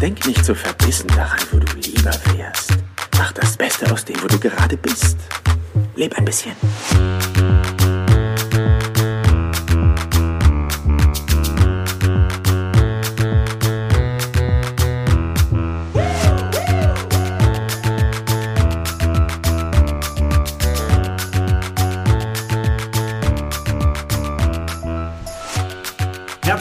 Denk 0.00 0.26
nicht 0.26 0.44
so 0.44 0.54
verbissen 0.54 1.08
daran, 1.08 1.40
wo 1.50 1.58
du 1.58 1.72
lieber 1.76 2.12
wärst. 2.34 2.72
Mach 3.16 3.32
das 3.32 3.56
Beste 3.56 3.90
aus 3.90 4.04
dem, 4.04 4.22
wo 4.22 4.26
du 4.26 4.38
gerade 4.38 4.76
bist. 4.76 5.16
Leb 5.94 6.16
ein 6.18 6.24
bisschen. 6.24 6.52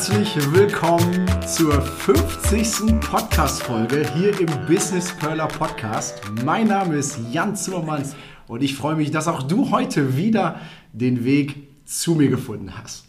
Herzlich 0.08 0.54
willkommen 0.54 1.26
zur 1.48 1.82
50. 1.82 3.00
Podcast-Folge 3.02 4.08
hier 4.13 4.40
im 4.40 4.68
Business 4.68 5.12
Perler 5.18 5.48
Podcast. 5.48 6.22
Mein 6.44 6.68
Name 6.68 6.98
ist 6.98 7.18
Jan 7.32 7.55
Zimmermann 7.55 8.04
und 8.48 8.62
ich 8.62 8.76
freue 8.76 8.96
mich, 8.98 9.10
dass 9.10 9.27
auch 9.27 9.41
du 9.41 9.72
heute 9.72 10.16
wieder 10.16 10.60
den 10.94 11.26
Weg 11.26 11.55
zu 11.86 12.13
mir 12.13 12.30
gefunden 12.30 12.77
hast. 12.77 13.05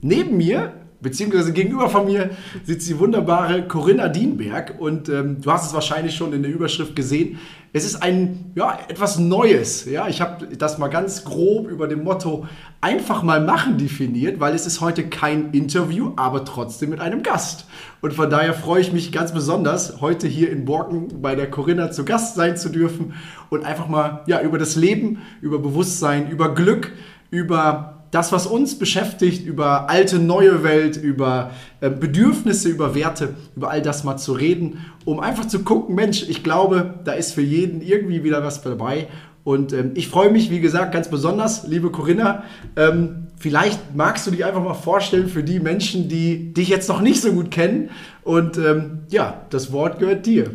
Neben 0.00 0.36
mir 0.36 0.77
beziehungsweise 1.00 1.52
gegenüber 1.52 1.88
von 1.88 2.06
mir 2.06 2.30
sitzt 2.64 2.88
die 2.88 2.98
wunderbare 2.98 3.66
Corinna 3.68 4.08
Dienberg 4.08 4.74
und 4.78 5.08
ähm, 5.08 5.40
du 5.40 5.50
hast 5.50 5.66
es 5.66 5.74
wahrscheinlich 5.74 6.16
schon 6.16 6.32
in 6.32 6.42
der 6.42 6.52
Überschrift 6.52 6.96
gesehen. 6.96 7.38
Es 7.72 7.84
ist 7.84 8.02
ein 8.02 8.50
ja 8.54 8.78
etwas 8.88 9.18
Neues. 9.18 9.84
Ja, 9.84 10.08
ich 10.08 10.20
habe 10.20 10.46
das 10.56 10.78
mal 10.78 10.88
ganz 10.88 11.24
grob 11.24 11.68
über 11.68 11.86
dem 11.86 12.02
Motto 12.02 12.46
einfach 12.80 13.22
mal 13.22 13.40
machen 13.40 13.76
definiert, 13.76 14.40
weil 14.40 14.54
es 14.54 14.66
ist 14.66 14.80
heute 14.80 15.08
kein 15.08 15.50
Interview, 15.52 16.12
aber 16.16 16.44
trotzdem 16.44 16.90
mit 16.90 17.00
einem 17.00 17.22
Gast. 17.22 17.66
Und 18.00 18.14
von 18.14 18.30
daher 18.30 18.54
freue 18.54 18.80
ich 18.80 18.92
mich 18.92 19.12
ganz 19.12 19.32
besonders, 19.32 20.00
heute 20.00 20.26
hier 20.26 20.50
in 20.50 20.64
Borken 20.64 21.20
bei 21.20 21.34
der 21.34 21.50
Corinna 21.50 21.90
zu 21.90 22.04
Gast 22.04 22.36
sein 22.36 22.56
zu 22.56 22.70
dürfen 22.70 23.14
und 23.50 23.64
einfach 23.64 23.88
mal 23.88 24.22
ja 24.26 24.40
über 24.40 24.58
das 24.58 24.74
Leben, 24.74 25.18
über 25.42 25.58
Bewusstsein, 25.58 26.30
über 26.30 26.54
Glück, 26.54 26.92
über 27.30 27.97
das, 28.10 28.32
was 28.32 28.46
uns 28.46 28.78
beschäftigt, 28.78 29.46
über 29.46 29.90
alte, 29.90 30.18
neue 30.18 30.62
Welt, 30.62 30.96
über 30.96 31.50
äh, 31.80 31.90
Bedürfnisse, 31.90 32.68
über 32.68 32.94
Werte, 32.94 33.34
über 33.54 33.70
all 33.70 33.82
das 33.82 34.04
mal 34.04 34.16
zu 34.16 34.32
reden, 34.32 34.84
um 35.04 35.20
einfach 35.20 35.46
zu 35.46 35.60
gucken, 35.60 35.94
Mensch, 35.94 36.28
ich 36.28 36.42
glaube, 36.42 36.94
da 37.04 37.12
ist 37.12 37.32
für 37.32 37.42
jeden 37.42 37.80
irgendwie 37.82 38.24
wieder 38.24 38.42
was 38.42 38.62
dabei. 38.62 39.08
Und 39.44 39.72
ähm, 39.72 39.92
ich 39.94 40.08
freue 40.08 40.30
mich, 40.30 40.50
wie 40.50 40.60
gesagt, 40.60 40.92
ganz 40.92 41.08
besonders, 41.08 41.66
liebe 41.66 41.90
Corinna. 41.90 42.44
Ähm, 42.76 43.28
vielleicht 43.38 43.94
magst 43.94 44.26
du 44.26 44.30
dich 44.30 44.44
einfach 44.44 44.62
mal 44.62 44.74
vorstellen 44.74 45.28
für 45.28 45.42
die 45.42 45.60
Menschen, 45.60 46.08
die 46.08 46.52
dich 46.52 46.68
jetzt 46.68 46.88
noch 46.88 47.00
nicht 47.00 47.22
so 47.22 47.32
gut 47.32 47.50
kennen. 47.50 47.90
Und 48.24 48.58
ähm, 48.58 49.00
ja, 49.08 49.42
das 49.50 49.72
Wort 49.72 49.98
gehört 49.98 50.26
dir. 50.26 50.50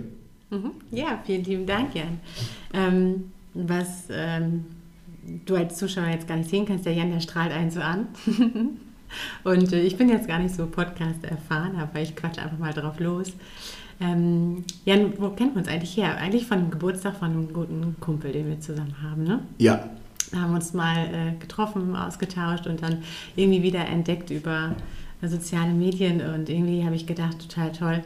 Mhm. 0.51 0.71
Ja, 0.91 1.19
vielen 1.25 1.43
lieben 1.43 1.65
Dank, 1.65 1.95
Jan. 1.95 2.19
Ähm, 2.73 3.31
was 3.55 4.05
ähm, 4.11 4.65
du 5.45 5.55
als 5.55 5.77
Zuschauer 5.77 6.07
jetzt 6.07 6.27
gar 6.27 6.37
nicht 6.37 6.49
sehen 6.49 6.65
kannst, 6.65 6.85
der 6.85 6.93
Jan, 6.93 7.11
der 7.11 7.19
strahlt 7.19 7.51
einen 7.51 7.71
so 7.71 7.81
an. 7.81 8.07
Und 9.43 9.73
äh, 9.73 9.81
ich 9.81 9.97
bin 9.97 10.09
jetzt 10.09 10.27
gar 10.27 10.39
nicht 10.39 10.55
so 10.55 10.65
Podcast 10.67 11.23
erfahren, 11.23 11.75
aber 11.77 11.99
ich 12.01 12.15
quatsche 12.15 12.41
einfach 12.41 12.57
mal 12.57 12.73
drauf 12.73 12.99
los. 12.99 13.33
Ähm, 14.01 14.63
Jan, 14.85 15.13
wo 15.19 15.29
kennen 15.29 15.51
wir 15.53 15.59
uns 15.59 15.67
eigentlich 15.67 15.95
her? 15.97 16.17
Eigentlich 16.17 16.47
von 16.47 16.59
dem 16.59 16.71
Geburtstag 16.71 17.17
von 17.17 17.29
einem 17.29 17.53
guten 17.53 17.95
Kumpel, 17.99 18.31
den 18.31 18.47
wir 18.47 18.59
zusammen 18.59 18.95
haben, 19.01 19.23
ne? 19.23 19.39
Ja. 19.59 19.89
Haben 20.35 20.55
uns 20.55 20.73
mal 20.73 20.97
äh, 20.97 21.39
getroffen, 21.39 21.95
ausgetauscht 21.95 22.65
und 22.65 22.81
dann 22.81 23.03
irgendwie 23.35 23.61
wieder 23.61 23.85
entdeckt 23.87 24.31
über 24.31 24.75
äh, 25.21 25.27
soziale 25.27 25.73
Medien 25.73 26.21
und 26.21 26.49
irgendwie 26.49 26.83
habe 26.83 26.95
ich 26.95 27.05
gedacht, 27.05 27.39
total 27.39 27.71
toll, 27.71 28.03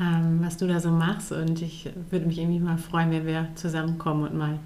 ähm, 0.00 0.40
was 0.42 0.56
du 0.56 0.66
da 0.66 0.80
so 0.80 0.90
machst 0.90 1.32
und 1.32 1.60
ich 1.60 1.90
würde 2.08 2.26
mich 2.26 2.38
irgendwie 2.38 2.60
mal 2.60 2.78
freuen, 2.78 3.10
wenn 3.10 3.26
wir 3.26 3.48
zusammenkommen 3.56 4.22
und 4.22 4.38
mal 4.38 4.58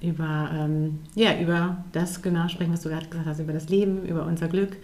über, 0.00 0.50
ähm, 0.54 1.00
ja, 1.14 1.38
über 1.40 1.84
das 1.92 2.22
genau 2.22 2.48
sprechen, 2.48 2.72
was 2.72 2.82
du 2.82 2.88
gerade 2.88 3.06
gesagt 3.06 3.26
hast, 3.26 3.40
über 3.40 3.52
das 3.52 3.68
Leben, 3.68 4.04
über 4.06 4.24
unser 4.26 4.48
Glück. 4.48 4.76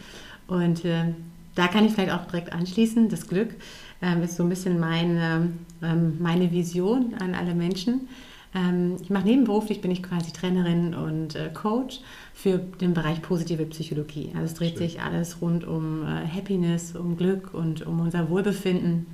Und 0.46 0.84
äh, 0.84 1.14
da 1.54 1.68
kann 1.68 1.84
ich 1.84 1.92
vielleicht 1.92 2.12
auch 2.12 2.26
direkt 2.26 2.52
anschließen. 2.52 3.08
Das 3.08 3.28
Glück 3.28 3.54
ähm, 4.02 4.22
ist 4.22 4.36
so 4.36 4.42
ein 4.42 4.48
bisschen 4.48 4.78
meine, 4.78 5.52
ähm, 5.82 6.16
meine 6.20 6.50
Vision 6.50 7.14
an 7.20 7.34
alle 7.34 7.54
Menschen. 7.54 8.08
Ähm, 8.54 8.96
ich 9.02 9.10
mache 9.10 9.24
nebenberuflich, 9.24 9.80
bin 9.80 9.90
ich 9.90 10.02
quasi 10.02 10.32
Trainerin 10.32 10.94
und 10.94 11.36
äh, 11.36 11.50
Coach 11.52 12.00
für 12.32 12.58
den 12.58 12.94
Bereich 12.94 13.22
positive 13.22 13.64
Psychologie. 13.66 14.30
Also 14.34 14.46
es 14.46 14.54
dreht 14.54 14.78
Schön. 14.78 14.88
sich 14.88 15.00
alles 15.00 15.40
rund 15.40 15.64
um 15.64 16.02
äh, 16.02 16.26
Happiness, 16.26 16.94
um 16.96 17.16
Glück 17.16 17.54
und 17.54 17.86
um 17.86 18.00
unser 18.00 18.28
Wohlbefinden. 18.28 19.06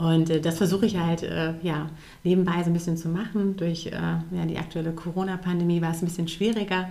Und 0.00 0.30
äh, 0.30 0.40
das 0.40 0.56
versuche 0.56 0.86
ich 0.86 0.96
halt 0.96 1.22
äh, 1.22 1.52
ja, 1.62 1.90
nebenbei 2.24 2.62
so 2.62 2.70
ein 2.70 2.72
bisschen 2.72 2.96
zu 2.96 3.08
machen. 3.08 3.56
Durch 3.56 3.86
äh, 3.86 3.90
ja, 3.92 4.46
die 4.48 4.56
aktuelle 4.56 4.92
Corona-Pandemie 4.92 5.82
war 5.82 5.90
es 5.90 6.00
ein 6.00 6.06
bisschen 6.06 6.26
schwieriger, 6.26 6.88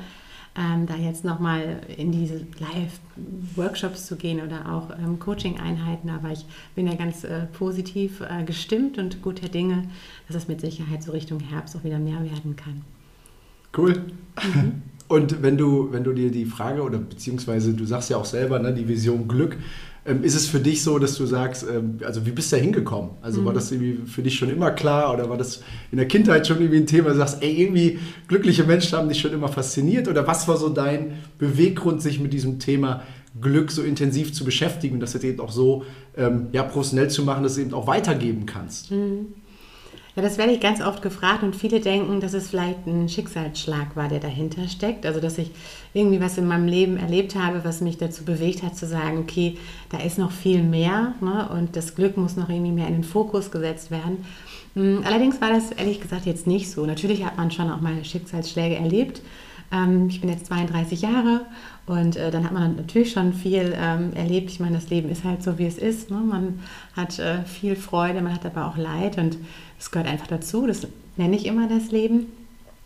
ähm, 0.55 0.85
da 0.85 0.95
jetzt 0.95 1.25
nochmal 1.25 1.79
in 1.97 2.11
diese 2.11 2.45
Live-Workshops 2.59 4.05
zu 4.05 4.15
gehen 4.15 4.41
oder 4.41 4.71
auch 4.71 4.91
ähm, 4.91 5.17
Coaching-Einheiten. 5.17 6.09
Aber 6.11 6.29
ich 6.31 6.45
bin 6.75 6.85
ja 6.85 6.93
ganz 6.93 7.23
äh, 7.23 7.47
positiv 7.47 8.21
äh, 8.21 8.43
gestimmt 8.43 8.99
und 8.99 9.23
guter 9.23 9.49
Dinge, 9.49 9.85
dass 10.27 10.35
es 10.35 10.47
mit 10.47 10.61
Sicherheit 10.61 11.01
so 11.01 11.11
Richtung 11.11 11.39
Herbst 11.39 11.75
auch 11.75 11.83
wieder 11.83 11.97
mehr 11.97 12.23
werden 12.23 12.55
kann. 12.55 12.83
Cool. 13.75 14.03
Mhm. 14.53 14.83
Und 15.07 15.41
wenn 15.41 15.57
du, 15.57 15.91
wenn 15.91 16.03
du 16.03 16.13
dir 16.13 16.29
die 16.29 16.45
Frage 16.45 16.83
oder 16.83 16.99
beziehungsweise 16.99 17.73
du 17.73 17.83
sagst 17.85 18.11
ja 18.11 18.17
auch 18.17 18.25
selber, 18.25 18.59
ne, 18.59 18.71
die 18.71 18.87
Vision 18.87 19.27
Glück, 19.27 19.57
ähm, 20.09 20.23
ist 20.23 20.35
es 20.35 20.47
für 20.47 20.59
dich 20.59 20.83
so, 20.83 20.97
dass 20.97 21.15
du 21.15 21.25
sagst, 21.25 21.65
ähm, 21.69 21.99
also 22.03 22.25
wie 22.25 22.31
bist 22.31 22.51
du 22.51 22.55
da 22.55 22.61
hingekommen? 22.61 23.11
Also 23.21 23.41
mhm. 23.41 23.45
war 23.45 23.53
das 23.53 23.71
irgendwie 23.71 24.07
für 24.07 24.23
dich 24.23 24.35
schon 24.35 24.49
immer 24.49 24.71
klar 24.71 25.13
oder 25.13 25.29
war 25.29 25.37
das 25.37 25.61
in 25.91 25.97
der 25.97 26.07
Kindheit 26.07 26.47
schon 26.47 26.57
irgendwie 26.57 26.77
ein 26.77 26.87
Thema, 26.87 27.09
du 27.09 27.17
sagst, 27.17 27.41
ey, 27.41 27.61
irgendwie 27.61 27.99
glückliche 28.27 28.63
Menschen 28.63 28.97
haben 28.97 29.07
dich 29.07 29.19
schon 29.19 29.33
immer 29.33 29.49
fasziniert 29.49 30.07
oder 30.07 30.25
was 30.25 30.47
war 30.47 30.57
so 30.57 30.69
dein 30.69 31.13
Beweggrund, 31.37 32.01
sich 32.01 32.19
mit 32.19 32.33
diesem 32.33 32.59
Thema 32.59 33.03
Glück 33.39 33.71
so 33.71 33.83
intensiv 33.83 34.33
zu 34.33 34.43
beschäftigen 34.43 34.95
und 34.95 34.99
das 35.01 35.13
jetzt 35.13 35.23
eben 35.23 35.39
auch 35.39 35.51
so 35.51 35.83
ähm, 36.17 36.47
ja, 36.51 36.63
professionell 36.63 37.09
zu 37.09 37.23
machen, 37.23 37.43
dass 37.43 37.55
du 37.55 37.61
eben 37.61 37.73
auch 37.73 37.87
weitergeben 37.87 38.45
kannst? 38.45 38.91
Mhm. 38.91 39.27
Ja, 40.19 40.25
das 40.25 40.37
werde 40.37 40.51
ich 40.51 40.59
ganz 40.59 40.81
oft 40.81 41.01
gefragt 41.01 41.43
und 41.43 41.55
viele 41.55 41.79
denken, 41.79 42.19
dass 42.19 42.33
es 42.33 42.49
vielleicht 42.49 42.85
ein 42.85 43.07
Schicksalsschlag 43.07 43.95
war, 43.95 44.09
der 44.09 44.19
dahinter 44.19 44.67
steckt. 44.67 45.05
Also, 45.05 45.21
dass 45.21 45.37
ich 45.37 45.51
irgendwie 45.93 46.19
was 46.19 46.37
in 46.37 46.45
meinem 46.45 46.67
Leben 46.67 46.97
erlebt 46.97 47.35
habe, 47.35 47.63
was 47.63 47.79
mich 47.79 47.97
dazu 47.97 48.25
bewegt 48.25 48.61
hat, 48.61 48.75
zu 48.75 48.85
sagen, 48.85 49.19
okay, 49.19 49.57
da 49.87 49.97
ist 49.99 50.17
noch 50.17 50.33
viel 50.33 50.61
mehr 50.61 51.13
ne? 51.21 51.47
und 51.53 51.77
das 51.77 51.95
Glück 51.95 52.17
muss 52.17 52.35
noch 52.35 52.49
irgendwie 52.49 52.73
mehr 52.73 52.87
in 52.87 52.95
den 52.95 53.03
Fokus 53.05 53.49
gesetzt 53.49 53.91
werden. 53.91 54.25
Hm, 54.73 55.03
allerdings 55.05 55.39
war 55.39 55.51
das 55.51 55.71
ehrlich 55.71 56.01
gesagt 56.01 56.25
jetzt 56.25 56.47
nicht 56.47 56.69
so. 56.69 56.85
Natürlich 56.85 57.23
hat 57.23 57.37
man 57.37 57.49
schon 57.49 57.71
auch 57.71 57.79
mal 57.79 58.03
Schicksalsschläge 58.03 58.75
erlebt. 58.75 59.21
Ähm, 59.71 60.07
ich 60.09 60.19
bin 60.19 60.29
jetzt 60.29 60.47
32 60.47 61.01
Jahre 61.01 61.45
und 61.85 62.17
äh, 62.17 62.29
dann 62.29 62.43
hat 62.43 62.51
man 62.51 62.75
natürlich 62.75 63.11
schon 63.11 63.33
viel 63.33 63.73
ähm, 63.75 64.13
erlebt. 64.13 64.49
Ich 64.49 64.59
meine, 64.59 64.75
das 64.75 64.89
Leben 64.89 65.09
ist 65.09 65.23
halt 65.23 65.43
so, 65.43 65.57
wie 65.57 65.65
es 65.65 65.77
ist. 65.77 66.11
Ne? 66.11 66.17
Man 66.17 66.59
hat 66.95 67.19
äh, 67.19 67.43
viel 67.43 67.75
Freude, 67.75 68.21
man 68.21 68.33
hat 68.33 68.45
aber 68.45 68.67
auch 68.67 68.77
Leid 68.77 69.17
und 69.17 69.37
das 69.79 69.89
gehört 69.89 70.07
einfach 70.07 70.27
dazu. 70.27 70.67
Das 70.67 70.85
nenne 71.17 71.35
ich 71.35 71.47
immer 71.47 71.67
das 71.67 71.89
Leben. 71.89 72.27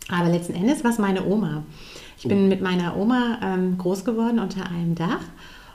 Aber 0.08 0.28
letzten 0.28 0.54
Endes 0.54 0.84
war 0.84 0.90
es 0.90 0.98
meine 0.98 1.26
Oma. 1.26 1.64
Ich 2.16 2.28
bin 2.28 2.48
mit 2.48 2.62
meiner 2.62 2.96
Oma 2.96 3.38
ähm, 3.42 3.76
groß 3.76 4.04
geworden 4.04 4.38
unter 4.38 4.66
einem 4.70 4.94
Dach 4.94 5.20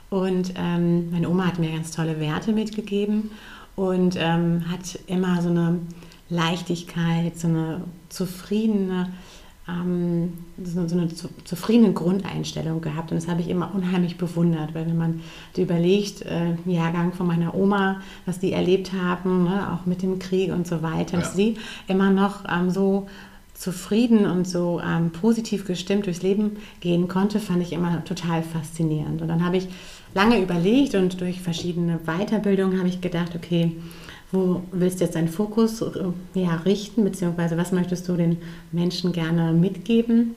und 0.08 0.54
ähm, 0.56 1.10
meine 1.12 1.28
Oma 1.28 1.46
hat 1.46 1.58
mir 1.58 1.70
ganz 1.70 1.92
tolle 1.92 2.18
Werte 2.18 2.52
mitgegeben 2.52 3.30
und 3.76 4.16
ähm, 4.18 4.64
hat 4.68 4.98
immer 5.06 5.40
so 5.42 5.50
eine 5.50 5.78
Leichtigkeit, 6.28 7.38
so 7.38 7.48
eine 7.48 7.82
zufriedene, 8.08 9.12
ähm, 9.70 10.32
so, 10.62 10.86
so, 10.88 10.98
eine 10.98 11.08
zu, 11.08 11.28
zufriedene 11.44 11.92
Grundeinstellung 11.92 12.80
gehabt. 12.80 13.12
Und 13.12 13.16
das 13.16 13.28
habe 13.28 13.40
ich 13.40 13.48
immer 13.48 13.74
unheimlich 13.74 14.18
bewundert, 14.18 14.74
weil 14.74 14.86
wenn 14.86 14.98
man 14.98 15.20
überlegt, 15.56 16.22
äh, 16.22 16.54
Jahrgang 16.66 17.12
von 17.12 17.26
meiner 17.26 17.54
Oma, 17.54 18.00
was 18.26 18.38
die 18.38 18.52
erlebt 18.52 18.92
haben, 18.92 19.44
ne, 19.44 19.72
auch 19.72 19.86
mit 19.86 20.02
dem 20.02 20.18
Krieg 20.18 20.52
und 20.52 20.66
so 20.66 20.82
weiter, 20.82 21.14
ja. 21.14 21.20
dass 21.20 21.34
sie 21.34 21.56
immer 21.88 22.10
noch 22.10 22.44
ähm, 22.50 22.70
so 22.70 23.06
zufrieden 23.54 24.24
und 24.24 24.48
so 24.48 24.80
ähm, 24.80 25.10
positiv 25.10 25.66
gestimmt 25.66 26.06
durchs 26.06 26.22
Leben 26.22 26.56
gehen 26.80 27.08
konnte, 27.08 27.40
fand 27.40 27.62
ich 27.62 27.72
immer 27.72 28.02
total 28.04 28.42
faszinierend. 28.42 29.20
Und 29.20 29.28
dann 29.28 29.44
habe 29.44 29.58
ich 29.58 29.68
lange 30.14 30.40
überlegt 30.40 30.94
und 30.94 31.20
durch 31.20 31.40
verschiedene 31.40 32.00
Weiterbildungen 32.06 32.78
habe 32.78 32.88
ich 32.88 33.00
gedacht, 33.00 33.32
okay, 33.36 33.72
wo 34.32 34.62
willst 34.72 35.00
du 35.00 35.04
jetzt 35.04 35.16
deinen 35.16 35.28
Fokus 35.28 35.80
äh, 35.82 35.90
ja, 36.34 36.56
richten, 36.64 37.04
beziehungsweise 37.04 37.56
was 37.56 37.72
möchtest 37.72 38.08
du 38.08 38.16
den 38.16 38.38
Menschen 38.72 39.12
gerne 39.12 39.52
mitgeben? 39.52 40.34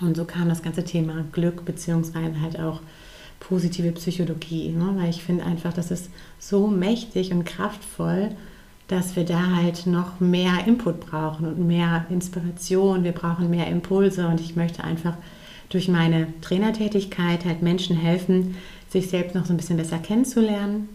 Und 0.00 0.16
so 0.16 0.24
kam 0.24 0.48
das 0.48 0.62
ganze 0.62 0.84
Thema 0.84 1.24
Glück, 1.32 1.64
beziehungsweise 1.64 2.40
halt 2.40 2.58
auch 2.58 2.80
positive 3.40 3.92
Psychologie, 3.92 4.70
ne? 4.70 4.94
weil 4.96 5.10
ich 5.10 5.22
finde 5.22 5.44
einfach, 5.44 5.72
das 5.72 5.90
ist 5.90 6.10
so 6.38 6.68
mächtig 6.68 7.32
und 7.32 7.44
kraftvoll, 7.44 8.30
dass 8.88 9.16
wir 9.16 9.24
da 9.24 9.56
halt 9.56 9.86
noch 9.86 10.20
mehr 10.20 10.66
Input 10.66 11.00
brauchen 11.00 11.46
und 11.46 11.66
mehr 11.66 12.06
Inspiration, 12.10 13.04
wir 13.04 13.12
brauchen 13.12 13.50
mehr 13.50 13.66
Impulse 13.66 14.28
und 14.28 14.40
ich 14.40 14.54
möchte 14.54 14.84
einfach 14.84 15.14
durch 15.70 15.88
meine 15.88 16.28
Trainertätigkeit 16.42 17.44
halt 17.44 17.62
Menschen 17.62 17.96
helfen, 17.96 18.56
sich 18.88 19.08
selbst 19.08 19.34
noch 19.34 19.46
so 19.46 19.54
ein 19.54 19.56
bisschen 19.56 19.78
besser 19.78 19.98
kennenzulernen 19.98 20.88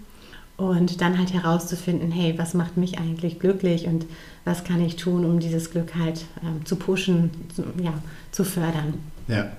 und 0.57 1.01
dann 1.01 1.17
halt 1.17 1.33
herauszufinden, 1.33 2.11
hey, 2.11 2.33
was 2.37 2.53
macht 2.53 2.77
mich 2.77 2.97
eigentlich 2.99 3.39
glücklich 3.39 3.85
und 3.85 4.05
was 4.43 4.63
kann 4.63 4.81
ich 4.81 4.95
tun, 4.95 5.23
um 5.23 5.39
dieses 5.39 5.71
Glück 5.71 5.95
halt 5.95 6.25
ähm, 6.43 6.65
zu 6.65 6.75
pushen, 6.75 7.29
zu, 7.55 7.63
ja, 7.81 7.93
zu 8.31 8.43
fördern. 8.43 8.95
Ja. 9.27 9.51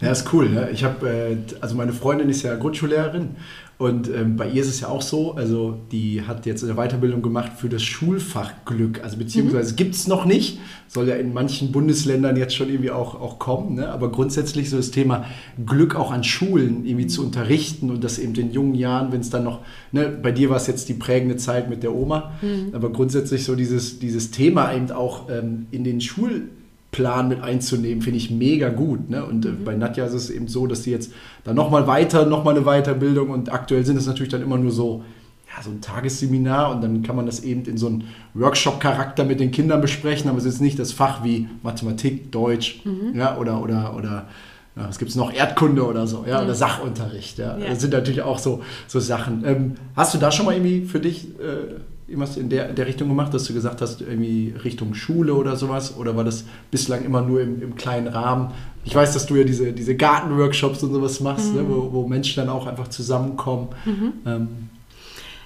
Ja, 0.00 0.10
ist 0.10 0.32
cool. 0.32 0.48
Ne? 0.48 0.68
Ich 0.70 0.82
habe, 0.82 1.08
äh, 1.08 1.36
also 1.60 1.76
meine 1.76 1.92
Freundin 1.92 2.28
ist 2.28 2.42
ja 2.42 2.56
Grundschullehrerin 2.56 3.36
und 3.82 4.08
ähm, 4.08 4.36
bei 4.36 4.48
ihr 4.48 4.62
ist 4.62 4.68
es 4.68 4.78
ja 4.78 4.88
auch 4.88 5.02
so, 5.02 5.32
also 5.32 5.76
die 5.90 6.22
hat 6.22 6.46
jetzt 6.46 6.62
eine 6.62 6.74
Weiterbildung 6.74 7.20
gemacht 7.20 7.50
für 7.56 7.68
das 7.68 7.82
Schulfach 7.82 8.52
Glück. 8.64 9.02
Also 9.02 9.16
beziehungsweise 9.16 9.72
mhm. 9.72 9.76
gibt 9.76 9.96
es 9.96 10.06
noch 10.06 10.24
nicht, 10.24 10.60
soll 10.86 11.08
ja 11.08 11.16
in 11.16 11.34
manchen 11.34 11.72
Bundesländern 11.72 12.36
jetzt 12.36 12.54
schon 12.54 12.68
irgendwie 12.68 12.92
auch, 12.92 13.20
auch 13.20 13.40
kommen. 13.40 13.74
Ne? 13.74 13.88
Aber 13.88 14.12
grundsätzlich 14.12 14.70
so 14.70 14.76
das 14.76 14.92
Thema 14.92 15.24
Glück 15.66 15.96
auch 15.96 16.12
an 16.12 16.22
Schulen 16.22 16.84
irgendwie 16.84 17.06
mhm. 17.06 17.08
zu 17.08 17.24
unterrichten 17.24 17.90
und 17.90 18.04
das 18.04 18.20
eben 18.20 18.36
in 18.36 18.52
jungen 18.52 18.76
Jahren, 18.76 19.10
wenn 19.10 19.20
es 19.20 19.30
dann 19.30 19.42
noch, 19.42 19.62
ne, 19.90 20.16
bei 20.22 20.30
dir 20.30 20.48
war 20.48 20.58
es 20.58 20.68
jetzt 20.68 20.88
die 20.88 20.94
prägende 20.94 21.36
Zeit 21.36 21.68
mit 21.68 21.82
der 21.82 21.92
Oma, 21.92 22.34
mhm. 22.40 22.68
aber 22.74 22.92
grundsätzlich 22.92 23.42
so 23.42 23.56
dieses, 23.56 23.98
dieses 23.98 24.30
Thema 24.30 24.72
eben 24.72 24.92
auch 24.92 25.28
ähm, 25.28 25.66
in 25.72 25.82
den 25.82 26.00
Schulen 26.00 26.50
Plan 26.92 27.28
mit 27.28 27.42
einzunehmen, 27.42 28.02
finde 28.02 28.18
ich 28.18 28.30
mega 28.30 28.68
gut. 28.68 29.10
Ne? 29.10 29.24
Und 29.24 29.44
äh, 29.46 29.48
mhm. 29.48 29.64
bei 29.64 29.74
Nadja 29.74 30.04
ist 30.04 30.12
es 30.12 30.30
eben 30.30 30.46
so, 30.46 30.66
dass 30.66 30.84
sie 30.84 30.92
jetzt 30.92 31.12
dann 31.42 31.56
nochmal 31.56 31.86
weiter, 31.86 32.26
nochmal 32.26 32.54
eine 32.54 32.64
Weiterbildung 32.64 33.30
und 33.30 33.50
aktuell 33.50 33.84
sind 33.84 33.96
es 33.96 34.06
natürlich 34.06 34.30
dann 34.30 34.42
immer 34.42 34.58
nur 34.58 34.70
so, 34.70 35.02
ja, 35.48 35.62
so 35.62 35.70
ein 35.70 35.80
Tagesseminar 35.80 36.70
und 36.70 36.82
dann 36.82 37.02
kann 37.02 37.16
man 37.16 37.24
das 37.24 37.40
eben 37.40 37.64
in 37.64 37.78
so 37.78 37.86
einen 37.86 38.04
Workshop-Charakter 38.34 39.24
mit 39.24 39.40
den 39.40 39.50
Kindern 39.50 39.80
besprechen, 39.80 40.28
aber 40.28 40.38
es 40.38 40.44
ist 40.44 40.60
nicht 40.60 40.78
das 40.78 40.92
Fach 40.92 41.24
wie 41.24 41.48
Mathematik, 41.62 42.30
Deutsch 42.30 42.82
mhm. 42.84 43.18
ja, 43.18 43.38
oder, 43.38 43.62
oder, 43.62 43.96
oder 43.96 44.28
ja, 44.76 44.88
was 44.88 44.98
gibt 44.98 45.10
es 45.10 45.16
noch? 45.16 45.32
Erdkunde 45.32 45.86
oder 45.86 46.06
so, 46.06 46.24
ja, 46.26 46.38
mhm. 46.38 46.44
oder 46.44 46.54
Sachunterricht. 46.54 47.38
Ja. 47.38 47.56
ja. 47.56 47.70
Das 47.70 47.80
sind 47.80 47.94
natürlich 47.94 48.22
auch 48.22 48.38
so, 48.38 48.62
so 48.86 49.00
Sachen. 49.00 49.44
Ähm, 49.46 49.74
hast 49.96 50.14
du 50.14 50.18
da 50.18 50.30
schon 50.30 50.44
mal 50.44 50.54
irgendwie 50.54 50.84
für 50.84 51.00
dich 51.00 51.28
äh, 51.40 51.80
irgendwas 52.12 52.36
in 52.36 52.48
der, 52.48 52.72
der 52.72 52.86
Richtung 52.86 53.08
gemacht, 53.08 53.32
dass 53.34 53.44
du 53.44 53.54
gesagt 53.54 53.80
hast, 53.80 54.00
irgendwie 54.00 54.54
Richtung 54.62 54.94
Schule 54.94 55.34
oder 55.34 55.56
sowas? 55.56 55.96
Oder 55.96 56.16
war 56.16 56.24
das 56.24 56.44
bislang 56.70 57.04
immer 57.04 57.22
nur 57.22 57.40
im, 57.40 57.62
im 57.62 57.74
kleinen 57.74 58.06
Rahmen? 58.06 58.52
Ich 58.84 58.94
weiß, 58.94 59.12
dass 59.12 59.26
du 59.26 59.36
ja 59.36 59.44
diese, 59.44 59.72
diese 59.72 59.96
Gartenworkshops 59.96 60.82
und 60.82 60.92
sowas 60.92 61.20
machst, 61.20 61.50
mhm. 61.50 61.56
ne, 61.56 61.68
wo, 61.68 61.92
wo 61.92 62.06
Menschen 62.06 62.44
dann 62.44 62.48
auch 62.48 62.66
einfach 62.66 62.88
zusammenkommen. 62.88 63.68
Mhm. 63.84 64.12
Ähm, 64.26 64.48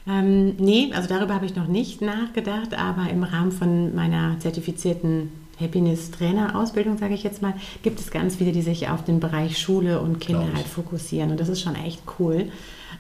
ähm, 0.09 0.57
nee, 0.59 0.91
also 0.95 1.09
darüber 1.09 1.35
habe 1.35 1.47
ich 1.47 1.57
noch 1.57 1.67
nicht 1.67 2.01
nachgedacht, 2.01 2.77
aber 2.79 3.11
im 3.11 3.23
Rahmen 3.23 3.53
von 3.53 3.95
meiner 3.95 4.39
zertifizierten 4.39 5.31
Happiness-Trainer-Ausbildung, 5.61 6.99
sage 6.99 7.15
ich 7.15 7.23
jetzt 7.23 7.43
mal, 7.43 7.55
gibt 7.83 7.99
es 7.99 8.11
ganz 8.11 8.37
viele, 8.37 8.53
die 8.53 8.63
sich 8.63 8.89
auf 8.89 9.05
den 9.05 9.21
Bereich 9.21 9.59
Schule 9.59 10.01
und 10.01 10.21
Kinder 10.21 10.49
halt 10.55 10.67
fokussieren. 10.67 11.31
Und 11.31 11.41
das 11.41 11.49
ist 11.49 11.63
schon 11.63 11.75
echt 11.75 12.03
cool, 12.19 12.51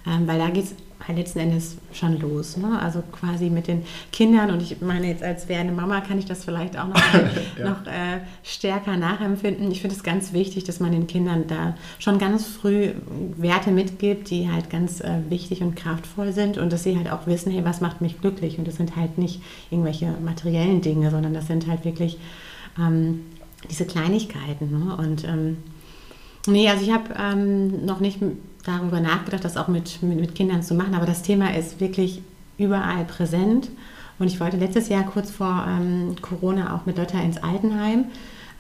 ähm, 0.07 0.27
weil 0.27 0.39
da 0.39 0.51
geht 0.51 0.65
es 0.65 0.75
halt 1.07 1.19
letzten 1.19 1.39
Endes 1.41 1.77
schon 1.93 2.19
los. 2.19 2.57
Ne? 2.57 2.79
Also 2.81 3.03
quasi 3.13 3.51
mit 3.51 3.69
den 3.69 3.83
Kindern 4.13 4.51
und 4.51 4.63
ich 4.63 4.81
meine 4.81 5.07
jetzt 5.09 5.23
als 5.23 5.49
werdende 5.49 5.75
Mama 5.75 6.01
kann 6.01 6.19
ich 6.19 6.25
das 6.25 6.45
vielleicht 6.45 6.79
auch 6.79 6.89
noch, 6.89 7.01
ja. 7.59 7.69
noch 7.71 7.87
äh, 7.87 8.21
stärker 8.43 8.97
nachempfinden. 8.97 9.71
Ich 9.71 9.81
finde 9.83 9.97
es 9.97 10.03
ganz 10.03 10.33
wichtig, 10.33 10.65
dass 10.65 10.81
man 10.81 10.93
den 10.93 11.07
Kindern 11.07 11.47
da 11.47 11.77
schon 11.99 12.19
ganz 12.19 12.47
früh 12.47 12.93
Werte 13.37 13.71
mitgibt, 13.71 14.31
die 14.31 14.51
halt 14.51 14.71
ganz 14.71 15.01
äh, 15.01 15.19
wichtig 15.29 15.63
und 15.63 15.77
kraftvoll 15.77 16.33
sind 16.33 16.59
und 16.59 16.73
dass 16.73 16.83
sie 16.83 16.97
halt 16.97 17.11
auch 17.11 17.27
wissen, 17.27 17.53
hey, 17.53 17.65
was 17.65 17.81
macht 17.81 18.01
mich 18.01 18.21
glücklich? 18.21 18.59
Und 18.59 18.67
das 18.67 18.77
sind 18.77 18.97
halt 18.97 19.19
nicht 19.19 19.43
irgendwelche 19.71 20.13
materiellen 20.25 20.81
Dinge, 20.81 21.11
sondern 21.11 21.35
das 21.35 21.47
sind 21.47 21.67
halt 21.67 21.85
wirklich 21.85 22.19
ähm, 22.79 23.21
diese 23.71 23.85
Kleinigkeiten. 23.85 24.71
Ne? 24.71 24.97
Und 24.97 25.25
ähm, 25.25 25.59
nee, 26.47 26.69
also 26.69 26.83
ich 26.83 26.93
habe 26.93 27.15
ähm, 27.19 27.85
noch 27.85 28.01
nicht 28.01 28.19
darüber 28.67 29.01
nachgedacht, 29.01 29.45
das 29.45 29.57
auch 29.57 29.69
mit, 29.69 30.03
mit, 30.03 30.21
mit, 30.21 30.35
Kindern 30.35 30.63
zu 30.63 30.75
machen. 30.75 30.95
Aber 30.95 31.07
das 31.07 31.23
Thema 31.23 31.55
ist 31.55 31.81
wirklich 31.81 32.23
überall 32.59 33.05
präsent. 33.05 33.69
Und 34.19 34.27
ich 34.29 34.41
wollte 34.41 34.57
letztes 34.57 34.89
Jahr 34.89 35.05
kurz 35.05 35.31
vor 35.31 35.67
ähm, 35.69 36.17
Corona 36.21 36.75
auch 36.75 36.87
mit 36.87 36.97
Lotta 36.97 37.21
ins 37.21 37.37
Altenheim, 37.37 38.07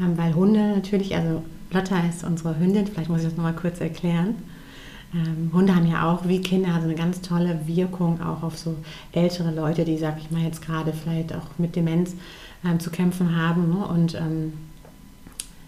ähm, 0.01 0.19
weil 0.19 0.35
Hunde 0.35 0.75
natürlich, 0.75 1.17
also 1.17 1.43
Lotta 1.71 2.01
ist 2.09 2.25
unsere 2.25 2.59
Hündin, 2.59 2.87
vielleicht 2.87 3.09
muss 3.09 3.21
ich 3.21 3.27
das 3.27 3.37
nochmal 3.37 3.55
kurz 3.55 3.81
erklären. 3.81 4.35
Ähm, 5.15 5.51
Hunde 5.53 5.75
haben 5.75 5.87
ja 5.87 6.11
auch 6.11 6.29
wie 6.29 6.41
Kinder 6.41 6.75
also 6.75 6.87
eine 6.87 6.95
ganz 6.95 7.23
tolle 7.23 7.61
Wirkung 7.67 8.21
auch 8.21 8.43
auf 8.43 8.59
so 8.59 8.77
ältere 9.13 9.51
Leute, 9.55 9.85
die, 9.85 9.97
sag 9.97 10.19
ich 10.19 10.31
mal, 10.31 10.43
jetzt 10.43 10.63
gerade 10.63 10.93
vielleicht 10.93 11.35
auch 11.35 11.59
mit 11.59 11.75
Demenz 11.75 12.15
ähm, 12.65 12.79
zu 12.79 12.91
kämpfen 12.91 13.35
haben. 13.35 13.71
Ne? 13.71 13.87
Und 13.87 14.15
ähm, 14.15 14.53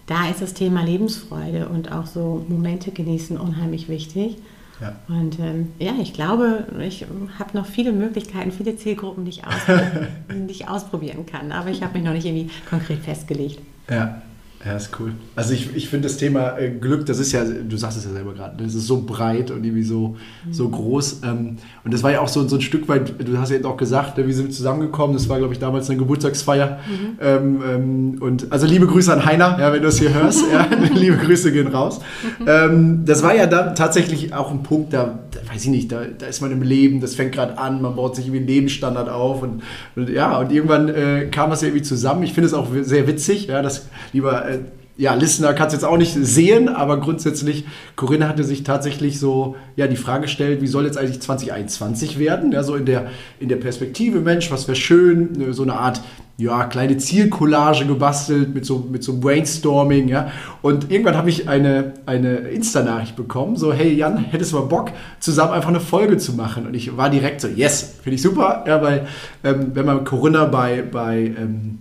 da 0.09 0.29
ist 0.29 0.43
das 0.43 0.55
Thema 0.55 0.83
Lebensfreude 0.83 1.69
und 1.69 1.93
auch 1.93 2.07
so 2.07 2.45
Momente 2.49 2.91
genießen 2.91 3.39
unheimlich 3.39 3.89
wichtig. 3.89 4.39
Ja. 4.81 4.97
Und 5.09 5.39
ähm, 5.39 5.73
ja, 5.79 5.93
ich 6.01 6.15
glaube, 6.15 6.67
ich 6.81 7.05
habe 7.39 7.57
noch 7.57 7.67
viele 7.67 7.93
Möglichkeiten, 7.93 8.51
viele 8.51 8.77
Zielgruppen, 8.77 9.25
die 9.25 9.31
ich, 9.31 9.47
aus, 9.47 9.55
die 10.31 10.51
ich 10.51 10.69
ausprobieren 10.69 11.27
kann. 11.27 11.53
Aber 11.53 11.71
ich 11.71 11.83
habe 11.83 11.95
mich 11.95 12.05
noch 12.05 12.13
nicht 12.13 12.25
irgendwie 12.25 12.51
konkret 12.71 13.01
festgelegt. 13.01 13.61
Ja. 13.91 14.23
Ja, 14.65 14.77
ist 14.77 14.91
cool. 14.99 15.13
Also 15.37 15.55
ich, 15.55 15.75
ich 15.77 15.89
finde 15.89 16.09
das 16.09 16.17
Thema 16.17 16.59
äh, 16.59 16.71
Glück, 16.71 17.07
das 17.07 17.21
ist 17.21 17.31
ja, 17.31 17.45
du 17.45 17.77
sagst 17.77 17.97
es 17.97 18.05
ja 18.05 18.11
selber 18.11 18.35
gerade, 18.35 18.63
das 18.63 18.75
ist 18.75 18.89
so 18.89 19.03
breit 19.03 19.53
und 19.53 19.65
irgendwie 19.65 19.85
so, 19.85 20.17
mhm. 20.47 20.53
so 20.53 20.69
groß. 20.69 21.21
Ähm, 21.23 21.59
und 21.85 21.95
das 21.95 22.03
war 22.03 22.11
ja 22.11 22.21
auch 22.21 22.29
so, 22.29 22.47
so 22.49 22.57
ein 22.57 22.61
Stück 22.61 22.89
weit, 22.89 23.15
du 23.25 23.39
hast 23.39 23.51
ja 23.51 23.57
eben 23.57 23.67
auch 23.67 23.77
gesagt, 23.77 24.19
ne, 24.19 24.27
wir 24.27 24.35
sind 24.35 24.53
zusammengekommen, 24.53 25.15
das 25.15 25.29
war, 25.29 25.39
glaube 25.39 25.53
ich, 25.53 25.61
damals 25.61 25.89
eine 25.89 25.99
Geburtstagsfeier. 25.99 26.81
Mhm. 26.89 27.19
Ähm, 27.21 27.63
ähm, 27.69 28.17
und 28.21 28.51
also 28.51 28.67
liebe 28.67 28.89
Grüße 28.89 29.13
an 29.13 29.25
Heiner, 29.25 29.59
ja, 29.61 29.73
wenn 29.73 29.81
du 29.81 29.89
es 29.89 30.01
hier 30.01 30.13
hörst. 30.13 30.43
ja, 30.53 30.67
liebe 30.95 31.17
Grüße 31.19 31.53
gehen 31.53 31.69
raus. 31.69 32.01
Mhm. 32.41 33.05
Das 33.05 33.23
war 33.23 33.37
ja 33.37 33.47
da 33.47 33.75
tatsächlich 33.75 34.35
auch 34.35 34.51
ein 34.51 34.65
Punkt, 34.65 34.93
da, 34.93 35.21
da 35.31 35.53
weiß 35.53 35.65
ich 35.65 35.71
nicht, 35.71 35.93
da, 35.93 36.03
da 36.19 36.27
ist 36.27 36.41
man 36.41 36.51
im 36.51 36.63
Leben, 36.63 37.01
das 37.01 37.15
fängt 37.15 37.33
gerade 37.33 37.59
an, 37.59 37.81
man 37.81 37.95
baut 37.95 38.17
sich 38.17 38.27
irgendwie 38.27 38.39
einen 38.39 38.49
Lebensstandard 38.49 39.09
auf 39.09 39.43
und, 39.43 39.63
und 39.95 40.11
ja, 40.11 40.37
und 40.39 40.51
irgendwann 40.51 40.89
äh, 40.89 41.29
kam 41.31 41.51
das 41.51 41.63
ja 41.63 41.69
irgendwie 41.69 41.85
zusammen. 41.85 42.25
Ich 42.25 42.33
finde 42.33 42.49
es 42.49 42.55
auch 42.55 42.67
sehr 42.83 43.07
witzig, 43.07 43.47
ja, 43.47 43.63
dass 43.63 43.87
lieber 44.13 44.49
äh, 44.49 44.58
ja, 44.99 45.15
Listener 45.15 45.55
kann 45.55 45.69
es 45.69 45.75
jetzt 45.75 45.85
auch 45.85 45.97
nicht 45.97 46.13
sehen, 46.13 46.69
aber 46.69 46.99
grundsätzlich, 46.99 47.65
Corinna 47.95 48.27
hatte 48.29 48.43
sich 48.43 48.65
tatsächlich 48.65 49.21
so 49.21 49.55
ja, 49.77 49.87
die 49.87 49.97
Frage 49.97 50.23
gestellt, 50.23 50.61
wie 50.61 50.67
soll 50.67 50.87
jetzt 50.87 50.99
eigentlich 50.99 51.21
2021 51.21 52.19
werden? 52.19 52.51
Ja, 52.51 52.65
so 52.65 52.75
in 52.75 52.85
der, 52.85 53.07
in 53.39 53.49
der 53.49 53.57
Perspektive, 53.57 54.19
Mensch, 54.19 54.51
was 54.51 54.67
wäre 54.67 54.75
schön, 54.75 55.35
ne, 55.35 55.53
so 55.53 55.63
eine 55.63 55.75
Art 55.75 56.01
ja, 56.37 56.65
kleine 56.65 56.97
Zielcollage 56.97 57.87
gebastelt 57.87 58.53
mit 58.55 58.67
so, 58.67 58.89
mit 58.91 59.05
so 59.05 59.21
Brainstorming, 59.21 60.09
ja. 60.09 60.33
Und 60.63 60.91
irgendwann 60.91 61.17
habe 61.17 61.31
ich 61.31 61.49
eine, 61.49 61.95
eine 62.07 62.37
Insta-Nachricht 62.37 63.15
bekommen, 63.15 63.55
so, 63.55 63.73
hey 63.73 63.95
Jan, 63.95 64.19
hättest 64.19 64.53
du 64.53 64.57
mal 64.57 64.67
Bock, 64.67 64.91
zusammen 65.21 65.53
einfach 65.53 65.69
eine 65.69 65.81
Folge 65.81 66.17
zu 66.17 66.33
machen? 66.33 66.67
Und 66.67 66.75
ich 66.75 66.97
war 66.97 67.09
direkt 67.09 67.41
so, 67.41 67.47
yes, 67.47 67.99
finde 68.03 68.17
ich 68.17 68.23
super, 68.23 68.65
ja, 68.67 68.83
weil 68.83 69.07
ähm, 69.45 69.71
wenn 69.75 69.87
man 69.87 70.05
Corinna 70.05 70.45
bei, 70.47 70.83
bei 70.83 71.33
ähm, 71.39 71.79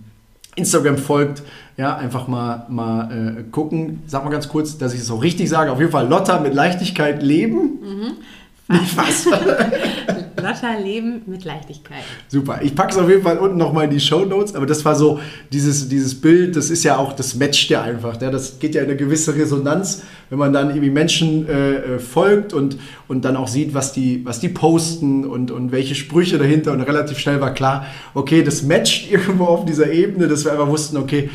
Instagram 0.54 0.98
folgt, 0.98 1.42
ja, 1.78 1.96
einfach 1.96 2.26
mal, 2.26 2.66
mal 2.68 3.38
äh, 3.38 3.42
gucken. 3.50 4.02
Sag 4.06 4.24
mal 4.24 4.30
ganz 4.30 4.48
kurz, 4.48 4.78
dass 4.78 4.94
ich 4.94 5.00
es 5.00 5.10
auch 5.12 5.22
richtig 5.22 5.48
sage. 5.48 5.70
Auf 5.70 5.78
jeden 5.78 5.92
Fall 5.92 6.08
Lotta 6.08 6.40
mit 6.40 6.52
Leichtigkeit 6.52 7.22
leben. 7.22 7.78
Mhm. 7.80 8.16
Nicht 8.70 8.96
was? 8.96 9.26
Lotta 10.36 10.76
leben 10.82 11.22
mit 11.26 11.44
Leichtigkeit. 11.44 12.02
Super. 12.28 12.60
Ich 12.62 12.74
packe 12.74 12.90
es 12.90 12.98
auf 12.98 13.08
jeden 13.08 13.22
Fall 13.22 13.38
unten 13.38 13.56
nochmal 13.56 13.84
in 13.84 13.90
die 13.90 14.00
Show 14.00 14.24
Notes. 14.24 14.54
Aber 14.54 14.66
das 14.66 14.84
war 14.84 14.94
so, 14.94 15.20
dieses, 15.52 15.88
dieses 15.88 16.20
Bild, 16.20 16.54
das 16.54 16.68
ist 16.68 16.84
ja 16.84 16.98
auch, 16.98 17.14
das 17.14 17.34
matcht 17.36 17.70
ja 17.70 17.82
einfach. 17.82 18.20
Ja? 18.20 18.30
Das 18.30 18.58
geht 18.58 18.74
ja 18.74 18.82
in 18.82 18.88
eine 18.88 18.96
gewisse 18.96 19.34
Resonanz, 19.34 20.02
wenn 20.28 20.38
man 20.38 20.52
dann 20.52 20.68
irgendwie 20.68 20.90
Menschen 20.90 21.48
äh, 21.48 21.76
äh, 21.76 21.98
folgt 21.98 22.52
und, 22.52 22.76
und 23.06 23.24
dann 23.24 23.36
auch 23.36 23.48
sieht, 23.48 23.72
was 23.72 23.92
die, 23.92 24.24
was 24.26 24.40
die 24.40 24.48
posten 24.50 25.24
und, 25.24 25.50
und 25.50 25.72
welche 25.72 25.94
Sprüche 25.94 26.36
dahinter. 26.38 26.72
Und 26.72 26.82
relativ 26.82 27.18
schnell 27.18 27.40
war 27.40 27.54
klar, 27.54 27.86
okay, 28.14 28.42
das 28.42 28.62
matcht 28.62 29.10
irgendwo 29.10 29.44
auf 29.44 29.64
dieser 29.64 29.90
Ebene, 29.90 30.28
dass 30.28 30.44
wir 30.44 30.52
einfach 30.52 30.68
wussten, 30.68 30.98
okay, 30.98 31.30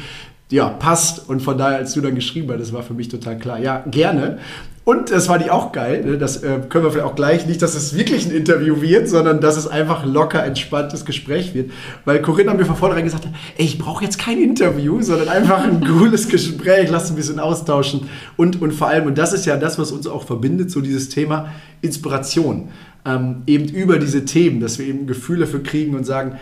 ja, 0.49 0.69
passt. 0.69 1.29
Und 1.29 1.41
von 1.41 1.57
daher, 1.57 1.77
als 1.77 1.93
du 1.93 2.01
dann 2.01 2.15
geschrieben 2.15 2.49
hast, 2.51 2.59
das 2.59 2.73
war 2.73 2.83
für 2.83 2.93
mich 2.93 3.09
total 3.09 3.37
klar. 3.37 3.59
Ja, 3.59 3.83
gerne. 3.89 4.39
Und 4.85 5.11
das 5.11 5.29
war 5.29 5.39
die 5.39 5.49
auch 5.49 5.71
geil. 5.71 6.03
Ne? 6.03 6.17
Das 6.17 6.43
äh, 6.43 6.59
können 6.67 6.83
wir 6.83 6.91
vielleicht 6.91 7.07
auch 7.07 7.15
gleich. 7.15 7.47
Nicht, 7.47 7.61
dass 7.61 7.73
es 7.73 7.95
wirklich 7.95 8.25
ein 8.25 8.31
Interview 8.31 8.81
wird, 8.81 9.07
sondern 9.07 9.39
dass 9.39 9.55
es 9.55 9.65
einfach 9.65 10.05
locker 10.05 10.43
entspanntes 10.43 11.05
Gespräch 11.05 11.53
wird. 11.53 11.71
Weil 12.03 12.21
Corinna 12.21 12.53
mir 12.53 12.65
von 12.65 12.75
vornherein 12.75 13.05
gesagt 13.05 13.25
hat, 13.25 13.31
ey, 13.57 13.65
ich 13.65 13.77
brauche 13.77 14.03
jetzt 14.03 14.19
kein 14.19 14.41
Interview, 14.41 15.01
sondern 15.01 15.29
einfach 15.29 15.63
ein 15.63 15.87
cooles 15.97 16.27
Gespräch. 16.27 16.89
Lass 16.91 17.03
uns 17.03 17.11
ein 17.11 17.15
bisschen 17.15 17.39
austauschen. 17.39 18.09
Und, 18.35 18.61
und 18.61 18.73
vor 18.73 18.89
allem, 18.89 19.05
und 19.05 19.17
das 19.17 19.31
ist 19.31 19.45
ja 19.45 19.55
das, 19.55 19.79
was 19.79 19.93
uns 19.93 20.05
auch 20.05 20.25
verbindet, 20.25 20.69
so 20.69 20.81
dieses 20.81 21.07
Thema 21.07 21.49
Inspiration. 21.81 22.69
Ähm, 23.05 23.43
eben 23.47 23.69
über 23.69 23.99
diese 23.99 24.25
Themen, 24.25 24.59
dass 24.59 24.79
wir 24.79 24.85
eben 24.85 25.07
Gefühle 25.07 25.45
dafür 25.45 25.63
kriegen 25.63 25.95
und 25.95 26.05
sagen, 26.05 26.39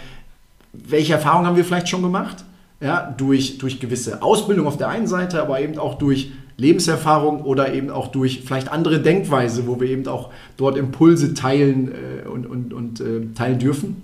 welche 0.74 1.14
Erfahrungen 1.14 1.46
haben 1.46 1.58
wir 1.58 1.66
vielleicht 1.66 1.90
schon 1.90 2.02
gemacht? 2.02 2.44
Ja, 2.82 3.14
durch, 3.16 3.60
durch 3.60 3.80
gewisse 3.80 4.22
Ausbildung 4.22 4.68
auf 4.68 4.78
der 4.78 4.90
einen 4.90 5.08
Seite, 5.08 5.42
aber 5.42 5.62
eben 5.62 5.78
auch 5.78 5.98
durch 5.98 6.32
Lebenserfahrung 6.58 7.42
oder 7.44 7.74
eben 7.74 7.90
auch 7.90 8.08
durch 8.08 8.42
vielleicht 8.46 8.72
andere 8.72 9.00
Denkweise, 9.00 9.68
wo 9.68 9.80
wir 9.80 9.90
eben 9.90 10.08
auch 10.08 10.30
dort 10.58 10.78
Impulse 10.78 11.34
teilen 11.34 11.92
äh, 11.92 12.28
und, 12.28 12.46
und, 12.46 12.74
und 12.74 13.00
äh, 13.00 13.34
teilen 13.36 13.60
dürfen. 13.60 14.02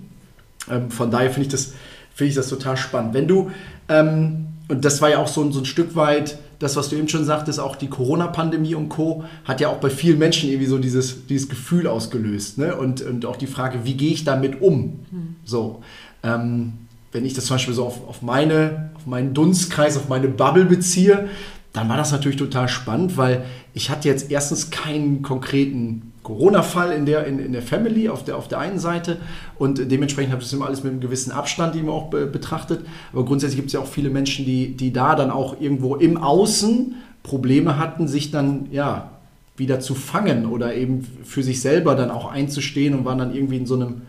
Ähm, 0.70 0.90
von 0.90 1.10
daher 1.10 1.30
finde 1.30 1.42
ich, 1.42 1.52
das, 1.52 1.74
find 2.14 2.30
ich 2.30 2.36
das 2.36 2.48
total 2.48 2.76
spannend. 2.76 3.14
Wenn 3.14 3.28
du, 3.28 3.50
ähm, 3.88 4.46
und 4.68 4.84
das 4.84 5.02
war 5.02 5.10
ja 5.10 5.18
auch 5.18 5.28
so, 5.28 5.50
so 5.50 5.60
ein 5.60 5.64
Stück 5.64 5.96
weit 5.96 6.38
das, 6.58 6.74
was 6.74 6.88
du 6.88 6.96
eben 6.96 7.08
schon 7.08 7.24
sagtest, 7.24 7.60
auch 7.60 7.76
die 7.76 7.88
Corona-Pandemie 7.88 8.74
und 8.74 8.88
Co. 8.88 9.24
hat 9.44 9.60
ja 9.60 9.68
auch 9.68 9.78
bei 9.78 9.90
vielen 9.90 10.18
Menschen 10.18 10.50
irgendwie 10.50 10.66
so 10.66 10.78
dieses, 10.78 11.26
dieses 11.26 11.48
Gefühl 11.48 11.86
ausgelöst. 11.86 12.58
Ne? 12.58 12.74
Und, 12.74 13.00
und 13.02 13.26
auch 13.26 13.36
die 13.36 13.46
Frage, 13.46 13.84
wie 13.84 13.94
gehe 13.94 14.10
ich 14.10 14.24
damit 14.24 14.60
um? 14.60 14.98
Mhm. 15.10 15.36
So. 15.44 15.82
Ähm, 16.24 16.72
wenn 17.12 17.24
ich 17.24 17.34
das 17.34 17.46
zum 17.46 17.54
Beispiel 17.54 17.74
so 17.74 17.86
auf, 17.86 18.06
auf, 18.08 18.22
meine, 18.22 18.90
auf 18.96 19.06
meinen 19.06 19.34
Dunstkreis, 19.34 19.96
auf 19.96 20.08
meine 20.08 20.28
Bubble 20.28 20.64
beziehe, 20.64 21.28
dann 21.72 21.88
war 21.88 21.96
das 21.96 22.12
natürlich 22.12 22.38
total 22.38 22.68
spannend, 22.68 23.16
weil 23.16 23.44
ich 23.74 23.90
hatte 23.90 24.08
jetzt 24.08 24.30
erstens 24.30 24.70
keinen 24.70 25.22
konkreten 25.22 26.12
Corona-Fall 26.22 26.92
in 26.92 27.06
der, 27.06 27.26
in, 27.26 27.38
in 27.38 27.52
der 27.52 27.62
Family 27.62 28.08
auf 28.08 28.24
der, 28.24 28.36
auf 28.36 28.48
der 28.48 28.58
einen 28.58 28.78
Seite 28.78 29.18
und 29.58 29.90
dementsprechend 29.90 30.32
habe 30.32 30.42
ich 30.42 30.48
das 30.48 30.52
immer 30.52 30.66
alles 30.66 30.82
mit 30.82 30.92
einem 30.92 31.00
gewissen 31.00 31.30
Abstand 31.30 31.76
eben 31.76 31.88
auch 31.88 32.10
be 32.10 32.26
betrachtet. 32.26 32.84
Aber 33.12 33.24
grundsätzlich 33.24 33.56
gibt 33.56 33.68
es 33.68 33.72
ja 33.74 33.80
auch 33.80 33.86
viele 33.86 34.10
Menschen, 34.10 34.44
die, 34.44 34.76
die 34.76 34.92
da 34.92 35.14
dann 35.14 35.30
auch 35.30 35.60
irgendwo 35.60 35.96
im 35.96 36.16
Außen 36.16 36.96
Probleme 37.22 37.78
hatten, 37.78 38.08
sich 38.08 38.30
dann 38.30 38.66
ja 38.70 39.10
wieder 39.56 39.80
zu 39.80 39.94
fangen 39.94 40.46
oder 40.46 40.74
eben 40.74 41.06
für 41.24 41.42
sich 41.42 41.60
selber 41.60 41.94
dann 41.94 42.10
auch 42.10 42.30
einzustehen 42.30 42.94
und 42.94 43.04
waren 43.04 43.18
dann 43.18 43.34
irgendwie 43.34 43.56
in 43.56 43.66
so 43.66 43.74
einem 43.74 44.02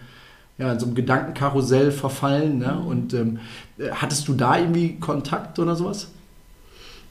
ja, 0.60 0.74
in 0.74 0.80
so 0.80 0.86
einem 0.86 0.96
Gedankenkarussell 0.96 1.92
verfallen. 1.92 2.60
Ne? 2.60 2.78
Mhm. 2.80 2.88
Und 2.88 3.14
ähm, 3.14 3.40
hattest 3.92 4.28
du 4.28 4.34
da 4.34 4.60
irgendwie 4.60 5.00
Kontakt 5.00 5.58
oder 5.58 5.76
sowas? 5.76 6.10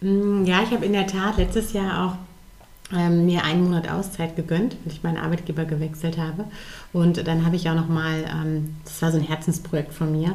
Mm, 0.00 0.44
ja, 0.44 0.62
ich 0.62 0.70
habe 0.70 0.84
in 0.84 0.92
der 0.92 1.06
Tat 1.06 1.38
letztes 1.38 1.72
Jahr 1.72 2.06
auch 2.06 2.94
ähm, 2.96 3.26
mir 3.26 3.44
einen 3.44 3.64
Monat 3.64 3.90
Auszeit 3.90 4.36
gegönnt, 4.36 4.76
weil 4.84 4.92
ich 4.92 5.02
meinen 5.02 5.16
Arbeitgeber 5.16 5.64
gewechselt 5.64 6.18
habe. 6.18 6.44
Und 6.92 7.26
dann 7.26 7.44
habe 7.44 7.56
ich 7.56 7.68
auch 7.68 7.74
nochmal, 7.74 8.24
ähm, 8.30 8.76
das 8.84 9.02
war 9.02 9.12
so 9.12 9.18
ein 9.18 9.24
Herzensprojekt 9.24 9.92
von 9.92 10.12
mir, 10.12 10.34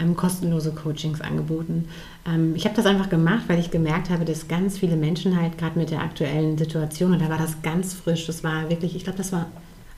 ähm, 0.00 0.16
kostenlose 0.16 0.72
Coachings 0.72 1.20
angeboten. 1.20 1.88
Ähm, 2.26 2.54
ich 2.56 2.64
habe 2.64 2.74
das 2.74 2.86
einfach 2.86 3.08
gemacht, 3.08 3.44
weil 3.46 3.58
ich 3.58 3.70
gemerkt 3.70 4.10
habe, 4.10 4.24
dass 4.24 4.48
ganz 4.48 4.78
viele 4.78 4.96
Menschen 4.96 5.40
halt 5.40 5.56
gerade 5.58 5.78
mit 5.78 5.90
der 5.90 6.00
aktuellen 6.00 6.58
Situation, 6.58 7.12
und 7.12 7.22
da 7.22 7.28
war 7.28 7.38
das 7.38 7.62
ganz 7.62 7.94
frisch, 7.94 8.26
das 8.26 8.42
war 8.42 8.68
wirklich, 8.70 8.96
ich 8.96 9.04
glaube, 9.04 9.18
das 9.18 9.32
war 9.32 9.46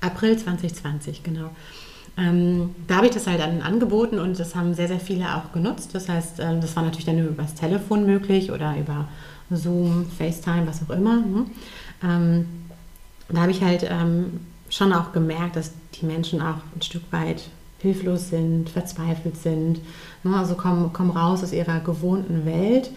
April 0.01 0.37
2020, 0.37 1.23
genau. 1.23 1.51
Ähm, 2.19 2.75
da 2.87 2.97
habe 2.97 3.07
ich 3.07 3.13
das 3.13 3.27
halt 3.27 3.41
dann 3.41 3.61
angeboten 3.61 4.19
und 4.19 4.39
das 4.39 4.55
haben 4.55 4.73
sehr, 4.75 4.89
sehr 4.89 5.01
viele 5.01 5.37
auch 5.37 5.53
genutzt. 5.53 5.91
Das 5.95 6.09
heißt, 6.09 6.41
äh, 6.41 6.59
das 6.61 6.75
war 6.75 6.83
natürlich 6.83 7.05
dann 7.05 7.19
über 7.19 7.43
das 7.43 7.55
Telefon 7.55 8.07
möglich 8.07 8.51
oder 8.51 8.75
über 8.79 9.07
Zoom, 9.51 10.07
FaceTime, 10.07 10.67
was 10.67 10.83
auch 10.83 10.95
immer. 10.95 11.17
Ne? 11.17 11.47
Ähm, 12.03 12.47
da 13.29 13.43
habe 13.43 13.51
ich 13.51 13.63
halt 13.63 13.87
ähm, 13.89 14.41
schon 14.71 14.93
auch 14.93 15.13
gemerkt, 15.13 15.57
dass 15.57 15.73
die 16.01 16.07
Menschen 16.07 16.41
auch 16.41 16.59
ein 16.75 16.83
Stück 16.83 17.03
weit 17.11 17.43
hilflos 17.79 18.31
sind, 18.31 18.71
verzweifelt 18.71 19.37
sind. 19.37 19.81
Ne? 20.25 20.35
Also 20.35 20.55
kommen, 20.55 20.93
kommen 20.93 21.11
raus 21.11 21.43
aus 21.43 21.53
ihrer 21.53 21.81
gewohnten 21.81 22.47
Welt, 22.47 22.91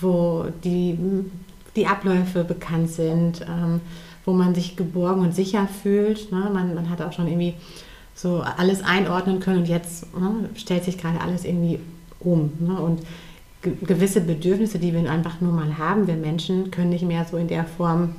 wo 0.00 0.46
die, 0.62 0.96
die 1.74 1.86
Abläufe 1.86 2.44
bekannt 2.44 2.90
sind, 2.90 3.42
ähm, 3.42 3.80
wo 4.24 4.32
man 4.32 4.54
sich 4.54 4.76
geborgen 4.76 5.22
und 5.22 5.34
sicher 5.34 5.66
fühlt. 5.66 6.30
Ne? 6.30 6.50
Man, 6.52 6.74
man 6.74 6.88
hat 6.88 7.02
auch 7.02 7.12
schon 7.12 7.26
irgendwie 7.26 7.54
so 8.20 8.42
alles 8.42 8.82
einordnen 8.82 9.40
können 9.40 9.60
und 9.60 9.68
jetzt 9.68 10.14
ne, 10.14 10.50
stellt 10.54 10.84
sich 10.84 10.98
gerade 10.98 11.20
alles 11.20 11.44
irgendwie 11.44 11.78
um. 12.20 12.52
Ne? 12.60 12.78
Und 12.78 13.00
gewisse 13.62 14.20
Bedürfnisse, 14.20 14.78
die 14.78 14.92
wir 14.92 15.10
einfach 15.10 15.40
nur 15.40 15.52
mal 15.52 15.78
haben, 15.78 16.06
wir 16.06 16.16
Menschen, 16.16 16.70
können 16.70 16.90
nicht 16.90 17.04
mehr 17.04 17.24
so 17.24 17.36
in 17.36 17.48
der 17.48 17.64
Form 17.64 18.14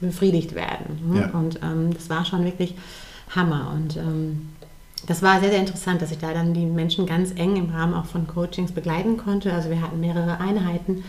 befriedigt 0.00 0.54
werden. 0.54 1.10
Ne? 1.10 1.20
Ja. 1.20 1.38
Und 1.38 1.60
ähm, 1.62 1.92
das 1.94 2.10
war 2.10 2.24
schon 2.24 2.44
wirklich 2.44 2.74
Hammer. 3.34 3.72
Und 3.74 3.96
ähm, 3.96 4.48
das 5.06 5.22
war 5.22 5.40
sehr, 5.40 5.50
sehr 5.50 5.60
interessant, 5.60 6.02
dass 6.02 6.10
ich 6.10 6.18
da 6.18 6.32
dann 6.32 6.52
die 6.52 6.66
Menschen 6.66 7.06
ganz 7.06 7.32
eng 7.36 7.56
im 7.56 7.70
Rahmen 7.70 7.94
auch 7.94 8.06
von 8.06 8.26
Coachings 8.26 8.72
begleiten 8.72 9.16
konnte. 9.16 9.52
Also 9.52 9.70
wir 9.70 9.80
hatten 9.80 10.00
mehrere 10.00 10.38
Einheiten, 10.38 11.04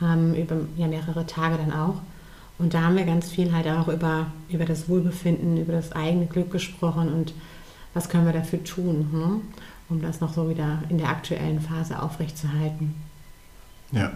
ähm, 0.00 0.34
über 0.34 0.56
ja, 0.76 0.86
mehrere 0.86 1.26
Tage 1.26 1.56
dann 1.56 1.72
auch. 1.72 1.96
Und 2.58 2.74
da 2.74 2.82
haben 2.82 2.96
wir 2.96 3.04
ganz 3.04 3.30
viel 3.30 3.52
halt 3.52 3.68
auch 3.68 3.88
über, 3.88 4.26
über 4.48 4.64
das 4.64 4.88
Wohlbefinden, 4.88 5.56
über 5.56 5.72
das 5.72 5.92
eigene 5.92 6.26
Glück 6.26 6.50
gesprochen 6.50 7.12
und 7.12 7.32
was 7.94 8.08
können 8.08 8.26
wir 8.26 8.32
dafür 8.32 8.62
tun, 8.64 9.08
hm? 9.10 9.40
um 9.88 10.02
das 10.02 10.20
noch 10.20 10.32
so 10.32 10.48
wieder 10.48 10.82
in 10.88 10.98
der 10.98 11.08
aktuellen 11.08 11.60
Phase 11.60 12.00
aufrechtzuerhalten. 12.00 12.94
Ja. 13.92 14.12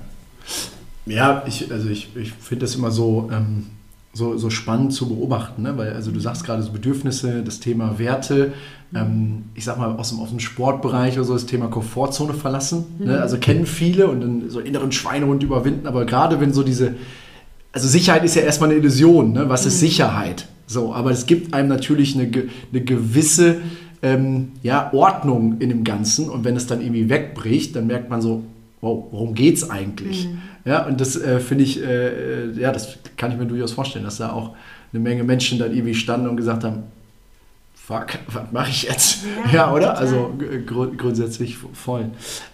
Ja, 1.07 1.43
ich, 1.47 1.71
also 1.73 1.89
ich, 1.89 2.15
ich 2.17 2.33
finde 2.33 2.65
das 2.65 2.75
immer 2.77 2.91
so, 2.91 3.29
ähm, 3.33 3.67
so, 4.13 4.37
so 4.37 4.51
spannend 4.51 4.93
zu 4.93 5.09
beobachten, 5.09 5.63
ne? 5.63 5.77
weil 5.77 5.95
also 5.95 6.11
du 6.11 6.21
sagst 6.21 6.45
gerade 6.45 6.63
so 6.63 6.71
Bedürfnisse, 6.71 7.43
das 7.43 7.61
Thema 7.61 7.99
Werte, 7.99 8.53
ähm, 8.95 9.45
ich 9.55 9.65
sag 9.65 9.79
mal 9.79 9.97
aus 9.97 10.11
dem, 10.11 10.21
aus 10.21 10.29
dem 10.29 10.39
Sportbereich 10.39 11.15
oder 11.15 11.25
so 11.25 11.33
das 11.33 11.47
Thema 11.47 11.69
Komfortzone 11.69 12.35
verlassen. 12.35 12.85
Ne? 12.99 13.07
Mhm. 13.07 13.13
Ne? 13.13 13.21
Also 13.21 13.39
kennen 13.39 13.67
viele 13.67 14.09
und 14.09 14.21
dann 14.21 14.51
so 14.51 14.61
inneren 14.61 14.93
Schweinehund 14.93 15.43
überwinden, 15.43 15.87
aber 15.87 16.05
gerade 16.05 16.41
wenn 16.41 16.53
so 16.53 16.63
diese, 16.63 16.95
also 17.73 17.89
Sicherheit 17.89 18.23
ist 18.25 18.37
ja 18.37 18.43
erstmal 18.43 18.71
eine 18.71 18.79
Illusion, 18.79 19.33
ne? 19.33 19.49
was 19.49 19.65
ist 19.65 19.77
mhm. 19.77 19.87
Sicherheit? 19.87 20.47
So, 20.73 20.95
aber 20.95 21.11
es 21.11 21.27
gibt 21.27 21.53
einem 21.53 21.69
natürlich 21.69 22.15
eine, 22.15 22.31
eine 22.73 22.81
gewisse 22.81 23.61
ähm, 24.01 24.53
ja, 24.63 24.93
Ordnung 24.93 25.57
in 25.61 25.69
dem 25.69 25.85
Ganzen 25.85 26.31
und 26.31 26.45
wenn 26.45 26.57
es 26.57 26.67
dann 26.67 26.81
irgendwie 26.81 27.09
wegbricht, 27.09 27.77
dann 27.77 27.87
merkt 27.87 28.09
man 28.09 28.23
so, 28.23 28.43
wow, 28.81 29.05
worum 29.11 29.35
geht 29.35 29.57
es 29.57 29.71
eigentlich? 29.71 30.29
Mhm. 30.29 30.39
Ja, 30.65 30.87
und 30.87 31.01
das 31.01 31.17
äh, 31.17 31.41
finde 31.41 31.65
ich, 31.65 31.83
äh, 31.83 32.45
äh, 32.45 32.61
ja, 32.61 32.73
das 32.73 32.97
kann 33.17 33.33
ich 33.33 33.39
mir 33.39 33.47
durchaus 33.47 33.73
vorstellen, 33.73 34.05
dass 34.05 34.17
da 34.17 34.33
auch 34.33 34.55
eine 34.93 35.03
Menge 35.03 35.25
Menschen 35.25 35.59
dann 35.59 35.73
irgendwie 35.73 35.95
standen 35.95 36.29
und 36.29 36.37
gesagt 36.37 36.65
haben, 36.65 36.85
fuck, 37.75 38.07
was 38.29 38.53
mache 38.53 38.71
ich 38.71 38.85
jetzt? 38.85 39.25
Ja, 39.47 39.53
ja 39.53 39.73
oder? 39.73 39.89
Total. 39.89 39.97
Also 39.97 40.35
gr 40.39 40.87
grundsätzlich 40.97 41.59
voll. 41.73 42.07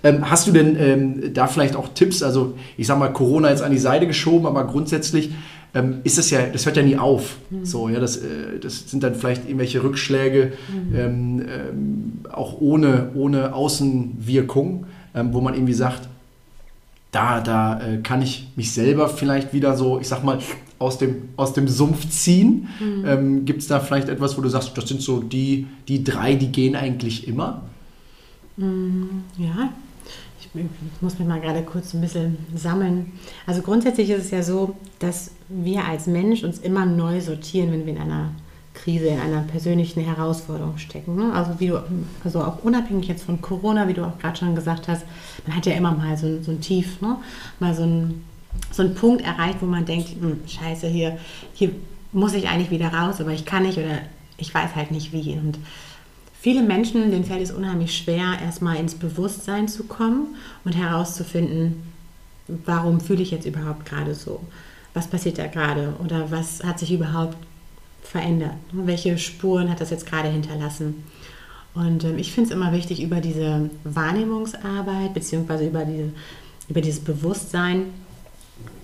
Ähm, 0.03 0.29
hast 0.31 0.47
du 0.47 0.53
denn 0.53 0.77
ähm, 0.79 1.35
da 1.35 1.47
vielleicht 1.47 1.77
auch 1.77 1.89
Tipps? 1.95 2.23
Also 2.23 2.55
ich 2.77 2.87
sage 2.87 3.01
mal, 3.01 3.13
Corona 3.13 3.51
jetzt 3.51 3.63
an 3.63 3.73
die 3.73 3.79
Seite 3.79 4.07
geschoben, 4.07 4.47
aber 4.47 4.67
grundsätzlich 4.67 5.31
ähm, 5.75 6.01
ist 6.05 6.19
das 6.19 6.31
ja, 6.31 6.47
das 6.47 6.67
hört 6.67 6.77
ja 6.77 6.83
nie 6.83 6.97
auf. 6.97 7.37
Mhm. 7.51 7.65
So, 7.65 7.89
ja, 7.89 8.01
das, 8.01 8.17
äh, 8.17 8.59
das 8.61 8.91
sind 8.91 9.03
dann 9.03 9.15
vielleicht 9.15 9.45
irgendwelche 9.45 9.83
Rückschläge, 9.83 10.53
mhm. 10.69 10.97
ähm, 10.97 11.41
ähm, 11.41 12.13
auch 12.33 12.61
ohne, 12.61 13.11
ohne 13.15 13.55
Außenwirkung, 13.55 14.87
ähm, 15.15 15.33
wo 15.33 15.41
man 15.41 15.55
irgendwie 15.55 15.75
sagt, 15.75 16.09
da, 17.13 17.41
da 17.41 17.81
äh, 17.81 17.99
kann 17.99 18.23
ich 18.23 18.49
mich 18.57 18.73
selber 18.73 19.09
vielleicht 19.09 19.53
wieder 19.53 19.77
so, 19.77 19.99
ich 20.01 20.09
sag 20.09 20.25
mal, 20.25 20.39
aus 20.79 20.99
dem, 20.99 21.31
aus 21.37 21.53
dem 21.53 21.69
Sumpf 21.69 22.09
ziehen. 22.09 22.69
Mhm. 22.81 23.05
Ähm, 23.07 23.45
Gibt 23.45 23.63
es 23.63 23.69
da 23.69 23.81
vielleicht 23.81 24.09
etwas, 24.09 24.37
wo 24.37 24.43
du 24.43 24.49
sagst, 24.49 24.77
das 24.77 24.89
sind 24.89 25.01
so 25.03 25.21
die, 25.21 25.67
die 25.89 26.05
drei, 26.05 26.35
die 26.35 26.53
gehen 26.53 26.77
eigentlich 26.77 27.27
immer? 27.27 27.63
Mhm, 28.57 29.25
ja, 29.39 29.73
ich, 30.41 30.49
ich 30.55 31.03
muss 31.03 31.19
mich 31.19 31.27
mal 31.27 31.41
gerade 31.41 31.63
kurz 31.63 31.95
ein 31.95 32.01
bisschen 32.01 32.37
sammeln. 32.55 33.13
Also 33.47 33.63
grundsätzlich 33.63 34.11
ist 34.11 34.27
es 34.27 34.31
ja 34.31 34.43
so, 34.43 34.77
dass 34.99 35.31
wir 35.49 35.85
als 35.85 36.07
Mensch 36.07 36.45
uns 36.45 36.59
immer 36.59 36.87
neu 36.87 37.21
sortieren, 37.21 37.73
wenn 37.73 37.87
wir 37.87 37.95
in 37.95 38.01
einer 38.01 38.31
Krise, 38.75 39.09
in 39.09 39.19
einer 39.19 39.43
persönlichen 39.43 40.01
Herausforderung 40.01 40.79
stecken. 40.79 41.17
Ne? 41.17 41.33
Also 41.33 41.59
wie 41.59 41.69
du, 41.69 41.83
also 42.25 42.41
auch 42.41 42.63
unabhängig 42.63 43.09
jetzt 43.09 43.25
von 43.25 43.41
Corona, 43.41 43.89
wie 43.89 43.95
du 43.95 44.05
auch 44.05 44.19
gerade 44.19 44.39
schon 44.39 44.55
gesagt 44.55 44.89
hast, 44.89 45.05
man 45.47 45.57
hat 45.57 45.67
ja 45.67 45.75
immer 45.75 45.93
mal 45.93 46.17
so, 46.17 46.43
so 46.43 46.53
ein 46.53 46.61
Tief, 46.61 47.01
ne? 47.01 47.17
mal 47.61 47.75
so 47.75 47.83
ein, 47.83 48.25
so 48.71 48.83
ein 48.83 48.95
Punkt 48.95 49.23
erreicht, 49.23 49.59
wo 49.61 49.67
man 49.67 49.85
denkt, 49.85 50.11
hm, 50.21 50.41
scheiße, 50.47 50.87
hier, 50.87 51.19
hier 51.55 51.71
muss 52.13 52.35
ich 52.35 52.49
eigentlich 52.49 52.71
wieder 52.71 52.93
raus, 52.93 53.21
aber 53.21 53.33
ich 53.33 53.45
kann 53.45 53.65
nicht 53.65 53.79
oder 53.79 53.99
ich 54.37 54.55
weiß 54.55 54.75
halt 54.75 54.91
nicht 54.91 55.13
wie. 55.13 55.33
Und 55.33 55.59
viele 56.41 56.63
Menschen, 56.63 57.11
denen 57.11 57.25
fällt 57.25 57.43
es 57.43 57.51
unheimlich 57.51 57.97
schwer, 57.97 58.39
erstmal 58.43 58.77
ins 58.77 58.95
Bewusstsein 58.95 59.69
zu 59.69 59.85
kommen 59.85 60.37
und 60.65 60.77
herauszufinden, 60.77 61.83
warum 62.47 63.01
fühle 63.01 63.23
ich 63.23 63.31
jetzt 63.31 63.47
überhaupt 63.47 63.85
gerade 63.85 64.15
so? 64.15 64.41
Was 64.95 65.07
passiert 65.07 65.39
da 65.39 65.47
gerade? 65.47 65.95
Oder 66.05 66.31
was 66.31 66.63
hat 66.65 66.79
sich 66.79 66.93
überhaupt 66.93 67.37
verändert? 68.03 68.55
Welche 68.73 69.19
Spuren 69.19 69.71
hat 69.71 69.81
das 69.81 69.91
jetzt 69.91 70.07
gerade 70.07 70.29
hinterlassen? 70.29 71.05
Und 71.75 72.05
ähm, 72.05 72.19
ich 72.19 72.33
finde 72.33 72.51
es 72.51 72.57
immer 72.57 72.73
wichtig, 72.73 73.03
über 73.03 73.21
diese 73.21 73.71
Wahrnehmungsarbeit 73.85 75.15
bzw. 75.15 75.67
Über, 75.67 75.85
diese, 75.85 76.13
über 76.69 76.81
dieses 76.81 77.01
Bewusstsein 77.01 77.87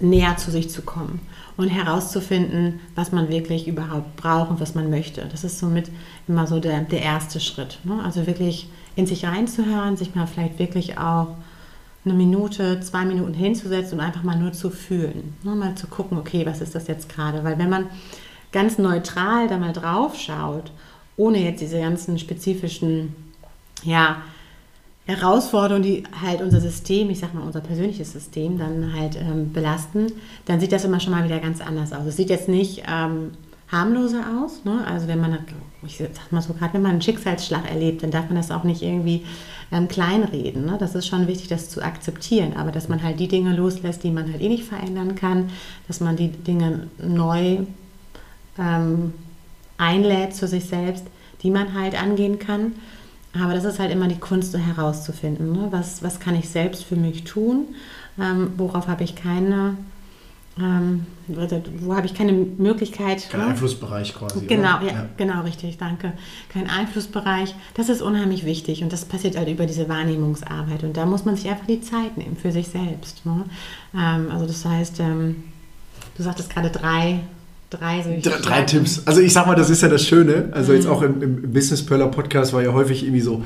näher 0.00 0.36
zu 0.36 0.50
sich 0.50 0.70
zu 0.70 0.82
kommen 0.82 1.20
und 1.56 1.68
herauszufinden, 1.68 2.80
was 2.94 3.12
man 3.12 3.28
wirklich 3.28 3.66
überhaupt 3.66 4.16
braucht 4.16 4.50
und 4.50 4.60
was 4.60 4.74
man 4.74 4.90
möchte. 4.90 5.26
Das 5.30 5.44
ist 5.44 5.58
somit 5.58 5.90
immer 6.28 6.46
so 6.46 6.60
der, 6.60 6.80
der 6.82 7.02
erste 7.02 7.40
Schritt. 7.40 7.78
Ne? 7.84 8.00
Also 8.04 8.26
wirklich 8.26 8.68
in 8.96 9.06
sich 9.06 9.24
reinzuhören, 9.24 9.96
sich 9.96 10.14
mal 10.14 10.26
vielleicht 10.26 10.58
wirklich 10.58 10.98
auch 10.98 11.28
eine 12.04 12.14
Minute, 12.14 12.80
zwei 12.80 13.04
Minuten 13.04 13.34
hinzusetzen 13.34 13.98
und 13.98 14.04
einfach 14.04 14.22
mal 14.22 14.36
nur 14.36 14.52
zu 14.52 14.70
fühlen. 14.70 15.34
Ne? 15.42 15.54
Mal 15.54 15.74
zu 15.74 15.86
gucken, 15.86 16.18
okay, 16.18 16.44
was 16.44 16.60
ist 16.60 16.74
das 16.74 16.86
jetzt 16.86 17.08
gerade? 17.08 17.44
Weil 17.44 17.58
wenn 17.58 17.70
man 17.70 17.86
ganz 18.52 18.78
neutral 18.78 19.48
da 19.48 19.56
mal 19.56 19.72
drauf 19.72 20.16
schaut, 20.16 20.70
ohne 21.16 21.38
jetzt 21.38 21.60
diese 21.60 21.80
ganzen 21.80 22.18
spezifischen 22.18 23.14
ja, 23.82 24.22
Herausforderungen, 25.06 25.82
die 25.82 26.04
halt 26.20 26.40
unser 26.40 26.60
System, 26.60 27.10
ich 27.10 27.20
sag 27.20 27.34
mal 27.34 27.42
unser 27.42 27.60
persönliches 27.60 28.12
System 28.12 28.58
dann 28.58 28.94
halt 28.94 29.16
ähm, 29.16 29.52
belasten, 29.52 30.06
dann 30.46 30.60
sieht 30.60 30.72
das 30.72 30.84
immer 30.84 31.00
schon 31.00 31.12
mal 31.12 31.24
wieder 31.24 31.40
ganz 31.40 31.60
anders 31.60 31.92
aus. 31.92 32.06
Es 32.06 32.16
sieht 32.16 32.30
jetzt 32.30 32.48
nicht 32.48 32.84
ähm, 32.88 33.32
harmloser 33.70 34.24
aus. 34.42 34.64
Ne? 34.64 34.84
Also 34.86 35.06
wenn 35.08 35.20
man, 35.20 35.38
ich 35.86 35.98
sag 35.98 36.32
mal 36.32 36.42
so, 36.42 36.54
gerade 36.54 36.74
wenn 36.74 36.82
man 36.82 36.92
einen 36.92 37.02
Schicksalsschlag 37.02 37.70
erlebt, 37.70 38.02
dann 38.02 38.10
darf 38.10 38.26
man 38.26 38.36
das 38.36 38.50
auch 38.50 38.64
nicht 38.64 38.82
irgendwie 38.82 39.24
ähm, 39.72 39.88
kleinreden. 39.88 40.66
Ne? 40.66 40.76
Das 40.78 40.94
ist 40.94 41.06
schon 41.06 41.26
wichtig, 41.26 41.48
das 41.48 41.68
zu 41.68 41.82
akzeptieren, 41.82 42.54
aber 42.56 42.72
dass 42.72 42.88
man 42.88 43.02
halt 43.02 43.20
die 43.20 43.28
Dinge 43.28 43.54
loslässt, 43.54 44.04
die 44.04 44.10
man 44.10 44.30
halt 44.30 44.42
eh 44.42 44.48
nicht 44.48 44.64
verändern 44.64 45.14
kann, 45.14 45.50
dass 45.88 46.00
man 46.00 46.16
die 46.16 46.28
Dinge 46.28 46.88
neu 46.98 47.58
ähm, 48.58 49.12
einlädt 49.78 50.34
zu 50.34 50.46
sich 50.46 50.66
selbst, 50.66 51.04
die 51.42 51.50
man 51.50 51.74
halt 51.74 52.00
angehen 52.00 52.38
kann. 52.38 52.72
Aber 53.40 53.54
das 53.54 53.64
ist 53.64 53.80
halt 53.80 53.90
immer 53.90 54.06
die 54.06 54.20
Kunst, 54.20 54.52
so 54.52 54.58
herauszufinden. 54.58 55.52
Ne? 55.52 55.68
Was, 55.70 56.02
was 56.02 56.20
kann 56.20 56.36
ich 56.36 56.48
selbst 56.48 56.84
für 56.84 56.96
mich 56.96 57.24
tun? 57.24 57.66
Ähm, 58.20 58.52
worauf 58.56 58.86
habe 58.86 59.02
ich 59.02 59.16
keine 59.16 59.76
ähm, 60.56 61.06
wo 61.26 61.96
habe 61.96 62.06
ich 62.06 62.14
keine 62.14 62.32
Möglichkeit. 62.32 63.28
Kein 63.28 63.40
ne? 63.40 63.46
Einflussbereich 63.48 64.14
quasi. 64.14 64.46
Genau, 64.46 64.80
ja, 64.80 64.86
ja, 64.86 65.06
genau, 65.16 65.42
richtig, 65.42 65.78
danke. 65.78 66.12
Kein 66.48 66.70
Einflussbereich. 66.70 67.54
Das 67.74 67.88
ist 67.88 68.02
unheimlich 68.02 68.44
wichtig 68.44 68.82
und 68.82 68.92
das 68.92 69.04
passiert 69.04 69.36
halt 69.36 69.48
über 69.48 69.66
diese 69.66 69.88
Wahrnehmungsarbeit 69.88 70.84
und 70.84 70.96
da 70.96 71.06
muss 71.06 71.24
man 71.24 71.34
sich 71.36 71.48
einfach 71.48 71.66
die 71.66 71.80
Zeit 71.80 72.16
nehmen 72.16 72.36
für 72.36 72.52
sich 72.52 72.68
selbst. 72.68 73.26
Ne? 73.26 73.44
Ähm, 73.94 74.30
also 74.30 74.46
das 74.46 74.64
heißt, 74.64 75.00
ähm, 75.00 75.44
du 76.16 76.22
sagtest 76.22 76.50
gerade 76.50 76.70
drei. 76.70 77.20
Drei, 77.70 78.20
drei, 78.22 78.38
drei 78.40 78.62
Tipps. 78.62 79.02
Also 79.04 79.20
ich 79.20 79.32
sag 79.32 79.48
mal, 79.48 79.56
das 79.56 79.68
ist 79.68 79.82
ja 79.82 79.88
das 79.88 80.06
Schöne. 80.06 80.50
Also 80.52 80.70
mhm. 80.70 80.78
jetzt 80.78 80.86
auch 80.86 81.02
im, 81.02 81.20
im 81.20 81.52
Business 81.52 81.84
Perler 81.84 82.06
Podcast 82.06 82.52
war 82.52 82.62
ja 82.62 82.72
häufig 82.72 83.02
irgendwie 83.02 83.22
so, 83.22 83.42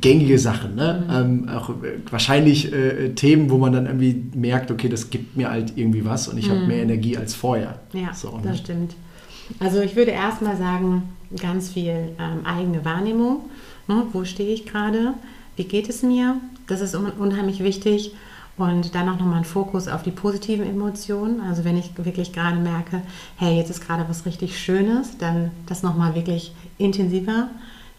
gängige 0.00 0.38
Sachen. 0.38 0.74
Ne? 0.74 1.04
Mhm. 1.06 1.14
Ähm, 1.14 1.48
auch 1.48 1.70
äh, 1.70 1.98
wahrscheinlich 2.10 2.72
äh, 2.72 3.10
Themen, 3.14 3.50
wo 3.50 3.58
man 3.58 3.72
dann 3.72 3.86
irgendwie 3.86 4.22
merkt, 4.34 4.70
okay, 4.70 4.88
das 4.88 5.10
gibt 5.10 5.36
mir 5.36 5.50
halt 5.50 5.72
irgendwie 5.76 6.04
was 6.04 6.28
und 6.28 6.38
ich 6.38 6.48
mhm. 6.48 6.52
habe 6.52 6.66
mehr 6.66 6.82
Energie 6.82 7.16
als 7.16 7.34
vorher. 7.34 7.80
Ja, 7.92 8.12
so, 8.14 8.36
ne? 8.36 8.42
das 8.44 8.58
stimmt. 8.58 8.94
Also 9.58 9.80
ich 9.80 9.96
würde 9.96 10.12
erstmal 10.12 10.56
sagen, 10.56 11.02
ganz 11.40 11.70
viel 11.70 12.12
ähm, 12.18 12.44
eigene 12.44 12.84
Wahrnehmung. 12.84 13.40
Ne? 13.88 14.04
Wo 14.12 14.24
stehe 14.24 14.52
ich 14.52 14.66
gerade? 14.66 15.14
Wie 15.56 15.64
geht 15.64 15.88
es 15.88 16.02
mir? 16.02 16.36
Das 16.66 16.80
ist 16.80 16.94
un 16.94 17.06
unheimlich 17.18 17.62
wichtig. 17.62 18.12
Und 18.56 18.94
dann 18.94 19.08
auch 19.08 19.18
nochmal 19.18 19.38
ein 19.38 19.44
Fokus 19.44 19.88
auf 19.88 20.02
die 20.02 20.10
positiven 20.10 20.68
Emotionen. 20.68 21.40
Also 21.40 21.64
wenn 21.64 21.78
ich 21.78 21.92
wirklich 21.96 22.32
gerade 22.32 22.58
merke, 22.58 23.00
hey, 23.36 23.56
jetzt 23.56 23.70
ist 23.70 23.80
gerade 23.80 24.04
was 24.06 24.26
richtig 24.26 24.58
Schönes, 24.58 25.16
dann 25.16 25.50
das 25.66 25.82
nochmal 25.82 26.14
wirklich 26.14 26.52
intensiver 26.76 27.48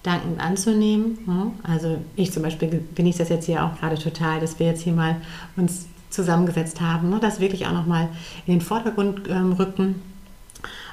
dankend 0.03 0.39
anzunehmen. 0.39 1.59
Also 1.63 1.97
ich 2.15 2.31
zum 2.31 2.43
Beispiel 2.43 2.83
genieße 2.95 3.19
das 3.19 3.29
jetzt 3.29 3.45
hier 3.45 3.63
auch 3.63 3.79
gerade 3.79 3.97
total, 3.97 4.39
dass 4.39 4.59
wir 4.59 4.67
jetzt 4.67 4.81
hier 4.81 4.93
mal 4.93 5.17
uns 5.55 5.85
zusammengesetzt 6.09 6.81
haben, 6.81 7.09
ne? 7.09 7.19
das 7.21 7.39
wirklich 7.39 7.67
auch 7.67 7.71
nochmal 7.71 8.09
in 8.45 8.53
den 8.53 8.61
Vordergrund 8.61 9.21
ähm, 9.29 9.53
rücken. 9.53 10.01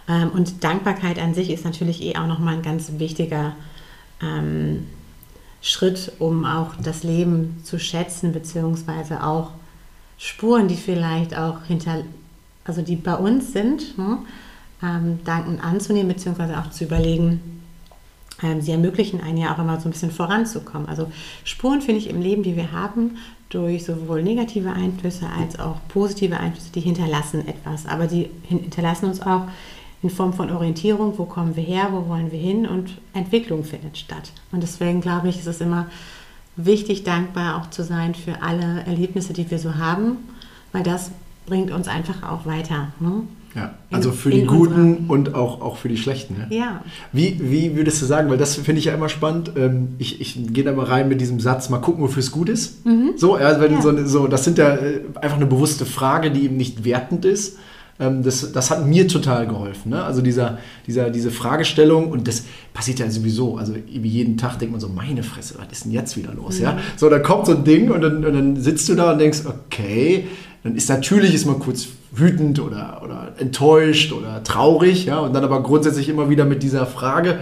Ähm, 0.09 0.31
und 0.31 0.63
Dankbarkeit 0.63 1.19
an 1.19 1.35
sich 1.35 1.51
ist 1.51 1.65
natürlich 1.65 2.03
eh 2.03 2.17
auch 2.17 2.27
nochmal 2.27 2.55
ein 2.55 2.63
ganz 2.63 2.93
wichtiger 2.99 3.57
ähm, 4.23 4.87
Schritt, 5.61 6.13
um 6.19 6.45
auch 6.45 6.77
das 6.83 7.03
Leben 7.03 7.61
zu 7.65 7.79
schätzen, 7.79 8.33
beziehungsweise 8.33 9.25
auch 9.25 9.51
Spuren, 10.19 10.69
die 10.69 10.77
vielleicht 10.77 11.37
auch 11.37 11.65
hinter, 11.65 12.03
also 12.65 12.83
die 12.83 12.97
bei 12.97 13.15
uns 13.15 13.53
sind, 13.53 13.99
ne? 13.99 14.19
dankend 15.25 15.65
anzunehmen, 15.65 16.07
beziehungsweise 16.07 16.57
auch 16.57 16.71
zu 16.71 16.85
überlegen, 16.85 17.58
sie 18.61 18.73
ermöglichen 18.73 19.21
einen 19.21 19.39
ja 19.39 19.55
auch 19.55 19.59
immer 19.59 19.81
so 19.81 19.89
ein 19.89 19.93
bisschen 19.93 20.11
voranzukommen. 20.11 20.89
Also 20.89 21.11
Spuren 21.45 21.81
finde 21.81 22.01
ich 22.01 22.09
im 22.09 22.21
Leben, 22.21 22.43
die 22.43 22.57
wir 22.57 22.73
haben, 22.73 23.17
durch 23.51 23.85
sowohl 23.85 24.23
negative 24.23 24.73
Einflüsse 24.73 25.27
als 25.27 25.59
auch 25.59 25.77
positive 25.89 26.39
Einflüsse, 26.39 26.71
die 26.75 26.81
hinterlassen 26.81 27.47
etwas. 27.49 27.87
Aber 27.87 28.07
die 28.07 28.31
hinterlassen 28.45 29.07
uns 29.07 29.23
auch 29.23 29.49
in 30.03 30.11
Form 30.11 30.33
von 30.33 30.51
Orientierung, 30.51 31.19
wo 31.19 31.25
kommen 31.25 31.57
wir 31.57 31.63
her, 31.63 31.89
wo 31.91 32.09
wollen 32.09 32.31
wir 32.31 32.39
hin 32.39 32.67
und 32.67 32.99
Entwicklung 33.15 33.65
findet 33.65 33.99
statt. 33.99 34.33
Und 34.53 34.63
deswegen 34.63 35.01
glaube 35.01 35.29
ich, 35.29 35.39
ist 35.39 35.47
es 35.47 35.61
immer 35.61 35.87
wichtig, 36.57 37.05
dankbar 37.05 37.57
auch 37.57 37.71
zu 37.71 37.83
sein 37.83 38.15
für 38.15 38.43
alle 38.43 38.85
Erlebnisse, 38.85 39.33
die 39.33 39.51
wir 39.51 39.59
so 39.59 39.77
haben, 39.77 40.19
weil 40.73 40.83
das 40.83 41.11
bringt 41.47 41.71
uns 41.71 41.89
einfach 41.89 42.23
auch 42.23 42.47
weiter. 42.47 42.93
Ne? 43.01 43.23
Ja, 43.59 43.75
also 43.91 44.13
für 44.13 44.31
die 44.31 44.45
Guten 44.45 45.07
und 45.09 45.35
auch, 45.35 45.61
auch 45.61 45.77
für 45.77 45.89
die 45.89 45.97
Schlechten. 45.97 46.37
Ja. 46.51 46.57
ja. 46.57 46.85
Wie, 47.13 47.39
wie 47.41 47.77
würdest 47.77 48.01
du 48.01 48.07
sagen, 48.07 48.31
weil 48.31 48.39
das 48.39 48.55
finde 48.55 48.79
ich 48.79 48.85
ja 48.85 48.95
immer 48.95 49.09
spannend, 49.09 49.53
ähm, 49.57 49.97
ich, 49.99 50.21
ich 50.21 50.53
gehe 50.53 50.63
da 50.63 50.73
mal 50.73 50.87
rein 50.87 51.09
mit 51.09 51.21
diesem 51.21 51.41
Satz, 51.41 51.69
mal 51.69 51.79
gucken, 51.79 52.03
wofür 52.03 52.21
es 52.21 52.31
gut 52.31 52.49
ist. 52.49 52.87
Mhm. 52.87 53.15
So, 53.17 53.35
also 53.35 53.61
wenn 53.61 53.73
ja. 53.73 53.83
so, 53.83 54.07
so, 54.07 54.27
das 54.29 54.45
sind 54.45 54.59
ja 54.59 54.75
äh, 54.75 55.01
einfach 55.21 55.37
eine 55.37 55.47
bewusste 55.47 55.87
Frage, 55.87 56.31
die 56.31 56.45
eben 56.45 56.57
nicht 56.57 56.85
wertend 56.85 57.25
ist. 57.25 57.59
Ähm, 58.01 58.23
das, 58.23 58.53
das 58.53 58.71
hat 58.71 58.87
mir 58.87 59.09
total 59.09 59.47
geholfen. 59.47 59.91
Ne? 59.91 60.03
Also 60.05 60.23
dieser, 60.23 60.59
dieser, 60.87 61.11
diese 61.11 61.31
Fragestellung 61.31 62.11
und 62.11 62.29
das 62.29 62.45
passiert 62.73 63.01
ja 63.01 63.11
sowieso. 63.11 63.57
Also 63.57 63.75
wie 63.75 64.09
jeden 64.09 64.37
Tag 64.37 64.59
denkt 64.59 64.73
man 64.73 64.81
so, 64.81 64.89
meine 64.89 65.23
Fresse, 65.23 65.57
was 65.59 65.67
ist 65.73 65.85
denn 65.85 65.93
jetzt 65.93 66.17
wieder 66.17 66.33
los? 66.33 66.59
Mhm. 66.59 66.65
Ja? 66.65 66.79
So, 66.97 67.09
dann 67.09 67.23
kommt 67.23 67.47
so 67.47 67.57
ein 67.57 67.65
Ding 67.65 67.91
und 67.91 68.03
dann, 68.03 68.25
und 68.25 68.35
dann 68.35 68.57
sitzt 68.57 68.89
du 68.89 68.95
da 68.95 69.13
und 69.13 69.19
denkst, 69.19 69.41
okay, 69.47 70.29
dann 70.69 70.77
ist 70.77 70.89
natürlich 70.89 71.35
ist 71.35 71.47
man 71.47 71.59
kurz 71.59 71.89
wütend 72.13 72.61
oder, 72.61 73.01
oder 73.03 73.33
enttäuscht 73.39 74.13
oder 74.13 74.43
traurig, 74.45 75.07
ja, 75.07 75.19
und 75.19 75.33
dann 75.33 75.45
aber 75.45 75.63
grundsätzlich 75.63 76.09
immer 76.09 76.29
wieder 76.29 76.45
mit 76.45 76.63
dieser 76.63 76.87
Frage, 76.87 77.39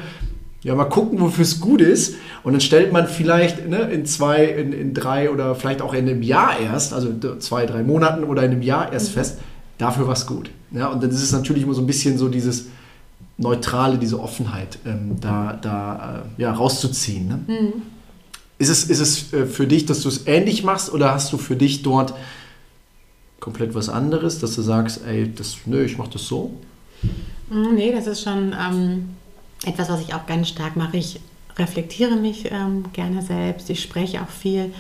ja, 0.63 0.75
mal 0.75 0.85
gucken, 0.85 1.21
wofür 1.21 1.43
es 1.43 1.61
gut 1.61 1.81
ist. 1.81 2.17
Und 2.43 2.53
dann 2.53 2.61
stellt 2.61 2.93
man 2.93 3.07
vielleicht 3.07 3.69
ne, 3.69 3.83
in 3.91 4.07
zwei, 4.07 4.45
in, 4.45 4.73
in 4.73 4.95
drei 4.95 5.31
oder 5.31 5.55
vielleicht 5.55 5.83
auch 5.83 5.95
in 5.95 6.09
einem 6.09 6.23
Jahr 6.23 6.59
erst, 6.59 6.93
also 6.93 7.09
zwei, 7.39 7.67
drei 7.67 7.83
Monaten 7.83 8.25
oder 8.25 8.43
in 8.43 8.53
einem 8.53 8.63
Jahr 8.63 8.93
erst 8.93 9.11
mhm. 9.11 9.15
fest, 9.15 9.39
dafür 9.79 10.09
was 10.09 10.27
gut. 10.27 10.51
Ja, 10.73 10.89
und 10.89 11.03
dann 11.03 11.11
ist 11.11 11.23
es 11.23 11.33
natürlich 11.33 11.63
immer 11.63 11.75
so 11.75 11.83
ein 11.83 11.87
bisschen 11.87 12.19
so 12.19 12.29
dieses 12.29 12.67
Neutrale, 13.39 13.99
diese 13.99 14.19
Offenheit 14.21 14.79
ähm, 14.87 15.17
da, 15.21 15.59
da 15.61 16.25
äh, 16.39 16.43
ja, 16.43 16.53
rauszuziehen. 16.53 17.29
Ne? 17.29 17.41
Mhm. 17.47 17.73
Ist 18.59 18.71
es, 18.71 18.85
ist 18.85 19.01
es 19.01 19.33
äh, 19.33 19.47
für 19.47 19.67
dich, 19.67 19.87
dass 19.87 20.01
du 20.01 20.09
es 20.09 20.27
ähnlich 20.27 20.65
machst 20.65 20.93
oder 20.93 21.13
hast 21.13 21.33
du 21.33 21.39
für 21.39 21.57
dich 21.57 21.83
dort 21.83 22.15
komplett 23.47 23.77
was 23.77 23.89
anderes, 23.89 24.41
dass 24.41 24.57
du 24.57 24.63
sagst, 24.63 25.03
ey, 25.07 25.33
das, 25.33 25.59
nö, 25.67 25.85
ich 25.85 25.97
mache 25.99 26.11
das 26.15 26.27
so? 26.27 26.51
Mm, 27.49 27.77
nee, 27.77 27.93
das 27.93 28.09
ist 28.09 28.23
schon 28.23 28.53
ähm, 28.53 29.11
etwas, 29.65 29.89
was 29.89 30.01
ich 30.01 30.15
auch 30.15 30.27
ganz 30.27 30.49
stark 30.49 30.75
mache. 30.75 30.97
Ich 30.97 31.21
reflektiere 31.57 32.17
mich 32.17 32.51
ähm, 32.51 32.87
gerne 32.93 33.23
selbst. 33.23 33.71
Ich 33.71 33.81
spreche 33.81 34.21
auch 34.21 34.31
viel 34.31 34.75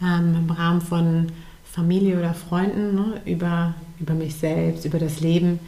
ähm, 0.00 0.36
im 0.36 0.50
Rahmen 0.50 0.80
von 0.80 1.32
Familie 1.64 2.16
oder 2.16 2.32
Freunden 2.32 2.94
ne, 2.94 3.20
über, 3.24 3.74
über 3.98 4.14
mich 4.14 4.36
selbst, 4.36 4.84
über 4.84 5.00
das 5.00 5.18
Leben. 5.18 5.58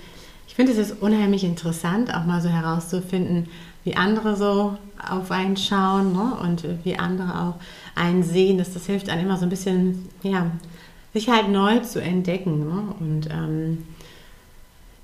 Ich 0.47 0.55
finde 0.55 0.71
es 0.71 0.79
ist 0.79 1.03
unheimlich 1.03 1.43
interessant, 1.43 2.15
auch 2.15 2.25
mal 2.25 2.41
so 2.41 2.51
herauszufinden, 2.51 3.49
wie 3.83 3.97
andere 3.97 4.37
so 4.37 4.79
auf 5.11 5.33
einen 5.33 5.57
schauen 5.57 6.13
ne, 6.13 6.37
und 6.41 6.65
wie 6.85 6.95
andere 6.95 7.37
auch 7.37 7.55
einen 7.97 8.23
sehen. 8.23 8.59
Das, 8.59 8.73
das 8.73 8.87
hilft 8.87 9.09
einem 9.09 9.25
immer 9.25 9.39
so 9.39 9.43
ein 9.43 9.51
bisschen, 9.51 10.09
ja, 10.23 10.53
sich 11.15 11.31
halt 11.31 11.49
neu 11.49 11.79
zu 11.79 12.03
entdecken 12.03 12.59
ne? 12.59 12.95
und 13.01 13.29
ähm, 13.31 13.85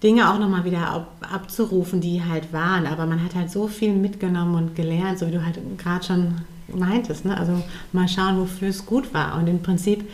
Dinge 0.02 0.30
auch 0.30 0.38
nochmal 0.38 0.64
wieder 0.64 0.88
ab, 0.88 1.12
abzurufen, 1.20 2.00
die 2.00 2.22
halt 2.22 2.52
waren. 2.52 2.86
Aber 2.86 3.06
man 3.06 3.22
hat 3.22 3.34
halt 3.34 3.50
so 3.50 3.68
viel 3.68 3.92
mitgenommen 3.92 4.56
und 4.56 4.74
gelernt, 4.74 5.18
so 5.18 5.26
wie 5.28 5.32
du 5.32 5.44
halt 5.44 5.58
gerade 5.78 6.04
schon 6.04 6.34
meintest. 6.74 7.24
Ne? 7.24 7.36
Also 7.36 7.62
mal 7.92 8.08
schauen, 8.08 8.38
wofür 8.38 8.68
es 8.68 8.84
gut 8.84 9.14
war. 9.14 9.38
Und 9.38 9.46
im 9.46 9.62
Prinzip 9.62 10.08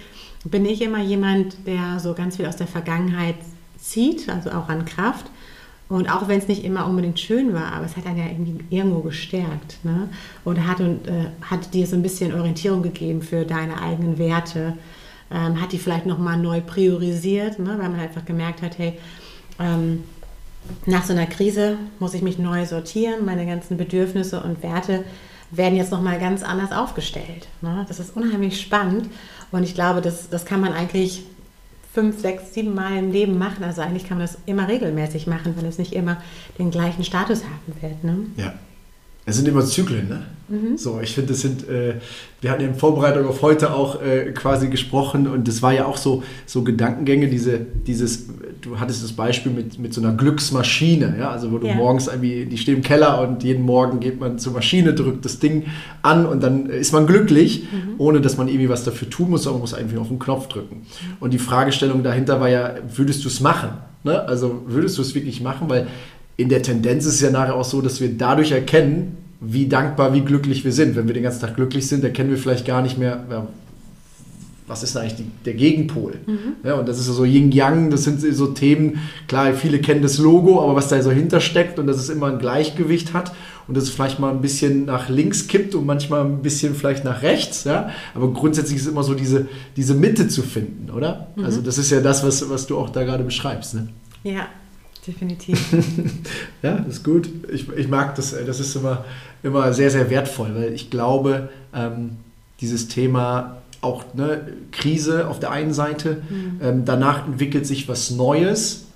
bin 0.45 0.67
ich 0.67 0.83
immer 0.83 1.01
jemand, 1.01 1.67
der 1.67 1.99
so 1.99 2.15
ganz 2.15 2.37
viel 2.37 2.47
aus 2.47 2.57
der 2.57 2.67
Vergangenheit 2.67 3.37
zieht, 3.79 4.29
also 4.29 4.51
auch 4.51 4.69
an 4.69 4.85
Kraft. 4.85 5.27
Und 5.89 6.11
auch 6.11 6.27
wenn 6.27 6.41
es 6.41 6.49
nicht 6.49 6.65
immer 6.65 6.87
unbedingt 6.87 7.21
schön 7.21 7.55
war, 7.55 7.73
aber 7.73 7.87
es 7.87 7.97
hat 7.97 8.07
einen 8.07 8.19
ja 8.19 8.77
irgendwo 8.77 9.01
gestärkt. 9.01 9.85
Ne? 9.85 10.09
Und 10.45 10.67
hat, 10.67 10.81
und, 10.81 11.07
äh, 11.07 11.27
hat 11.43 11.73
dir 11.73 11.87
so 11.87 11.95
ein 11.95 12.03
bisschen 12.03 12.35
Orientierung 12.35 12.83
gegeben 12.83 13.23
für 13.23 13.45
deine 13.45 13.81
eigenen 13.81 14.19
Werte 14.19 14.77
ähm, 15.31 15.61
hat 15.61 15.73
die 15.73 15.79
vielleicht 15.79 16.07
nochmal 16.07 16.37
neu 16.37 16.61
priorisiert, 16.61 17.59
ne, 17.59 17.77
weil 17.79 17.89
man 17.89 18.01
einfach 18.01 18.25
gemerkt 18.25 18.62
hat, 18.62 18.79
hey, 18.79 18.99
ähm, 19.59 20.05
nach 20.85 21.05
so 21.05 21.12
einer 21.12 21.27
Krise 21.27 21.79
muss 21.99 22.15
ich 22.15 22.23
mich 22.23 22.39
neu 22.39 22.67
sortieren, 22.67 23.25
meine 23.25 23.47
ganzen 23.47 23.77
Bedürfnisse 23.77 24.41
und 24.43 24.62
Werte 24.62 25.05
werden 25.51 25.77
jetzt 25.77 25.93
nochmal 25.93 26.19
ganz 26.19 26.43
anders 26.43 26.73
aufgestellt. 26.73 27.49
Ne? 27.62 27.85
Das 27.89 28.01
ist 28.01 28.17
unheimlich 28.17 28.61
spannend 28.61 29.09
und 29.53 29.62
ich 29.62 29.75
glaube, 29.75 30.01
das, 30.01 30.29
das 30.29 30.45
kann 30.45 30.61
man 30.61 30.73
eigentlich 30.73 31.25
fünf, 31.93 32.21
sechs, 32.21 32.53
sieben 32.53 32.75
Mal 32.75 32.99
im 32.99 33.11
Leben 33.11 33.39
machen. 33.39 33.65
Also 33.65 33.81
eigentlich 33.81 34.07
kann 34.07 34.19
man 34.19 34.27
das 34.27 34.37
immer 34.45 34.69
regelmäßig 34.69 35.27
machen, 35.27 35.55
weil 35.57 35.65
es 35.65 35.79
nicht 35.79 35.95
immer 35.95 36.19
den 36.59 36.71
gleichen 36.71 37.05
Status 37.05 37.43
haben 37.45 37.81
wird. 37.81 38.05
Ne? 38.05 38.27
Ja. 38.37 38.55
Es 39.29 39.37
sind 39.37 39.49
immer 39.49 39.65
Zyklen, 39.65 40.09
ne? 40.09 40.23
Mhm. 40.49 40.77
So, 40.77 41.01
ich 41.03 41.12
finde, 41.12 41.33
das 41.33 41.41
sind, 41.41 41.69
äh, 41.69 41.95
wir 42.41 42.53
hatten 42.53 42.62
ja 42.62 42.69
in 42.69 42.77
Vorbereitung 42.77 43.27
auf 43.27 43.43
heute 43.43 43.75
auch 43.75 44.01
äh, 44.01 44.31
quasi 44.31 44.69
gesprochen 44.69 45.27
und 45.27 45.49
das 45.49 45.62
war 45.62 45.73
ja 45.73 45.87
auch 45.87 45.97
so, 45.97 46.23
so 46.47 46.62
Gedankengänge, 46.62 47.27
diese, 47.27 47.59
dieses, 47.59 48.29
du 48.61 48.79
hattest 48.79 49.03
das 49.03 49.12
Beispiel 49.12 49.51
mit, 49.51 49.81
mit 49.81 49.93
so 49.93 50.01
einer 50.01 50.12
Glücksmaschine, 50.12 51.17
ja, 51.19 51.31
also 51.31 51.51
wo 51.51 51.59
du 51.59 51.67
ja. 51.67 51.75
morgens 51.75 52.07
irgendwie, 52.07 52.45
die 52.47 52.57
steht 52.57 52.77
im 52.77 52.83
Keller 52.83 53.21
und 53.21 53.43
jeden 53.43 53.65
Morgen 53.65 53.99
geht 53.99 54.21
man 54.21 54.39
zur 54.39 54.53
Maschine, 54.53 54.95
drückt 54.95 55.25
das 55.25 55.41
Ding 55.41 55.65
an 56.03 56.25
und 56.27 56.41
dann 56.41 56.67
ist 56.67 56.93
man 56.93 57.09
glücklich, 57.09 57.65
mhm. 57.65 57.95
ohne 57.99 58.21
dass 58.21 58.37
man 58.37 58.47
irgendwie 58.47 58.69
was 58.69 58.85
dafür 58.85 59.11
tun 59.11 59.31
muss, 59.31 59.43
sondern 59.43 59.59
man 59.59 59.62
muss 59.62 59.75
einfach 59.75 59.99
auf 59.99 60.09
den 60.09 60.21
Knopf 60.21 60.47
drücken. 60.47 60.87
Und 61.19 61.33
die 61.35 61.39
Fragestellung 61.39 62.05
dahinter 62.05 62.41
war 62.41 62.49
ja, 62.49 62.75
würdest 62.95 63.25
du 63.25 63.29
es 63.29 63.41
machen? 63.41 63.71
Ne? 64.05 64.23
Also 64.23 64.62
würdest 64.69 64.97
du 64.99 65.03
es 65.03 65.17
wirklich 65.17 65.41
machen? 65.41 65.69
Weil 65.69 65.89
in 66.37 66.49
der 66.49 66.62
Tendenz 66.62 67.07
ist 67.07 67.14
es 67.14 67.20
ja 67.20 67.31
nachher 67.31 67.55
auch 67.55 67.64
so, 67.64 67.81
dass 67.81 68.01
wir 68.01 68.16
dadurch 68.16 68.53
erkennen, 68.53 69.16
wie 69.40 69.66
dankbar, 69.68 70.14
wie 70.14 70.20
glücklich 70.22 70.64
wir 70.64 70.72
sind. 70.72 70.96
Wenn 70.96 71.07
wir 71.07 71.14
den 71.14 71.22
ganzen 71.22 71.40
Tag 71.40 71.57
glücklich 71.57 71.87
sind, 71.87 72.05
erkennen 72.05 72.31
wir 72.31 72.38
vielleicht 72.38 72.66
gar 72.66 72.83
nicht 72.83 72.99
mehr, 72.99 73.25
ja, 73.31 73.46
was 74.66 74.83
ist 74.83 74.96
eigentlich 74.96 75.16
die, 75.16 75.31
der 75.44 75.55
Gegenpol? 75.55 76.14
Mhm. 76.27 76.38
Ja, 76.64 76.75
und 76.75 76.88
das 76.88 76.99
ist 76.99 77.07
so 77.07 77.25
Yin-Yang, 77.25 77.90
das 77.90 78.05
sind 78.05 78.20
so 78.20 78.49
Themen, 78.49 78.99
klar, 79.29 79.53
viele 79.55 79.79
kennen 79.79 80.03
das 80.03 80.18
Logo, 80.18 80.61
aber 80.62 80.75
was 80.75 80.88
da 80.88 81.01
so 81.03 81.11
hintersteckt 81.11 81.79
und 81.79 81.87
dass 81.87 81.99
es 81.99 82.09
immer 82.09 82.27
ein 82.27 82.38
Gleichgewicht 82.38 83.12
hat 83.12 83.33
und 83.68 83.77
dass 83.77 83.85
es 83.85 83.90
vielleicht 83.90 84.18
mal 84.18 84.31
ein 84.31 84.40
bisschen 84.40 84.87
nach 84.87 85.09
links 85.09 85.46
kippt 85.46 85.75
und 85.75 85.87
manchmal 85.87 86.25
ein 86.25 86.42
bisschen 86.42 86.75
vielleicht 86.75 87.05
nach 87.05 87.22
rechts, 87.22 87.64
ja, 87.64 87.90
aber 88.14 88.33
grundsätzlich 88.33 88.79
ist 88.79 88.88
immer 88.88 89.05
so 89.05 89.14
diese, 89.14 89.46
diese 89.77 89.94
Mitte 89.94 90.27
zu 90.27 90.42
finden, 90.42 90.90
oder? 90.90 91.29
Mhm. 91.37 91.44
Also 91.44 91.61
das 91.61 91.79
ist 91.79 91.90
ja 91.90 92.01
das, 92.01 92.25
was, 92.25 92.51
was 92.51 92.66
du 92.66 92.77
auch 92.77 92.90
da 92.90 93.05
gerade 93.05 93.22
beschreibst, 93.22 93.75
ne? 93.75 93.88
Ja, 94.25 94.49
definitiv. 95.07 95.73
ja, 96.62 96.79
das 96.79 96.97
ist 96.97 97.05
gut. 97.05 97.29
Ich, 97.53 97.69
ich 97.69 97.88
mag 97.88 98.14
das, 98.16 98.35
das 98.47 98.61
ist 98.61 98.75
immer, 98.77 99.05
immer 99.42 99.73
sehr, 99.73 99.90
sehr 99.90 100.11
wertvoll, 100.11 100.55
weil 100.55 100.73
ich 100.73 100.90
glaube, 100.90 101.49
ähm, 101.75 102.16
dieses 102.61 102.88
Thema 102.88 103.59
auch 103.81 104.05
ne, 104.14 104.40
Krise 104.73 105.29
auf 105.29 105.38
der 105.38 105.51
einen 105.51 105.73
Seite. 105.73 106.23
Mhm. 106.29 106.61
Ähm, 106.62 106.85
danach 106.85 107.27
entwickelt 107.27 107.66
sich 107.66 107.88
was 107.88 108.11
Neues. 108.11 108.87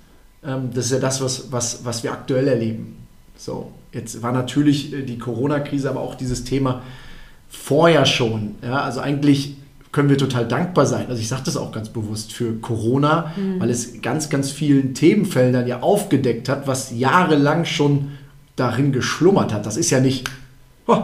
Ähm, 0.43 0.69
das 0.73 0.85
ist 0.85 0.91
ja 0.91 0.99
das, 0.99 1.21
was, 1.21 1.51
was, 1.51 1.85
was 1.85 2.03
wir 2.03 2.11
aktuell 2.11 2.47
erleben. 2.47 2.97
So, 3.37 3.71
jetzt 3.93 4.21
war 4.21 4.31
natürlich 4.31 4.93
äh, 4.93 5.03
die 5.03 5.17
Corona-Krise, 5.17 5.89
aber 5.89 6.01
auch 6.01 6.15
dieses 6.15 6.43
Thema 6.43 6.81
vorher 7.49 8.05
schon. 8.05 8.55
Ja, 8.61 8.81
also 8.81 8.99
eigentlich 8.99 9.55
können 9.91 10.09
wir 10.09 10.17
total 10.17 10.47
dankbar 10.47 10.85
sein. 10.85 11.07
Also 11.09 11.21
ich 11.21 11.27
sage 11.27 11.43
das 11.45 11.57
auch 11.57 11.71
ganz 11.71 11.89
bewusst 11.89 12.31
für 12.31 12.53
Corona, 12.53 13.33
mhm. 13.35 13.59
weil 13.59 13.69
es 13.69 14.01
ganz, 14.01 14.29
ganz 14.29 14.51
vielen 14.51 14.93
Themenfeldern 14.93 15.67
ja 15.67 15.81
aufgedeckt 15.81 16.47
hat, 16.47 16.67
was 16.67 16.91
jahrelang 16.97 17.65
schon 17.65 18.11
darin 18.55 18.91
geschlummert 18.91 19.53
hat. 19.53 19.65
Das 19.65 19.75
ist 19.75 19.89
ja 19.89 19.99
nicht, 19.99 20.29
oh, 20.87 21.01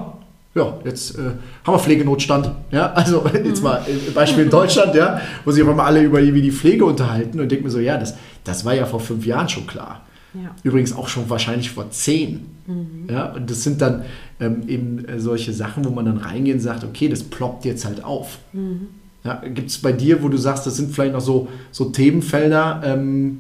ja, 0.56 0.78
jetzt 0.86 1.18
äh, 1.18 1.22
haben 1.64 1.74
wir 1.74 1.80
Pflegenotstand. 1.80 2.50
Ja, 2.72 2.92
also 2.94 3.24
jetzt 3.44 3.62
mal 3.62 3.82
ein 3.86 4.14
Beispiel 4.14 4.46
in 4.46 4.50
Deutschland, 4.50 4.96
ja, 4.96 5.20
wo 5.44 5.52
sich 5.52 5.64
auf 5.64 5.70
einmal 5.70 5.88
alle 5.88 6.02
über 6.02 6.22
wie 6.22 6.42
die 6.42 6.52
Pflege 6.52 6.86
unterhalten 6.86 7.40
und 7.40 7.52
denken 7.52 7.66
mir 7.66 7.72
so, 7.72 7.80
ja, 7.80 7.98
das, 7.98 8.16
das 8.44 8.64
war 8.64 8.74
ja 8.74 8.86
vor 8.86 9.00
fünf 9.00 9.26
Jahren 9.26 9.50
schon 9.50 9.68
klar. 9.68 10.07
Ja. 10.34 10.56
Übrigens 10.64 10.94
auch 10.94 11.08
schon 11.08 11.30
wahrscheinlich 11.30 11.72
vor 11.72 11.90
zehn. 11.92 12.46
Mhm. 12.68 13.08
Ja, 13.10 13.34
und 13.34 13.50
das 13.50 13.64
sind 13.64 13.82
dann 13.82 14.04
ähm, 14.40 14.68
eben 14.68 15.06
äh, 15.06 15.20
solche 15.20 15.54
Sachen, 15.54 15.86
wo 15.86 15.90
man 15.90 16.06
dann 16.06 16.18
reingeht 16.18 16.56
und 16.56 16.60
sagt, 16.60 16.84
okay, 16.84 17.08
das 17.08 17.24
ploppt 17.24 17.66
jetzt 17.66 17.86
halt 17.86 18.04
auf. 18.04 18.40
Mhm. 18.54 18.88
Ja, 19.24 19.42
Gibt 19.44 19.70
es 19.70 19.80
bei 19.80 19.92
dir, 19.92 20.22
wo 20.24 20.30
du 20.30 20.38
sagst, 20.38 20.68
das 20.68 20.78
sind 20.78 20.94
vielleicht 20.94 21.14
noch 21.14 21.22
so, 21.22 21.48
so 21.72 21.86
Themenfelder, 21.86 22.82
ähm, 22.86 23.40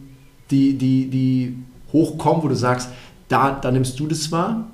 die, 0.49 0.77
die, 0.77 1.09
die 1.09 1.55
hochkommen, 1.93 2.43
wo 2.43 2.47
du 2.47 2.55
sagst, 2.55 2.89
da, 3.27 3.51
da 3.51 3.71
nimmst 3.71 3.99
du 3.99 4.07
das 4.07 4.31
wahr? 4.31 4.67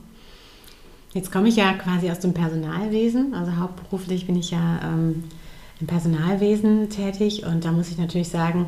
Jetzt 1.13 1.32
komme 1.32 1.49
ich 1.49 1.56
ja 1.56 1.73
quasi 1.73 2.10
aus 2.10 2.19
dem 2.19 2.34
Personalwesen, 2.34 3.36
also 3.36 3.58
hauptberuflich 3.58 4.26
bin 4.26 4.36
ich 4.36 4.52
ja 4.52 4.80
ähm, 4.84 5.26
im 5.80 5.88
Personalwesen 5.88 6.89
tätig 6.89 7.45
und 7.45 7.65
da 7.65 7.71
muss 7.71 7.89
ich 7.89 7.97
natürlich 7.97 8.30
sagen, 8.30 8.67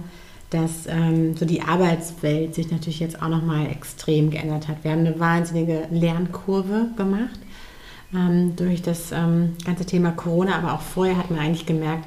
dass 0.49 0.87
ähm, 0.87 1.35
so 1.35 1.45
die 1.45 1.61
Arbeitswelt 1.61 2.55
sich 2.55 2.71
natürlich 2.71 2.99
jetzt 2.99 3.21
auch 3.21 3.29
nochmal 3.29 3.67
extrem 3.67 4.29
geändert 4.29 4.67
hat. 4.67 4.83
Wir 4.83 4.91
haben 4.91 4.99
eine 4.99 5.19
wahnsinnige 5.19 5.87
Lernkurve 5.91 6.89
gemacht 6.95 7.39
ähm, 8.13 8.55
durch 8.55 8.81
das 8.81 9.11
ähm, 9.11 9.53
ganze 9.65 9.85
Thema 9.85 10.11
Corona, 10.11 10.57
aber 10.57 10.73
auch 10.73 10.81
vorher 10.81 11.17
hat 11.17 11.31
man 11.31 11.39
eigentlich 11.39 11.65
gemerkt, 11.65 12.05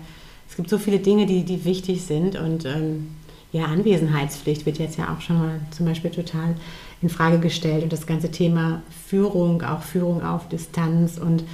es 0.48 0.57
gibt 0.57 0.70
so 0.70 0.79
viele 0.79 0.98
Dinge, 0.98 1.27
die, 1.27 1.44
die 1.44 1.64
wichtig 1.64 2.03
sind. 2.03 2.37
Und 2.37 2.64
ähm, 2.64 3.09
ja, 3.53 3.66
Anwesenheitspflicht 3.66 4.66
wird 4.66 4.79
jetzt 4.79 4.98
ja 4.98 5.14
auch 5.14 5.20
schon 5.20 5.38
mal 5.38 5.61
zum 5.70 5.87
Beispiel 5.87 6.11
total 6.11 6.55
in 7.03 7.09
Frage 7.09 7.38
gestellt. 7.38 7.83
Und 7.83 7.92
das 7.92 8.07
ganze 8.07 8.31
Thema 8.31 8.83
Führung, 9.07 9.62
auch 9.62 9.83
Führung 9.83 10.22
auf 10.22 10.48
Distanz 10.48 11.18
und 11.18 11.44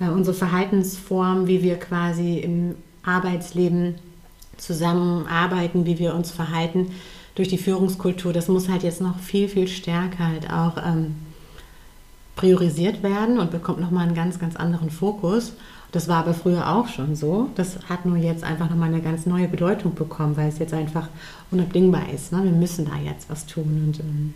äh, 0.00 0.08
unsere 0.08 0.36
Verhaltensform, 0.36 1.46
wie 1.46 1.62
wir 1.62 1.78
quasi 1.78 2.38
im 2.38 2.74
Arbeitsleben 3.02 3.96
zusammenarbeiten, 4.58 5.86
wie 5.86 5.98
wir 5.98 6.14
uns 6.14 6.30
verhalten 6.30 6.92
durch 7.38 7.48
die 7.48 7.58
Führungskultur, 7.58 8.32
das 8.32 8.48
muss 8.48 8.68
halt 8.68 8.82
jetzt 8.82 9.00
noch 9.00 9.20
viel, 9.20 9.48
viel 9.48 9.68
stärker 9.68 10.26
halt 10.26 10.50
auch 10.50 10.76
ähm, 10.84 11.14
priorisiert 12.34 13.04
werden 13.04 13.38
und 13.38 13.52
bekommt 13.52 13.80
nochmal 13.80 14.06
einen 14.06 14.16
ganz, 14.16 14.40
ganz 14.40 14.56
anderen 14.56 14.90
Fokus. 14.90 15.52
Das 15.92 16.08
war 16.08 16.16
aber 16.18 16.34
früher 16.34 16.68
auch 16.68 16.88
schon 16.88 17.14
so. 17.14 17.48
Das 17.54 17.78
hat 17.88 18.04
nur 18.04 18.16
jetzt 18.16 18.42
einfach 18.42 18.68
nochmal 18.68 18.88
eine 18.88 19.00
ganz 19.00 19.24
neue 19.24 19.46
Bedeutung 19.46 19.94
bekommen, 19.94 20.36
weil 20.36 20.48
es 20.48 20.58
jetzt 20.58 20.74
einfach 20.74 21.08
unabdingbar 21.52 22.10
ist. 22.12 22.32
Ne? 22.32 22.42
Wir 22.42 22.50
müssen 22.50 22.86
da 22.86 22.98
jetzt 22.98 23.30
was 23.30 23.46
tun. 23.46 23.84
Und 23.86 24.00
ähm, 24.00 24.34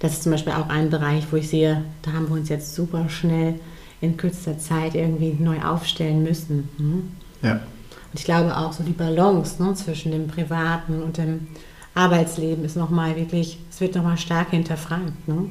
das 0.00 0.14
ist 0.14 0.24
zum 0.24 0.32
Beispiel 0.32 0.52
auch 0.52 0.68
ein 0.68 0.90
Bereich, 0.90 1.24
wo 1.30 1.36
ich 1.36 1.48
sehe, 1.48 1.84
da 2.02 2.12
haben 2.12 2.28
wir 2.28 2.34
uns 2.34 2.48
jetzt 2.48 2.74
super 2.74 3.08
schnell 3.08 3.60
in 4.00 4.16
kürzester 4.16 4.58
Zeit 4.58 4.96
irgendwie 4.96 5.36
neu 5.38 5.62
aufstellen 5.62 6.22
müssen. 6.24 6.68
Hm? 6.78 7.10
Ja. 7.42 7.60
Und 8.12 8.18
ich 8.18 8.24
glaube 8.24 8.56
auch 8.56 8.72
so 8.72 8.82
die 8.82 8.92
Balance 8.92 9.62
ne, 9.62 9.74
zwischen 9.74 10.12
dem 10.12 10.26
privaten 10.26 11.02
und 11.02 11.16
dem 11.16 11.48
Arbeitsleben 11.94 12.64
ist 12.64 12.76
nochmal 12.76 13.16
wirklich, 13.16 13.58
es 13.70 13.80
wird 13.80 13.94
nochmal 13.94 14.18
stark 14.18 14.50
hinterfragt. 14.50 15.28
Ne? 15.28 15.50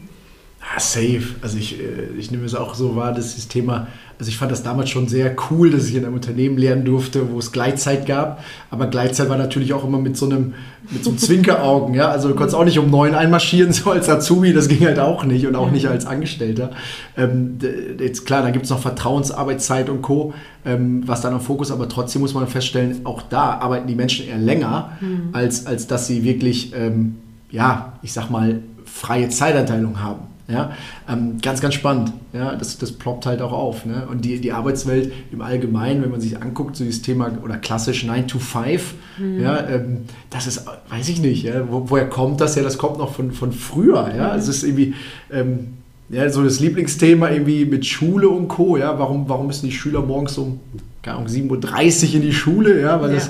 Ah, 0.61 0.79
safe. 0.79 1.35
Also 1.41 1.57
ich, 1.57 1.79
äh, 1.79 2.17
ich 2.17 2.31
nehme 2.31 2.45
es 2.45 2.53
auch 2.53 2.75
so 2.75 2.95
wahr, 2.95 3.13
dass 3.13 3.35
das 3.35 3.47
Thema, 3.47 3.87
also 4.19 4.29
ich 4.29 4.37
fand 4.37 4.51
das 4.51 4.61
damals 4.61 4.89
schon 4.89 5.07
sehr 5.07 5.33
cool, 5.49 5.71
dass 5.71 5.87
ich 5.87 5.95
in 5.95 6.03
einem 6.03 6.13
Unternehmen 6.13 6.57
lernen 6.57 6.83
durfte, 6.83 7.31
wo 7.31 7.39
es 7.39 7.53
Gleitzeit 7.53 8.05
gab. 8.05 8.43
Aber 8.69 8.87
Gleitzeit 8.87 9.29
war 9.29 9.37
natürlich 9.37 9.71
auch 9.73 9.85
immer 9.85 9.99
mit 9.99 10.17
so 10.17 10.25
einem, 10.25 10.53
mit 10.91 11.03
so 11.03 11.11
einem 11.11 11.17
Zwinkeraugen, 11.17 11.95
ja. 11.95 12.09
Also 12.09 12.27
du 12.27 12.35
konntest 12.35 12.55
auch 12.55 12.65
nicht 12.65 12.77
um 12.77 12.91
neun 12.91 13.15
einmarschieren, 13.15 13.71
so 13.73 13.91
als 13.91 14.09
Azubi, 14.09 14.51
das 14.51 14.67
ging 14.67 14.85
halt 14.85 14.99
auch 14.99 15.23
nicht 15.23 15.47
und 15.47 15.55
auch 15.55 15.71
nicht 15.71 15.87
als 15.87 16.05
Angestellter. 16.05 16.71
Ähm, 17.15 17.57
jetzt 17.97 18.25
klar, 18.25 18.41
da 18.41 18.49
gibt 18.51 18.65
es 18.65 18.71
noch 18.71 18.79
Vertrauensarbeitszeit 18.79 19.89
und 19.89 20.01
Co., 20.01 20.33
ähm, 20.65 21.03
was 21.05 21.21
dann 21.21 21.33
im 21.33 21.39
Fokus, 21.39 21.71
aber 21.71 21.87
trotzdem 21.87 22.21
muss 22.21 22.33
man 22.33 22.45
feststellen, 22.47 23.05
auch 23.05 23.21
da 23.21 23.59
arbeiten 23.59 23.87
die 23.87 23.95
Menschen 23.95 24.27
eher 24.27 24.37
länger, 24.37 24.91
mhm. 24.99 25.29
als, 25.31 25.65
als 25.65 25.87
dass 25.87 26.05
sie 26.05 26.25
wirklich, 26.25 26.73
ähm, 26.75 27.15
ja, 27.49 27.93
ich 28.01 28.11
sag 28.11 28.29
mal, 28.29 28.59
freie 28.85 29.29
Zeitanteilung 29.29 30.01
haben. 30.03 30.28
Ja, 30.49 30.71
ähm, 31.07 31.37
ganz, 31.41 31.61
ganz 31.61 31.75
spannend. 31.75 32.11
Ja, 32.33 32.55
das, 32.55 32.77
das 32.79 32.91
ploppt 32.91 33.27
halt 33.27 33.41
auch 33.41 33.51
auf. 33.51 33.85
Ne? 33.85 34.07
Und 34.09 34.25
die, 34.25 34.39
die 34.39 34.51
Arbeitswelt 34.51 35.11
im 35.31 35.41
Allgemeinen, 35.41 36.01
wenn 36.01 36.09
man 36.09 36.21
sich 36.21 36.41
anguckt, 36.41 36.75
so 36.75 36.83
dieses 36.83 37.03
Thema 37.03 37.31
oder 37.43 37.57
klassisch 37.57 38.03
9 38.03 38.27
to 38.27 38.39
5, 38.39 38.95
mhm. 39.19 39.39
ja, 39.39 39.67
ähm, 39.67 40.05
das 40.31 40.47
ist, 40.47 40.65
weiß 40.89 41.07
ich 41.09 41.21
nicht, 41.21 41.43
ja, 41.43 41.69
wo, 41.69 41.89
woher 41.89 42.09
kommt 42.09 42.41
das? 42.41 42.55
Ja, 42.55 42.63
das 42.63 42.79
kommt 42.79 42.97
noch 42.97 43.13
von, 43.13 43.31
von 43.31 43.51
früher. 43.51 44.11
Ja? 44.15 44.33
Mhm. 44.33 44.39
Es 44.39 44.47
ist 44.47 44.63
irgendwie 44.63 44.95
ähm, 45.31 45.77
ja, 46.09 46.27
so 46.29 46.43
das 46.43 46.59
Lieblingsthema 46.59 47.29
irgendwie 47.29 47.65
mit 47.65 47.85
Schule 47.85 48.29
und 48.29 48.47
Co. 48.47 48.75
Ja? 48.77 48.97
Warum, 48.97 49.29
warum 49.29 49.47
müssen 49.47 49.67
die 49.67 49.71
Schüler 49.71 50.01
morgens 50.01 50.37
um 50.39 50.59
7.30 51.05 52.09
Uhr 52.09 52.15
in 52.15 52.21
die 52.23 52.33
Schule? 52.33 52.81
Ja, 52.81 52.99
weil 53.01 53.09
ja. 53.09 53.15
das 53.15 53.29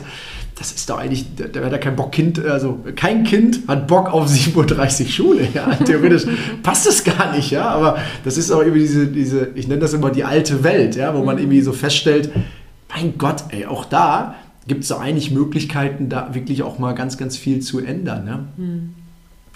das 0.60 0.74
ist 0.74 0.90
doch 0.90 1.00
eigentlich, 1.00 1.26
da 1.36 1.62
hat 1.62 1.72
er 1.72 1.80
kein 1.80 1.96
Bock, 1.96 2.12
Kind, 2.12 2.46
also 2.46 2.80
kein 2.98 3.24
Kind 3.24 3.62
hat 3.70 3.88
Bock 3.88 4.12
auf 4.12 4.28
7.30 4.28 5.04
Uhr 5.04 5.08
Schule. 5.10 5.48
Ja? 5.54 5.74
Theoretisch 5.86 6.26
passt 6.62 6.86
das 6.86 7.06
gar 7.06 7.34
nicht, 7.34 7.50
ja. 7.50 7.70
Aber 7.70 7.98
das 8.26 8.38
ist 8.38 8.52
auch 8.52 8.60
irgendwie 8.60 8.82
diese, 8.82 9.08
diese, 9.08 9.48
ich 9.56 9.70
nenne 9.70 9.80
das 9.80 9.94
immer 9.94 10.12
die 10.12 10.26
alte 10.26 10.62
Welt, 10.66 10.98
ja, 10.98 11.16
wo 11.16 11.24
man 11.24 11.38
mhm. 11.38 11.44
irgendwie 11.44 11.62
so 11.62 11.72
feststellt, 11.72 12.30
mein 12.94 13.18
Gott, 13.18 13.46
ey, 13.50 13.68
auch 13.68 13.86
da 13.86 14.36
gibt 14.68 14.84
es 14.84 14.90
doch 14.90 15.00
eigentlich 15.00 15.32
Möglichkeiten, 15.32 16.10
da 16.10 16.36
wirklich 16.36 16.62
auch 16.62 16.78
mal 16.78 16.94
ganz, 16.94 17.18
ganz 17.18 17.38
viel 17.38 17.62
zu 17.62 17.80
ändern. 17.80 18.26
Ne? 18.26 18.40
Mhm. 18.58 18.94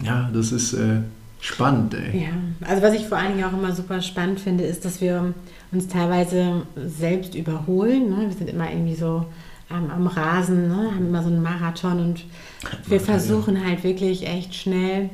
Ja, 0.06 0.30
das 0.34 0.54
ist 0.54 0.72
äh, 0.72 1.02
spannend, 1.42 1.96
ey. 1.96 2.22
Ja, 2.22 2.68
also 2.68 2.82
was 2.82 2.94
ich 2.94 3.08
vor 3.08 3.18
allen 3.18 3.36
Dingen 3.36 3.44
auch 3.44 3.54
immer 3.54 3.76
super 3.76 4.02
spannend 4.02 4.39
finde, 4.39 4.63
ist, 4.63 4.86
dass 4.86 5.02
wir 5.02 5.34
uns 5.74 5.89
teilweise 5.89 6.62
selbst 6.78 7.36
überholen. 7.36 8.10
Ne? 8.10 8.26
Wir 8.30 8.38
sind 8.38 8.50
immer 8.50 8.72
irgendwie 8.72 8.96
so 8.96 9.26
am, 9.69 9.89
am 9.89 10.08
Rasen, 10.08 10.67
ne? 10.67 10.91
haben 10.93 11.08
immer 11.08 11.23
so 11.23 11.30
einen 11.30 11.41
Marathon 11.41 11.99
und 11.99 12.26
wir 12.88 12.99
versuchen 12.99 13.65
halt 13.65 13.84
wirklich 13.84 14.28
echt 14.28 14.56
schnell 14.56 15.10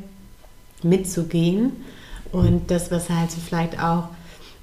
mitzugehen. 0.83 1.71
Und 2.31 2.69
das, 2.69 2.91
was 2.91 3.09
halt 3.09 3.31
so 3.31 3.39
vielleicht 3.39 3.81
auch 3.81 4.09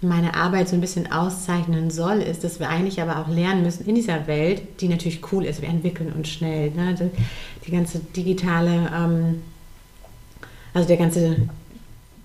meine 0.00 0.34
Arbeit 0.34 0.68
so 0.68 0.74
ein 0.76 0.80
bisschen 0.80 1.10
auszeichnen 1.10 1.90
soll, 1.90 2.18
ist, 2.18 2.44
dass 2.44 2.60
wir 2.60 2.68
eigentlich 2.68 3.00
aber 3.00 3.18
auch 3.18 3.28
lernen 3.28 3.62
müssen 3.62 3.86
in 3.86 3.94
dieser 3.94 4.26
Welt, 4.26 4.80
die 4.80 4.88
natürlich 4.88 5.32
cool 5.32 5.44
ist, 5.44 5.62
wir 5.62 5.68
entwickeln 5.68 6.12
uns 6.12 6.28
schnell. 6.28 6.70
Ne? 6.70 7.10
Die, 7.66 7.70
ganze 7.70 7.98
digitale, 7.98 8.90
ähm, 8.94 9.42
also 10.74 10.86
der 10.86 10.98
ganze 10.98 11.48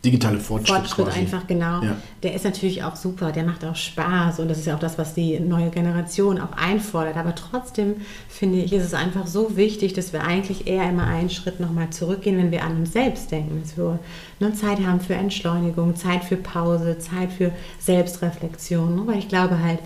digitale 0.04 0.40
Fortschritt. 0.40 0.78
Fortschritt 0.78 1.06
quasi. 1.08 1.20
einfach, 1.20 1.46
genau. 1.46 1.84
Ja. 1.84 1.96
Der 2.24 2.34
ist 2.34 2.44
natürlich 2.44 2.84
auch 2.84 2.96
super, 2.96 3.32
der 3.32 3.44
macht 3.44 3.64
auch 3.64 3.76
Spaß 3.76 4.40
und 4.40 4.48
das 4.48 4.58
ist 4.58 4.66
ja 4.66 4.76
auch 4.76 4.80
das, 4.80 4.98
was 4.98 5.14
die 5.14 5.40
neue 5.40 5.70
Generation 5.70 6.40
auch 6.40 6.54
einfordert. 6.54 7.18
Aber 7.18 7.36
trotzdem 7.36 7.96
finde 8.28 8.60
ich, 8.60 8.74
ist 8.74 8.84
es 8.84 8.94
einfach 8.96 9.28
so 9.28 9.56
wichtig, 9.58 9.94
dass 9.94 10.12
wir 10.12 10.24
eigentlich 10.24 10.66
eher 10.66 10.90
immer 10.90 11.06
einen 11.06 11.30
Schritt 11.30 11.60
nochmal 11.60 11.92
zurückgehen, 11.92 12.38
wenn 12.38 12.52
wir 12.52 12.64
an 12.64 12.78
uns 12.78 12.94
selbst 12.94 13.32
denken. 13.32 13.62
Dass 13.62 13.78
wir 13.78 14.00
ne, 14.40 14.54
Zeit 14.54 14.80
haben 14.86 15.02
für 15.02 15.14
Entschleunigung, 15.14 15.96
Zeit 15.96 16.24
für 16.24 16.38
Pause, 16.38 16.98
Zeit 16.98 17.32
für 17.32 17.52
Selbstreflexion. 17.80 18.96
Ne? 18.96 19.04
Weil 19.06 19.20
ich 19.20 19.28
glaube 19.28 19.60
halt, 19.60 19.80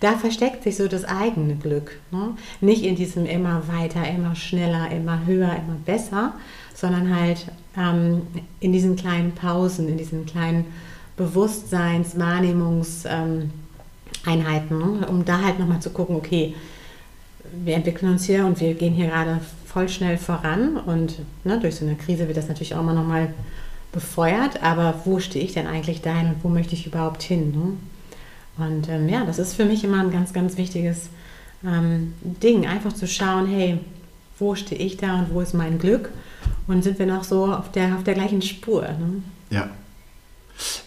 da 0.00 0.18
versteckt 0.18 0.64
sich 0.64 0.76
so 0.76 0.88
das 0.88 1.04
eigene 1.04 1.54
Glück. 1.54 1.98
Ne? 2.10 2.34
Nicht 2.60 2.84
in 2.84 2.96
diesem 2.96 3.24
immer 3.24 3.62
weiter, 3.68 4.06
immer 4.06 4.34
schneller, 4.34 4.90
immer 4.90 5.24
höher, 5.24 5.52
immer 5.52 5.76
besser, 5.86 6.34
sondern 6.82 7.16
halt 7.16 7.46
ähm, 7.78 8.22
in 8.58 8.72
diesen 8.72 8.96
kleinen 8.96 9.32
Pausen, 9.32 9.88
in 9.88 9.96
diesen 9.96 10.26
kleinen 10.26 10.64
Bewusstseins-, 11.16 12.18
Wahrnehmungseinheiten, 12.18 13.52
ähm, 14.26 15.04
um 15.08 15.24
da 15.24 15.42
halt 15.42 15.60
nochmal 15.60 15.78
zu 15.78 15.90
gucken, 15.90 16.16
okay, 16.16 16.56
wir 17.64 17.76
entwickeln 17.76 18.10
uns 18.10 18.24
hier 18.24 18.44
und 18.44 18.60
wir 18.60 18.74
gehen 18.74 18.94
hier 18.94 19.06
gerade 19.06 19.40
voll 19.64 19.88
schnell 19.88 20.18
voran 20.18 20.76
und 20.76 21.20
ne, 21.44 21.60
durch 21.60 21.76
so 21.76 21.86
eine 21.86 21.94
Krise 21.94 22.26
wird 22.26 22.36
das 22.36 22.48
natürlich 22.48 22.74
auch 22.74 22.80
immer 22.80 22.94
nochmal 22.94 23.32
befeuert, 23.92 24.60
aber 24.64 25.02
wo 25.04 25.20
stehe 25.20 25.44
ich 25.44 25.52
denn 25.52 25.68
eigentlich 25.68 26.00
dahin 26.00 26.30
und 26.30 26.42
wo 26.42 26.48
möchte 26.48 26.74
ich 26.74 26.84
überhaupt 26.84 27.22
hin? 27.22 27.52
Ne? 27.52 28.66
Und 28.66 28.88
ähm, 28.88 29.08
ja, 29.08 29.24
das 29.24 29.38
ist 29.38 29.54
für 29.54 29.66
mich 29.66 29.84
immer 29.84 30.00
ein 30.00 30.10
ganz, 30.10 30.32
ganz 30.32 30.56
wichtiges 30.56 31.10
ähm, 31.64 32.14
Ding, 32.42 32.66
einfach 32.66 32.92
zu 32.92 33.06
schauen, 33.06 33.46
hey, 33.46 33.78
wo 34.40 34.56
stehe 34.56 34.80
ich 34.80 34.96
da 34.96 35.20
und 35.20 35.32
wo 35.32 35.40
ist 35.40 35.54
mein 35.54 35.78
Glück? 35.78 36.10
Und 36.66 36.82
sind 36.84 36.98
wir 36.98 37.06
noch 37.06 37.24
so 37.24 37.46
auf 37.46 37.70
der, 37.72 37.96
auf 37.96 38.04
der 38.04 38.14
gleichen 38.14 38.42
Spur? 38.42 38.82
Ne? 38.82 39.22
Ja. 39.50 39.68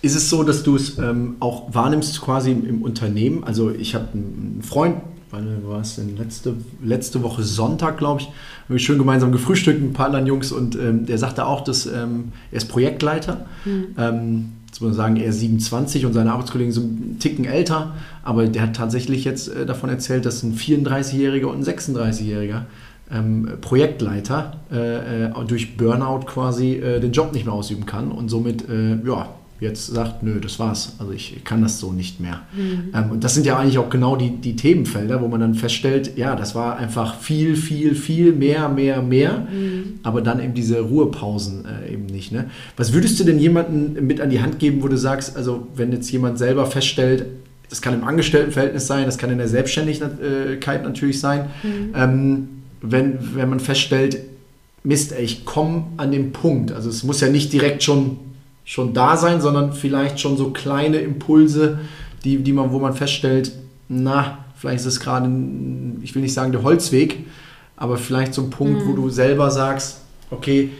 Ist 0.02 0.16
es 0.16 0.30
so, 0.30 0.44
dass 0.44 0.64
du 0.64 0.76
es 0.76 0.98
ähm, 0.98 1.36
auch 1.40 1.74
wahrnimmst 1.74 2.22
quasi 2.22 2.52
im, 2.52 2.66
im 2.66 2.82
Unternehmen? 2.82 3.44
Also 3.44 3.72
ich 3.72 3.96
habe 3.96 4.08
einen 4.14 4.62
Freund, 4.64 4.98
wann 5.32 5.68
war 5.68 5.82
es 5.82 5.96
denn? 5.96 6.16
Letzte, 6.18 6.56
letzte 6.84 7.24
Woche 7.24 7.44
Sonntag, 7.44 7.98
glaube 7.98 8.22
ich, 8.22 8.28
haben 8.28 8.34
wir 8.70 8.80
schön 8.80 8.98
gemeinsam 8.98 9.32
gefrühstückt 9.32 9.82
mit 9.82 9.92
ein 9.92 9.94
paar 9.94 10.08
anderen 10.08 10.28
Jungs 10.28 10.52
und 10.52 10.76
ähm, 10.76 11.06
der 11.06 11.18
sagte 11.18 11.46
auch, 11.46 11.62
dass 11.62 11.88
ähm, 11.88 12.32
er 12.52 12.58
ist 12.58 12.70
Projektleiter. 12.70 13.46
Mhm. 13.66 14.54
Jetzt 14.76 14.82
muss 14.82 14.90
man 14.90 14.98
sagen, 14.98 15.16
er 15.16 15.28
ist 15.28 15.40
27 15.40 16.06
und 16.06 16.12
seine 16.12 16.34
Arbeitskollegen 16.34 16.74
sind 16.74 16.84
einen 16.84 17.20
Ticken 17.20 17.46
älter, 17.46 17.94
aber 18.24 18.46
der 18.46 18.64
hat 18.64 18.76
tatsächlich 18.76 19.24
jetzt 19.24 19.48
äh, 19.48 19.66
davon 19.66 19.90
erzählt, 19.90 20.26
dass 20.26 20.44
ein 20.44 20.54
34-Jähriger 20.54 21.46
und 21.46 21.60
ein 21.60 21.64
36-Jähriger 21.64 22.64
ähm, 23.12 23.48
Projektleiter 23.62 24.60
äh, 24.72 25.26
äh, 25.26 25.46
durch 25.48 25.78
Burnout 25.78 26.26
quasi 26.26 26.74
äh, 26.74 27.00
den 27.00 27.12
Job 27.12 27.34
nicht 27.34 27.46
mehr 27.46 27.54
ausüben 27.54 27.86
kann 27.86 28.12
und 28.12 28.30
somit 28.30 28.68
äh, 28.68 28.98
ja, 29.06 29.30
jetzt 29.60 29.88
sagt, 29.88 30.22
nö, 30.22 30.40
das 30.42 30.60
war's. 30.60 30.96
Also 31.00 31.14
ich 31.14 31.44
kann 31.44 31.62
das 31.62 31.80
so 31.80 31.92
nicht 31.94 32.20
mehr. 32.20 32.42
Mhm. 32.56 32.92
Ähm, 32.94 33.12
und 33.12 33.24
das 33.24 33.36
sind 33.36 33.46
ja 33.46 33.58
eigentlich 33.58 33.78
auch 33.78 33.90
genau 33.90 34.16
die, 34.16 34.32
die 34.32 34.56
Themenfelder, 34.56 35.22
wo 35.22 35.28
man 35.28 35.40
dann 35.40 35.56
feststellt, 35.56 36.18
ja, 36.18 36.36
das 36.36 36.56
war 36.56 36.78
einfach 36.78 37.20
viel, 37.20 37.56
viel, 37.56 37.96
viel 37.96 38.34
mehr, 38.34 38.68
mehr, 38.70 39.02
mehr, 39.02 39.48
mhm. 39.50 40.00
aber 40.04 40.22
dann 40.22 40.42
eben 40.42 40.54
diese 40.54 40.82
Ruhepausen 40.82 41.66
äh, 41.66 41.94
eben 41.94 42.06
nicht. 42.08 42.32
Ne? 42.32 42.46
Was 42.76 42.92
würdest 42.92 43.20
du 43.20 43.24
denn 43.24 43.40
jemandem 43.40 44.06
mit 44.06 44.20
an 44.20 44.30
die 44.30 44.42
Hand 44.42 44.60
geben, 44.60 44.84
wo 44.84 44.88
du 44.88 44.98
sagst, 44.98 45.38
also 45.38 45.68
wenn 45.76 45.92
jetzt 45.92 46.12
jemand 46.12 46.38
selber 46.38 46.66
feststellt, 46.66 47.26
das 47.70 47.82
kann 47.82 47.94
im 47.94 48.04
Angestelltenverhältnis 48.04 48.86
sein, 48.88 49.06
das 49.06 49.18
kann 49.18 49.32
in 49.32 49.38
der 49.38 49.48
Selbstständigkeit 49.48 50.84
natürlich 50.84 51.20
sein, 51.20 51.48
mhm. 51.64 51.94
ähm, 51.96 52.48
wenn, 52.92 53.36
wenn 53.36 53.50
man 53.50 53.60
feststellt, 53.60 54.20
Mist, 54.84 55.14
ey, 55.14 55.24
ich 55.24 55.46
komme 55.46 55.86
an 55.98 56.12
den 56.12 56.32
Punkt. 56.32 56.72
Also 56.72 56.90
es 56.90 57.04
muss 57.04 57.20
ja 57.20 57.30
nicht 57.30 57.52
direkt 57.52 57.82
schon 57.82 58.18
schon 58.66 58.94
da 58.94 59.16
sein, 59.16 59.40
sondern 59.40 59.72
vielleicht 59.72 60.20
schon 60.20 60.36
so 60.36 60.50
kleine 60.50 60.98
Impulse, 60.98 61.80
die, 62.24 62.38
die 62.38 62.52
man, 62.52 62.72
wo 62.72 62.80
man 62.80 62.94
feststellt, 62.94 63.52
na, 63.88 64.40
vielleicht 64.58 64.80
ist 64.80 64.88
es 64.88 65.00
gerade, 65.00 65.30
ich 66.02 66.16
will 66.16 66.24
nicht 66.24 66.34
sagen 66.34 66.52
der 66.52 66.64
Holzweg, 66.64 67.26
aber 67.78 67.98
vielleicht 67.98 68.34
so 68.34 68.42
ein 68.42 68.50
Punkt, 68.50 68.84
mhm. 68.84 68.90
wo 68.90 68.94
du 68.94 69.10
selber 69.10 69.52
sagst, 69.52 70.02
okay, 70.32 70.72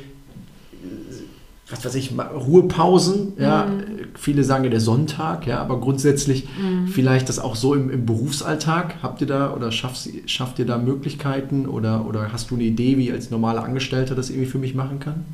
was 1.70 1.84
weiß 1.84 1.96
ich, 1.96 2.12
Ruhepausen, 2.16 3.34
ja, 3.40 3.66
mhm. 3.66 4.10
viele 4.14 4.44
sagen 4.44 4.66
ja 4.66 4.70
der 4.70 4.80
Sonntag, 4.80 5.48
ja, 5.48 5.60
aber 5.60 5.80
grundsätzlich 5.80 6.48
mhm. 6.60 6.88
vielleicht 6.88 7.28
das 7.28 7.40
auch 7.40 7.56
so 7.56 7.74
im, 7.74 7.90
im, 7.90 8.06
Berufsalltag, 8.06 8.98
habt 9.02 9.22
ihr 9.22 9.28
da 9.28 9.52
oder 9.52 9.72
schafft, 9.72 10.08
schafft 10.28 10.60
ihr 10.60 10.66
da 10.66 10.78
Möglichkeiten 10.78 11.66
oder, 11.66 12.06
oder 12.06 12.32
hast 12.32 12.52
du 12.52 12.56
eine 12.56 12.66
Idee, 12.66 12.98
wie 12.98 13.12
als 13.12 13.32
normaler 13.32 13.64
Angestellter 13.64 14.14
das 14.14 14.30
irgendwie 14.30 14.50
für 14.50 14.60
mich 14.60 14.76
machen 14.76 15.00
kann? 15.00 15.26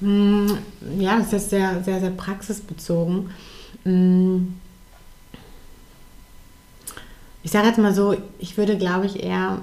Hm, 0.00 0.58
ja, 0.98 1.18
das 1.18 1.32
ist 1.32 1.50
sehr, 1.50 1.82
sehr, 1.82 1.98
sehr 1.98 2.10
praxisbezogen. 2.10 3.30
Hm. 3.82 4.54
Ich 7.42 7.50
sage 7.50 7.66
jetzt 7.66 7.78
mal 7.78 7.92
so, 7.92 8.14
ich 8.38 8.56
würde, 8.56 8.78
glaube 8.78 9.06
ich, 9.06 9.20
eher 9.20 9.58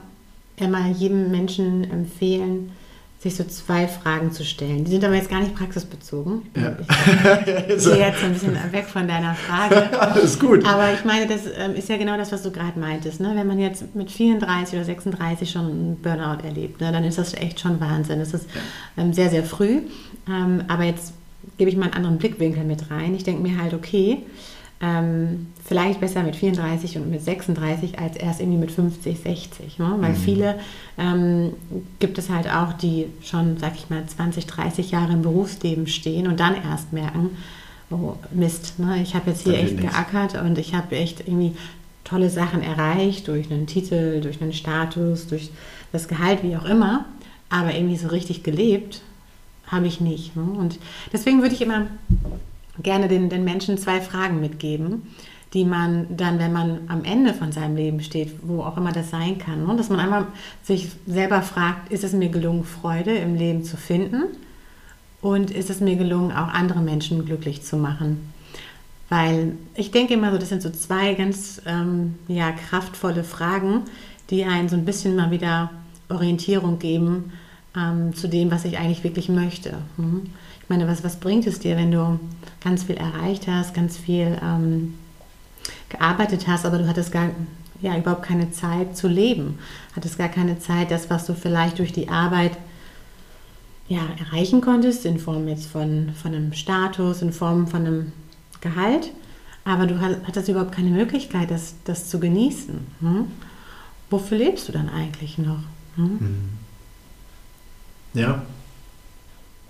immer 0.57 0.89
jedem 0.89 1.31
Menschen 1.31 1.89
empfehlen, 1.89 2.71
sich 3.19 3.35
so 3.35 3.43
zwei 3.43 3.85
Fragen 3.85 4.31
zu 4.31 4.45
stellen. 4.45 4.85
Die 4.85 4.91
sind 4.91 5.03
aber 5.03 5.15
jetzt 5.15 5.29
gar 5.29 5.41
nicht 5.41 5.53
praxisbezogen. 5.53 6.43
Ja. 6.55 6.77
Ich 7.67 7.83
gehe 7.83 7.97
jetzt 7.99 8.23
ein 8.23 8.31
bisschen 8.31 8.57
weg 8.71 8.85
von 8.85 9.09
deiner 9.09 9.35
Frage. 9.35 9.99
Alles 9.99 10.39
gut. 10.39 10.65
Aber 10.65 10.93
ich 10.93 11.03
meine, 11.03 11.27
das 11.27 11.41
ähm, 11.57 11.75
ist 11.75 11.89
ja 11.89 11.97
genau 11.97 12.15
das, 12.15 12.31
was 12.31 12.43
du 12.43 12.51
gerade 12.51 12.79
meintest. 12.79 13.19
Ne? 13.19 13.33
Wenn 13.35 13.45
man 13.45 13.59
jetzt 13.59 13.93
mit 13.93 14.09
34 14.09 14.75
oder 14.75 14.85
36 14.85 15.51
schon 15.51 15.65
einen 15.65 15.97
Burnout 16.01 16.45
erlebt, 16.45 16.79
ne, 16.79 16.93
dann 16.93 17.03
ist 17.03 17.17
das 17.17 17.33
echt 17.33 17.59
schon 17.59 17.81
Wahnsinn. 17.81 18.19
Das 18.19 18.33
ist 18.33 18.47
ähm, 18.95 19.11
sehr, 19.11 19.29
sehr 19.29 19.43
früh. 19.43 19.81
Ähm, 20.29 20.63
aber 20.69 20.85
jetzt 20.85 21.11
gebe 21.57 21.69
ich 21.69 21.75
mal 21.75 21.87
einen 21.87 21.95
anderen 21.95 22.19
Blickwinkel 22.19 22.63
mit 22.63 22.89
rein. 22.89 23.15
Ich 23.15 23.25
denke 23.25 23.41
mir 23.41 23.61
halt, 23.61 23.73
okay, 23.73 24.23
ähm, 24.81 25.47
vielleicht 25.65 25.99
besser 25.99 26.23
mit 26.23 26.35
34 26.35 26.97
und 26.97 27.11
mit 27.11 27.21
36 27.21 27.99
als 27.99 28.15
erst 28.15 28.39
irgendwie 28.39 28.59
mit 28.59 28.71
50, 28.71 29.19
60. 29.19 29.77
Ne? 29.77 29.95
Weil 29.99 30.11
mhm. 30.11 30.15
viele 30.15 30.59
ähm, 30.97 31.53
gibt 31.99 32.17
es 32.17 32.29
halt 32.29 32.49
auch, 32.49 32.73
die 32.73 33.07
schon, 33.21 33.57
sag 33.57 33.75
ich 33.75 33.89
mal, 33.89 34.05
20, 34.05 34.45
30 34.45 34.91
Jahre 34.91 35.13
im 35.13 35.21
Berufsleben 35.21 35.87
stehen 35.87 36.27
und 36.27 36.39
dann 36.39 36.55
erst 36.55 36.93
merken, 36.93 37.31
oh 37.91 38.15
Mist, 38.31 38.79
ne? 38.79 39.01
ich 39.01 39.15
habe 39.15 39.31
jetzt 39.31 39.43
hier 39.43 39.59
echt 39.59 39.77
geackert 39.79 40.41
und 40.41 40.57
ich 40.57 40.73
habe 40.73 40.95
echt 40.95 41.21
irgendwie 41.21 41.55
tolle 42.05 42.29
Sachen 42.29 42.63
erreicht 42.63 43.27
durch 43.27 43.51
einen 43.51 43.67
Titel, 43.67 44.21
durch 44.21 44.41
einen 44.41 44.53
Status, 44.53 45.27
durch 45.27 45.51
das 45.91 46.07
Gehalt, 46.07 46.41
wie 46.43 46.55
auch 46.55 46.65
immer. 46.65 47.05
Aber 47.49 47.73
irgendwie 47.73 47.97
so 47.97 48.07
richtig 48.07 48.43
gelebt 48.43 49.01
habe 49.67 49.87
ich 49.87 49.99
nicht. 49.99 50.35
Ne? 50.35 50.43
Und 50.43 50.79
deswegen 51.11 51.41
würde 51.41 51.55
ich 51.55 51.61
immer 51.61 51.87
gerne 52.83 53.07
den, 53.07 53.29
den 53.29 53.43
Menschen 53.43 53.77
zwei 53.77 54.01
Fragen 54.01 54.39
mitgeben, 54.39 55.03
die 55.53 55.65
man 55.65 56.15
dann, 56.15 56.39
wenn 56.39 56.53
man 56.53 56.81
am 56.87 57.03
Ende 57.03 57.33
von 57.33 57.51
seinem 57.51 57.75
Leben 57.75 58.01
steht, 58.01 58.35
wo 58.43 58.61
auch 58.61 58.77
immer 58.77 58.91
das 58.91 59.09
sein 59.09 59.37
kann, 59.37 59.65
ne? 59.65 59.75
dass 59.75 59.89
man 59.89 59.99
einmal 59.99 60.27
sich 60.63 60.89
selber 61.07 61.41
fragt, 61.41 61.91
ist 61.91 62.03
es 62.03 62.13
mir 62.13 62.29
gelungen, 62.29 62.63
Freude 62.63 63.15
im 63.15 63.35
Leben 63.35 63.63
zu 63.63 63.77
finden? 63.77 64.23
Und 65.21 65.51
ist 65.51 65.69
es 65.69 65.81
mir 65.81 65.97
gelungen, 65.97 66.31
auch 66.31 66.47
andere 66.47 66.79
Menschen 66.79 67.25
glücklich 67.25 67.61
zu 67.61 67.75
machen? 67.75 68.31
Weil 69.09 69.53
ich 69.73 69.91
denke 69.91 70.13
immer 70.13 70.31
so, 70.31 70.37
das 70.37 70.49
sind 70.49 70.61
so 70.61 70.69
zwei 70.69 71.15
ganz 71.15 71.61
ähm, 71.65 72.15
ja, 72.27 72.51
kraftvolle 72.51 73.23
Fragen, 73.23 73.81
die 74.29 74.45
einen 74.45 74.69
so 74.69 74.75
ein 74.75 74.85
bisschen 74.85 75.15
mal 75.15 75.31
wieder 75.31 75.71
Orientierung 76.09 76.79
geben 76.79 77.33
ähm, 77.75 78.15
zu 78.15 78.27
dem, 78.27 78.51
was 78.51 78.65
ich 78.65 78.77
eigentlich 78.77 79.03
wirklich 79.03 79.29
möchte. 79.29 79.79
Mhm. 79.97 80.27
Ich 80.61 80.69
meine, 80.69 80.87
was, 80.87 81.03
was 81.03 81.15
bringt 81.15 81.47
es 81.47 81.59
dir, 81.59 81.75
wenn 81.75 81.91
du 81.91 82.19
ganz 82.61 82.83
viel 82.83 82.97
erreicht 82.97 83.47
hast, 83.47 83.73
ganz 83.73 83.97
viel 83.97 84.39
ähm, 84.43 84.95
gearbeitet 85.89 86.47
hast, 86.47 86.65
aber 86.65 86.77
du 86.77 86.87
hattest 86.87 87.11
gar 87.11 87.29
ja, 87.81 87.97
überhaupt 87.97 88.23
keine 88.23 88.51
Zeit 88.51 88.97
zu 88.97 89.07
leben, 89.07 89.59
hattest 89.95 90.17
gar 90.17 90.27
keine 90.27 90.59
Zeit, 90.59 90.91
das, 90.91 91.09
was 91.09 91.25
du 91.25 91.33
vielleicht 91.33 91.79
durch 91.79 91.93
die 91.93 92.09
Arbeit 92.09 92.57
ja, 93.87 94.01
erreichen 94.19 94.61
konntest, 94.61 95.05
in 95.05 95.17
Form 95.17 95.47
jetzt 95.47 95.65
von, 95.65 96.11
von 96.21 96.35
einem 96.35 96.53
Status, 96.53 97.21
in 97.21 97.31
Form 97.31 97.67
von 97.67 97.85
einem 97.85 98.11
Gehalt, 98.61 99.11
aber 99.65 99.87
du 99.87 99.99
hattest 99.99 100.49
überhaupt 100.49 100.73
keine 100.73 100.89
Möglichkeit, 100.89 101.51
das, 101.51 101.75
das 101.85 102.09
zu 102.09 102.19
genießen. 102.19 102.79
Hm? 102.99 103.27
Wofür 104.09 104.37
lebst 104.37 104.67
du 104.67 104.71
dann 104.71 104.89
eigentlich 104.89 105.37
noch? 105.37 105.59
Hm? 105.95 106.49
Ja, 108.13 108.41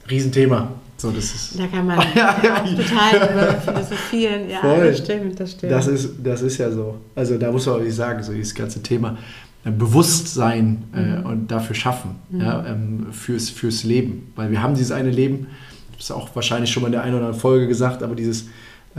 Riesenthema. 0.09 0.69
So, 0.97 1.11
das 1.11 1.33
ist 1.33 1.57
da 1.57 1.67
kann 1.67 1.87
man 1.87 1.97
total 2.13 3.31
über 3.31 3.53
philosophieren. 3.61 4.49
Ja, 4.49 4.59
Voll. 4.59 4.87
das 4.87 4.97
stimmt, 4.97 5.39
das 5.39 5.51
stimmt. 5.51 5.71
Das 5.71 5.87
ist, 5.87 6.15
das 6.21 6.41
ist 6.41 6.57
ja 6.57 6.69
so. 6.71 6.95
Also 7.15 7.37
da 7.37 7.51
muss 7.51 7.65
man 7.65 7.75
auch 7.75 7.79
nicht 7.81 7.95
sagen, 7.95 8.21
so 8.21 8.33
dieses 8.33 8.53
ganze 8.53 8.83
Thema 8.83 9.17
äh, 9.63 9.71
Bewusstsein 9.71 10.83
äh, 10.93 10.99
mhm. 10.99 11.25
und 11.25 11.47
dafür 11.51 11.75
schaffen, 11.75 12.15
mhm. 12.29 12.41
ja, 12.41 12.65
ähm, 12.65 13.07
fürs, 13.11 13.49
fürs 13.49 13.85
Leben. 13.85 14.33
Weil 14.35 14.51
wir 14.51 14.61
haben 14.61 14.75
dieses 14.75 14.91
eine 14.91 15.09
Leben, 15.09 15.47
das 15.95 16.05
ist 16.05 16.11
auch 16.11 16.35
wahrscheinlich 16.35 16.69
schon 16.69 16.83
mal 16.83 16.87
in 16.87 16.93
der 16.93 17.03
einen 17.03 17.15
oder 17.15 17.25
anderen 17.25 17.41
Folge 17.41 17.67
gesagt, 17.67 18.03
aber 18.03 18.15
dieses 18.15 18.47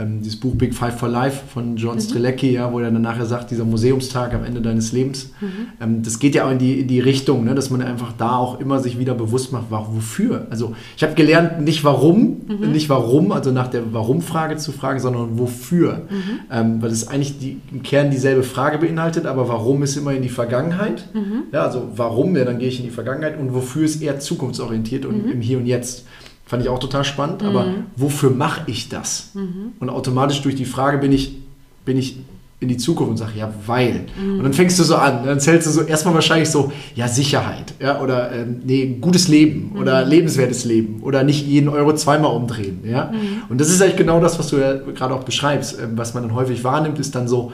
ähm, 0.01 0.21
dieses 0.21 0.39
Buch 0.39 0.55
Big 0.55 0.73
Five 0.73 0.97
for 0.97 1.09
Life 1.09 1.43
von 1.53 1.75
John 1.77 1.95
mhm. 1.95 2.01
Strelecki, 2.01 2.51
ja, 2.51 2.71
wo 2.71 2.79
er 2.79 2.91
dann 2.91 3.01
nachher 3.01 3.25
sagt, 3.25 3.51
dieser 3.51 3.65
Museumstag 3.65 4.33
am 4.33 4.43
Ende 4.43 4.61
deines 4.61 4.91
Lebens, 4.91 5.31
mhm. 5.39 5.47
ähm, 5.79 6.03
das 6.03 6.19
geht 6.19 6.35
ja 6.35 6.45
auch 6.45 6.51
in 6.51 6.59
die, 6.59 6.79
in 6.79 6.87
die 6.87 6.99
Richtung, 6.99 7.43
ne, 7.43 7.55
dass 7.55 7.69
man 7.69 7.81
einfach 7.81 8.13
da 8.17 8.37
auch 8.37 8.59
immer 8.59 8.79
sich 8.79 8.97
wieder 8.99 9.13
bewusst 9.13 9.51
macht, 9.51 9.65
wofür. 9.69 10.47
Also 10.49 10.75
ich 10.97 11.03
habe 11.03 11.13
gelernt, 11.13 11.61
nicht 11.61 11.83
warum, 11.83 12.41
mhm. 12.47 12.71
nicht 12.71 12.89
warum, 12.89 13.31
also 13.31 13.51
nach 13.51 13.67
der 13.67 13.93
Warum-Frage 13.93 14.57
zu 14.57 14.71
fragen, 14.71 14.99
sondern 14.99 15.37
wofür. 15.37 16.01
Mhm. 16.09 16.39
Ähm, 16.51 16.81
weil 16.81 16.91
es 16.91 17.07
eigentlich 17.07 17.39
die, 17.39 17.57
im 17.71 17.83
Kern 17.83 18.11
dieselbe 18.11 18.43
Frage 18.43 18.77
beinhaltet, 18.77 19.25
aber 19.25 19.47
warum 19.47 19.83
ist 19.83 19.97
immer 19.97 20.13
in 20.13 20.21
die 20.21 20.29
Vergangenheit. 20.29 21.07
Mhm. 21.13 21.43
Ja, 21.51 21.63
also 21.63 21.89
warum, 21.95 22.35
ja, 22.35 22.45
dann 22.45 22.59
gehe 22.59 22.67
ich 22.67 22.79
in 22.79 22.85
die 22.85 22.91
Vergangenheit 22.91 23.39
und 23.39 23.53
wofür 23.53 23.85
ist 23.85 24.01
eher 24.01 24.19
zukunftsorientiert 24.19 25.05
und 25.05 25.25
mhm. 25.25 25.31
im 25.31 25.41
Hier 25.41 25.57
und 25.57 25.65
Jetzt. 25.65 26.05
Fand 26.51 26.63
ich 26.63 26.67
auch 26.67 26.79
total 26.79 27.05
spannend. 27.05 27.43
Mhm. 27.43 27.47
Aber 27.47 27.65
wofür 27.95 28.29
mache 28.29 28.63
ich 28.65 28.89
das? 28.89 29.29
Mhm. 29.35 29.71
Und 29.79 29.89
automatisch 29.89 30.41
durch 30.41 30.55
die 30.55 30.65
Frage 30.65 30.97
bin 30.97 31.13
ich, 31.13 31.37
bin 31.85 31.95
ich 31.95 32.17
in 32.59 32.67
die 32.67 32.75
Zukunft 32.75 33.11
und 33.11 33.15
sage, 33.15 33.31
ja, 33.37 33.53
weil. 33.65 34.07
Mhm. 34.21 34.39
Und 34.39 34.43
dann 34.43 34.51
fängst 34.51 34.77
du 34.77 34.83
so 34.83 34.97
an. 34.97 35.25
Dann 35.25 35.39
zählst 35.39 35.65
du 35.65 35.71
so 35.71 35.81
erstmal 35.83 36.13
wahrscheinlich 36.13 36.49
so, 36.49 36.73
ja, 36.93 37.07
Sicherheit, 37.07 37.73
ja, 37.79 38.01
oder 38.01 38.33
ähm, 38.33 38.63
nee, 38.65 38.97
gutes 38.99 39.29
Leben 39.29 39.69
mhm. 39.71 39.79
oder 39.79 40.03
lebenswertes 40.03 40.65
Leben 40.65 40.99
oder 41.03 41.23
nicht 41.23 41.47
jeden 41.47 41.69
Euro 41.69 41.95
zweimal 41.95 42.35
umdrehen, 42.35 42.81
ja. 42.83 43.13
Mhm. 43.13 43.43
Und 43.47 43.61
das 43.61 43.69
ist 43.69 43.81
eigentlich 43.81 43.95
genau 43.95 44.19
das, 44.19 44.37
was 44.37 44.49
du 44.49 44.57
ja 44.57 44.73
gerade 44.73 45.13
auch 45.13 45.23
beschreibst. 45.23 45.79
Ähm, 45.79 45.91
was 45.95 46.13
man 46.13 46.23
dann 46.23 46.35
häufig 46.35 46.65
wahrnimmt, 46.65 46.99
ist 46.99 47.15
dann 47.15 47.29
so, 47.29 47.53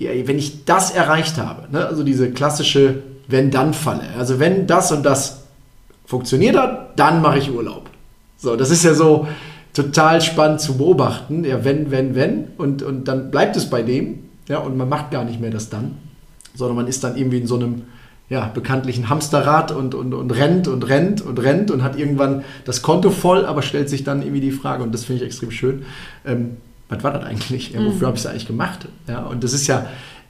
ja, 0.00 0.10
wenn 0.24 0.38
ich 0.38 0.64
das 0.64 0.90
erreicht 0.90 1.38
habe, 1.38 1.70
ne, 1.70 1.86
also 1.86 2.02
diese 2.02 2.32
klassische 2.32 3.04
Wenn-Dann-Falle, 3.28 4.08
also 4.18 4.40
wenn 4.40 4.66
das 4.66 4.90
und 4.90 5.04
das 5.04 5.44
funktioniert 6.04 6.56
hat, 6.56 6.98
dann 6.98 7.22
mache 7.22 7.38
ich 7.38 7.52
Urlaub. 7.52 7.93
So, 8.44 8.56
das 8.56 8.70
ist 8.70 8.84
ja 8.84 8.94
so 8.94 9.26
total 9.72 10.20
spannend 10.20 10.60
zu 10.60 10.78
beobachten. 10.78 11.44
Ja, 11.44 11.64
wenn, 11.64 11.90
wenn, 11.90 12.14
wenn. 12.14 12.44
Und, 12.58 12.82
und 12.82 13.08
dann 13.08 13.30
bleibt 13.30 13.56
es 13.56 13.68
bei 13.68 13.82
dem. 13.82 14.20
Ja, 14.48 14.58
und 14.58 14.76
man 14.76 14.88
macht 14.88 15.10
gar 15.10 15.24
nicht 15.24 15.40
mehr 15.40 15.50
das 15.50 15.70
dann, 15.70 15.96
sondern 16.54 16.76
man 16.76 16.86
ist 16.86 17.02
dann 17.02 17.16
irgendwie 17.16 17.38
in 17.38 17.46
so 17.46 17.56
einem 17.56 17.82
ja, 18.28 18.50
bekanntlichen 18.52 19.08
Hamsterrad 19.08 19.72
und, 19.72 19.94
und, 19.94 20.14
und 20.14 20.30
rennt 20.30 20.68
und 20.68 20.86
rennt 20.88 21.22
und 21.22 21.38
rennt 21.38 21.70
und 21.70 21.82
hat 21.82 21.98
irgendwann 21.98 22.44
das 22.64 22.82
Konto 22.82 23.10
voll, 23.10 23.44
aber 23.46 23.62
stellt 23.62 23.88
sich 23.88 24.04
dann 24.04 24.22
irgendwie 24.22 24.40
die 24.40 24.50
Frage, 24.50 24.82
und 24.82 24.92
das 24.92 25.04
finde 25.04 25.22
ich 25.22 25.26
extrem 25.26 25.50
schön, 25.50 25.84
ähm, 26.26 26.56
was 26.88 27.02
war 27.02 27.12
das 27.12 27.24
eigentlich? 27.24 27.72
Ja, 27.72 27.80
wofür 27.80 27.92
mhm. 27.92 28.06
habe 28.06 28.16
ich 28.16 28.24
es 28.24 28.26
eigentlich 28.26 28.46
gemacht? 28.46 28.88
Ja, 29.08 29.24
und 29.24 29.44
das 29.44 29.52
ist 29.52 29.66
ja, 29.66 29.86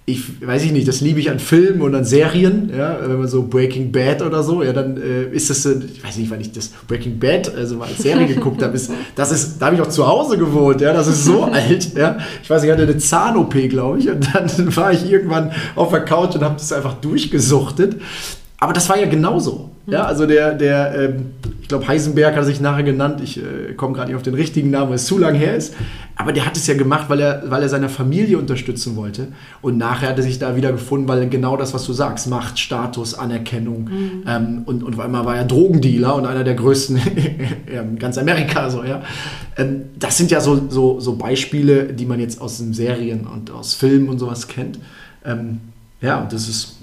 ich 0.07 0.47
weiß 0.47 0.65
ich 0.65 0.73
nicht, 0.73 0.87
das 0.87 1.01
liebe 1.01 1.19
ich 1.19 1.31
an 1.31 1.39
Filmen 1.39 1.81
und 1.81 1.95
an 1.95 2.05
Serien, 2.05 2.71
ja, 2.77 2.99
wenn 3.01 3.19
man 3.19 3.29
so 3.29 3.45
Breaking 3.45 3.91
Bad 3.91 4.21
oder 4.21 4.43
so, 4.43 4.63
ja, 4.63 4.75
dann 4.75 4.99
äh, 4.99 5.35
ist 5.35 5.49
das, 5.49 5.65
ich 5.65 6.05
weiß 6.05 6.19
nicht, 6.19 6.31
wann 6.31 6.43
ich 6.43 6.53
das 6.53 6.69
Breaking 6.87 7.19
Bad, 7.19 7.55
also 7.55 7.77
mal 7.77 7.89
als 7.89 7.99
Serie 7.99 8.27
geguckt 8.27 8.63
habe, 8.63 8.75
ist, 8.75 8.91
das 9.15 9.33
ist, 9.33 9.59
da 9.59 9.67
habe 9.67 9.77
ich 9.77 9.83
auch 9.83 9.89
zu 9.89 10.07
Hause 10.07 10.37
gewohnt, 10.37 10.83
ja, 10.83 10.93
das 10.93 11.07
ist 11.07 11.25
so 11.25 11.45
alt, 11.53 11.95
ja, 11.97 12.19
ich 12.43 12.51
weiß, 12.51 12.65
ich 12.65 12.71
hatte 12.71 12.83
eine 12.83 12.99
Zahn-OP, 12.99 13.55
glaube 13.71 13.99
ich, 13.99 14.11
und 14.11 14.29
dann 14.35 14.51
war 14.77 14.93
ich 14.93 15.11
irgendwann 15.11 15.53
auf 15.75 15.91
der 15.91 16.05
Couch 16.05 16.35
und 16.35 16.43
habe 16.43 16.57
das 16.57 16.71
einfach 16.71 16.95
durchgesuchtet, 16.95 17.97
aber 18.59 18.75
das 18.75 18.87
war 18.91 18.99
ja 18.99 19.07
genauso, 19.07 19.71
ja, 19.87 20.03
mhm. 20.03 20.07
also 20.07 20.27
der, 20.27 20.55
der, 20.55 20.95
ähm, 20.95 21.27
ich 21.61 21.69
glaube, 21.69 21.87
Heisenberg 21.87 22.35
hat 22.35 22.43
er 22.43 22.45
sich 22.45 22.61
nachher 22.61 22.85
genannt, 22.85 23.21
ich 23.23 23.39
äh, 23.39 23.75
komme 23.75 23.95
gerade 23.95 24.09
nicht 24.09 24.17
auf 24.17 24.23
den 24.23 24.35
richtigen 24.35 24.71
Namen, 24.71 24.89
weil 24.89 24.97
es 24.97 25.07
zu 25.07 25.19
lang 25.19 25.35
her 25.35 25.55
ist, 25.55 25.75
aber 26.17 26.33
der 26.33 26.47
hat 26.47 26.57
es 26.57 26.67
ja 26.67 26.75
gemacht, 26.75 27.07
weil 27.09 27.21
er, 27.21 27.43
weil 27.51 27.63
er 27.63 27.69
seine 27.69 27.89
Familie 27.89 28.39
unterstützen 28.39 28.95
wollte. 28.97 29.29
Und 29.63 29.79
nachher 29.79 30.11
hat 30.11 30.17
er 30.17 30.23
sich 30.23 30.39
da 30.39 30.55
wieder 30.55 30.71
gefunden, 30.71 31.09
weil 31.09 31.29
genau 31.29 31.57
das, 31.57 31.75
was 31.75 31.85
du 31.85 31.93
sagst, 31.93 32.29
Macht, 32.29 32.59
Status, 32.59 33.15
Anerkennung. 33.15 33.85
Mhm. 33.85 34.25
Ähm, 34.27 34.63
und, 34.65 34.85
und 34.85 34.95
auf 34.95 35.01
einmal 35.01 35.25
war 35.25 35.37
er 35.37 35.45
Drogendealer 35.45 36.15
und 36.15 36.27
einer 36.27 36.45
der 36.45 36.55
größten 36.55 37.01
in 37.67 37.99
ganz 37.99 38.17
Amerika. 38.17 38.71
So, 38.71 38.85
ja. 38.85 39.03
Ähm, 39.57 39.87
das 39.99 40.17
sind 40.17 40.31
ja 40.31 40.41
so, 40.41 40.69
so, 40.69 41.01
so 41.01 41.17
Beispiele, 41.17 41.93
die 41.93 42.07
man 42.07 42.21
jetzt 42.21 42.41
aus 42.41 42.59
den 42.59 42.75
Serien 42.75 43.27
und 43.27 43.51
aus 43.51 43.75
Filmen 43.75 44.09
und 44.09 44.19
sowas 44.19 44.47
kennt. 44.47 44.79
Ähm, 45.25 45.61
ja, 46.01 46.23
und 46.23 46.33
das 46.33 46.49
ist 46.49 46.77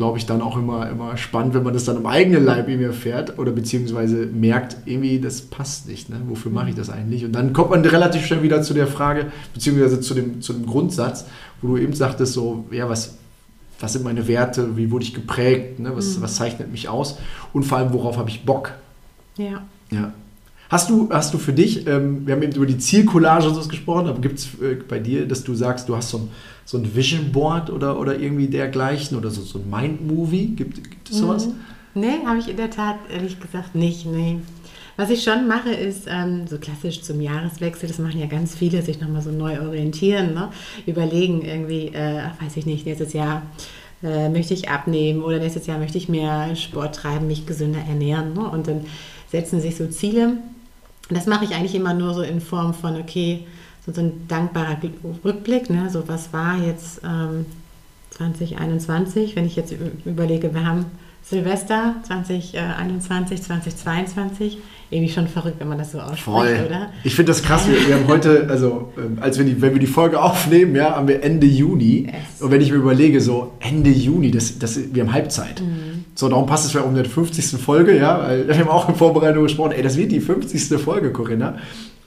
glaube 0.00 0.16
ich, 0.16 0.24
dann 0.24 0.40
auch 0.40 0.56
immer, 0.56 0.88
immer 0.88 1.18
spannend, 1.18 1.52
wenn 1.52 1.62
man 1.62 1.74
das 1.74 1.84
dann 1.84 1.98
im 1.98 2.06
eigenen 2.06 2.42
Leib 2.42 2.70
irgendwie 2.70 2.86
erfährt 2.86 3.38
oder 3.38 3.52
beziehungsweise 3.52 4.24
merkt, 4.24 4.78
irgendwie, 4.86 5.20
das 5.20 5.42
passt 5.42 5.88
nicht. 5.88 6.08
Ne? 6.08 6.22
Wofür 6.26 6.50
mache 6.50 6.70
ich 6.70 6.74
das 6.74 6.88
eigentlich? 6.88 7.22
Und 7.22 7.32
dann 7.32 7.52
kommt 7.52 7.68
man 7.68 7.84
relativ 7.84 8.24
schnell 8.24 8.42
wieder 8.42 8.62
zu 8.62 8.72
der 8.72 8.86
Frage, 8.86 9.26
beziehungsweise 9.52 10.00
zu 10.00 10.14
dem, 10.14 10.40
zu 10.40 10.54
dem 10.54 10.64
Grundsatz, 10.64 11.26
wo 11.60 11.68
du 11.68 11.76
eben 11.76 11.92
sagtest, 11.92 12.32
so, 12.32 12.64
ja, 12.70 12.88
was, 12.88 13.18
was 13.78 13.92
sind 13.92 14.02
meine 14.02 14.26
Werte, 14.26 14.74
wie 14.78 14.90
wurde 14.90 15.04
ich 15.04 15.12
geprägt, 15.12 15.80
ne? 15.80 15.94
was, 15.94 16.16
mhm. 16.16 16.22
was 16.22 16.36
zeichnet 16.36 16.72
mich 16.72 16.88
aus 16.88 17.18
und 17.52 17.64
vor 17.64 17.76
allem, 17.76 17.92
worauf 17.92 18.16
habe 18.16 18.30
ich 18.30 18.46
Bock? 18.46 18.72
Ja. 19.36 19.66
Ja. 19.90 20.14
Hast 20.70 20.88
du, 20.88 21.10
hast 21.12 21.34
du 21.34 21.38
für 21.38 21.52
dich, 21.52 21.86
ähm, 21.86 22.26
wir 22.26 22.34
haben 22.34 22.42
eben 22.42 22.54
über 22.54 22.64
die 22.64 22.78
Zielcollage 22.78 23.48
und 23.48 23.54
so 23.54 23.68
gesprochen, 23.68 24.06
aber 24.06 24.20
gibt 24.20 24.38
es 24.38 24.46
äh, 24.62 24.76
bei 24.88 24.98
dir, 24.98 25.28
dass 25.28 25.44
du 25.44 25.54
sagst, 25.54 25.90
du 25.90 25.96
hast 25.96 26.08
so 26.08 26.18
ein, 26.18 26.28
so 26.70 26.78
ein 26.78 26.94
Vision 26.94 27.32
Board 27.32 27.68
oder, 27.68 27.98
oder 27.98 28.16
irgendwie 28.16 28.46
dergleichen 28.46 29.18
oder 29.18 29.28
so, 29.28 29.42
so 29.42 29.58
ein 29.58 29.68
Mind-Movie? 29.68 30.54
Gibt, 30.54 30.84
gibt 30.88 31.10
es 31.10 31.18
sowas? 31.18 31.48
Mhm. 31.48 31.54
Nee, 31.94 32.24
habe 32.24 32.38
ich 32.38 32.48
in 32.48 32.56
der 32.56 32.70
Tat 32.70 32.94
ehrlich 33.12 33.40
gesagt 33.40 33.74
nicht. 33.74 34.06
Nee. 34.06 34.38
Was 34.96 35.10
ich 35.10 35.24
schon 35.24 35.48
mache, 35.48 35.70
ist 35.70 36.06
ähm, 36.06 36.46
so 36.46 36.58
klassisch 36.58 37.02
zum 37.02 37.20
Jahreswechsel, 37.20 37.88
das 37.88 37.98
machen 37.98 38.20
ja 38.20 38.26
ganz 38.26 38.54
viele, 38.54 38.82
sich 38.82 39.00
nochmal 39.00 39.20
so 39.20 39.32
neu 39.32 39.60
orientieren, 39.60 40.32
ne? 40.32 40.50
überlegen 40.86 41.42
irgendwie, 41.42 41.88
äh, 41.88 42.22
weiß 42.40 42.56
ich 42.56 42.66
nicht, 42.66 42.86
nächstes 42.86 43.14
Jahr 43.14 43.42
äh, 44.04 44.28
möchte 44.28 44.54
ich 44.54 44.68
abnehmen 44.68 45.22
oder 45.22 45.40
nächstes 45.40 45.66
Jahr 45.66 45.78
möchte 45.78 45.98
ich 45.98 46.08
mehr 46.08 46.54
Sport 46.54 46.94
treiben, 46.94 47.26
mich 47.26 47.46
gesünder 47.46 47.80
ernähren. 47.80 48.34
Ne? 48.34 48.48
Und 48.48 48.68
dann 48.68 48.82
setzen 49.32 49.60
sich 49.60 49.74
so 49.74 49.88
Ziele 49.88 50.36
das 51.10 51.26
mache 51.26 51.44
ich 51.44 51.54
eigentlich 51.54 51.74
immer 51.74 51.94
nur 51.94 52.14
so 52.14 52.22
in 52.22 52.40
Form 52.40 52.72
von, 52.72 52.96
okay, 52.96 53.44
so, 53.86 53.92
so 53.92 54.00
ein 54.00 54.26
dankbarer 54.28 54.76
Rückblick, 55.24 55.70
ne? 55.70 55.88
so 55.90 56.06
was 56.06 56.32
war 56.32 56.56
jetzt 56.58 57.00
ähm, 57.04 57.46
2021, 58.10 59.36
wenn 59.36 59.46
ich 59.46 59.56
jetzt 59.56 59.74
überlege, 60.04 60.52
wir 60.54 60.66
haben 60.66 60.86
Silvester 61.22 61.96
2021, 62.06 63.42
2022. 63.42 64.58
Irgendwie 64.92 65.12
schon 65.12 65.28
verrückt, 65.28 65.60
wenn 65.60 65.68
man 65.68 65.78
das 65.78 65.92
so 65.92 66.00
ausspricht, 66.00 66.24
Voll. 66.24 66.64
oder? 66.66 66.88
Ich 67.04 67.14
finde 67.14 67.30
das 67.30 67.44
krass. 67.44 67.68
Wir, 67.68 67.86
wir, 67.86 67.94
haben 67.94 68.08
heute, 68.08 68.48
also 68.50 68.92
ähm, 68.98 69.18
als 69.20 69.38
wir 69.38 69.44
die, 69.44 69.62
wenn 69.62 69.72
wir 69.72 69.78
die 69.78 69.86
Folge 69.86 70.20
aufnehmen, 70.20 70.74
ja, 70.74 70.96
haben 70.96 71.06
wir 71.06 71.22
Ende 71.22 71.46
Juni. 71.46 72.06
Yes. 72.06 72.42
Und 72.42 72.50
wenn 72.50 72.60
ich 72.60 72.72
mir 72.72 72.78
überlege, 72.78 73.20
so 73.20 73.52
Ende 73.60 73.90
Juni, 73.90 74.32
das, 74.32 74.58
das, 74.58 74.80
wir 74.92 75.04
haben 75.04 75.12
Halbzeit. 75.12 75.60
Mhm. 75.60 76.06
So, 76.16 76.28
darum 76.28 76.46
passt 76.46 76.66
es 76.66 76.72
ja 76.72 76.80
um 76.80 76.96
die 76.96 77.08
50. 77.08 77.60
Folge, 77.60 77.96
ja, 77.96 78.20
weil 78.20 78.48
wir 78.48 78.58
haben 78.58 78.68
auch 78.68 78.88
in 78.88 78.96
Vorbereitung 78.96 79.44
gesprochen, 79.44 79.72
ey, 79.72 79.82
das 79.82 79.96
wird 79.96 80.10
die 80.10 80.20
50. 80.20 80.80
Folge, 80.80 81.12
Corinna. 81.12 81.58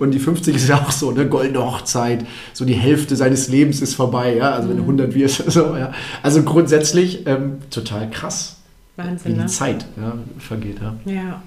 Und 0.03 0.11
die 0.11 0.19
50 0.19 0.55
ist 0.55 0.67
ja 0.67 0.81
auch 0.81 0.91
so, 0.91 1.11
eine 1.11 1.27
goldene 1.27 1.63
Hochzeit, 1.63 2.25
so 2.51 2.65
die 2.65 2.73
Hälfte 2.73 3.15
seines 3.15 3.47
Lebens 3.47 3.81
ist 3.81 3.95
vorbei, 3.95 4.35
ja, 4.35 4.51
also 4.51 4.67
wenn 4.67 4.75
du 4.75 4.83
100 4.83 5.09
mhm. 5.09 5.15
wirst, 5.15 5.37
so, 5.51 5.77
ja. 5.77 5.93
Also 6.21 6.43
grundsätzlich 6.43 7.25
ähm, 7.25 7.59
total 7.69 8.09
krass. 8.09 8.57
Wahnsinn, 8.97 9.31
wie 9.31 9.35
die 9.35 9.41
ne? 9.41 9.47
Zeit 9.47 9.85
ja, 9.95 10.17
vergeht. 10.39 10.77
Ja. 10.81 11.11
ja. 11.11 11.41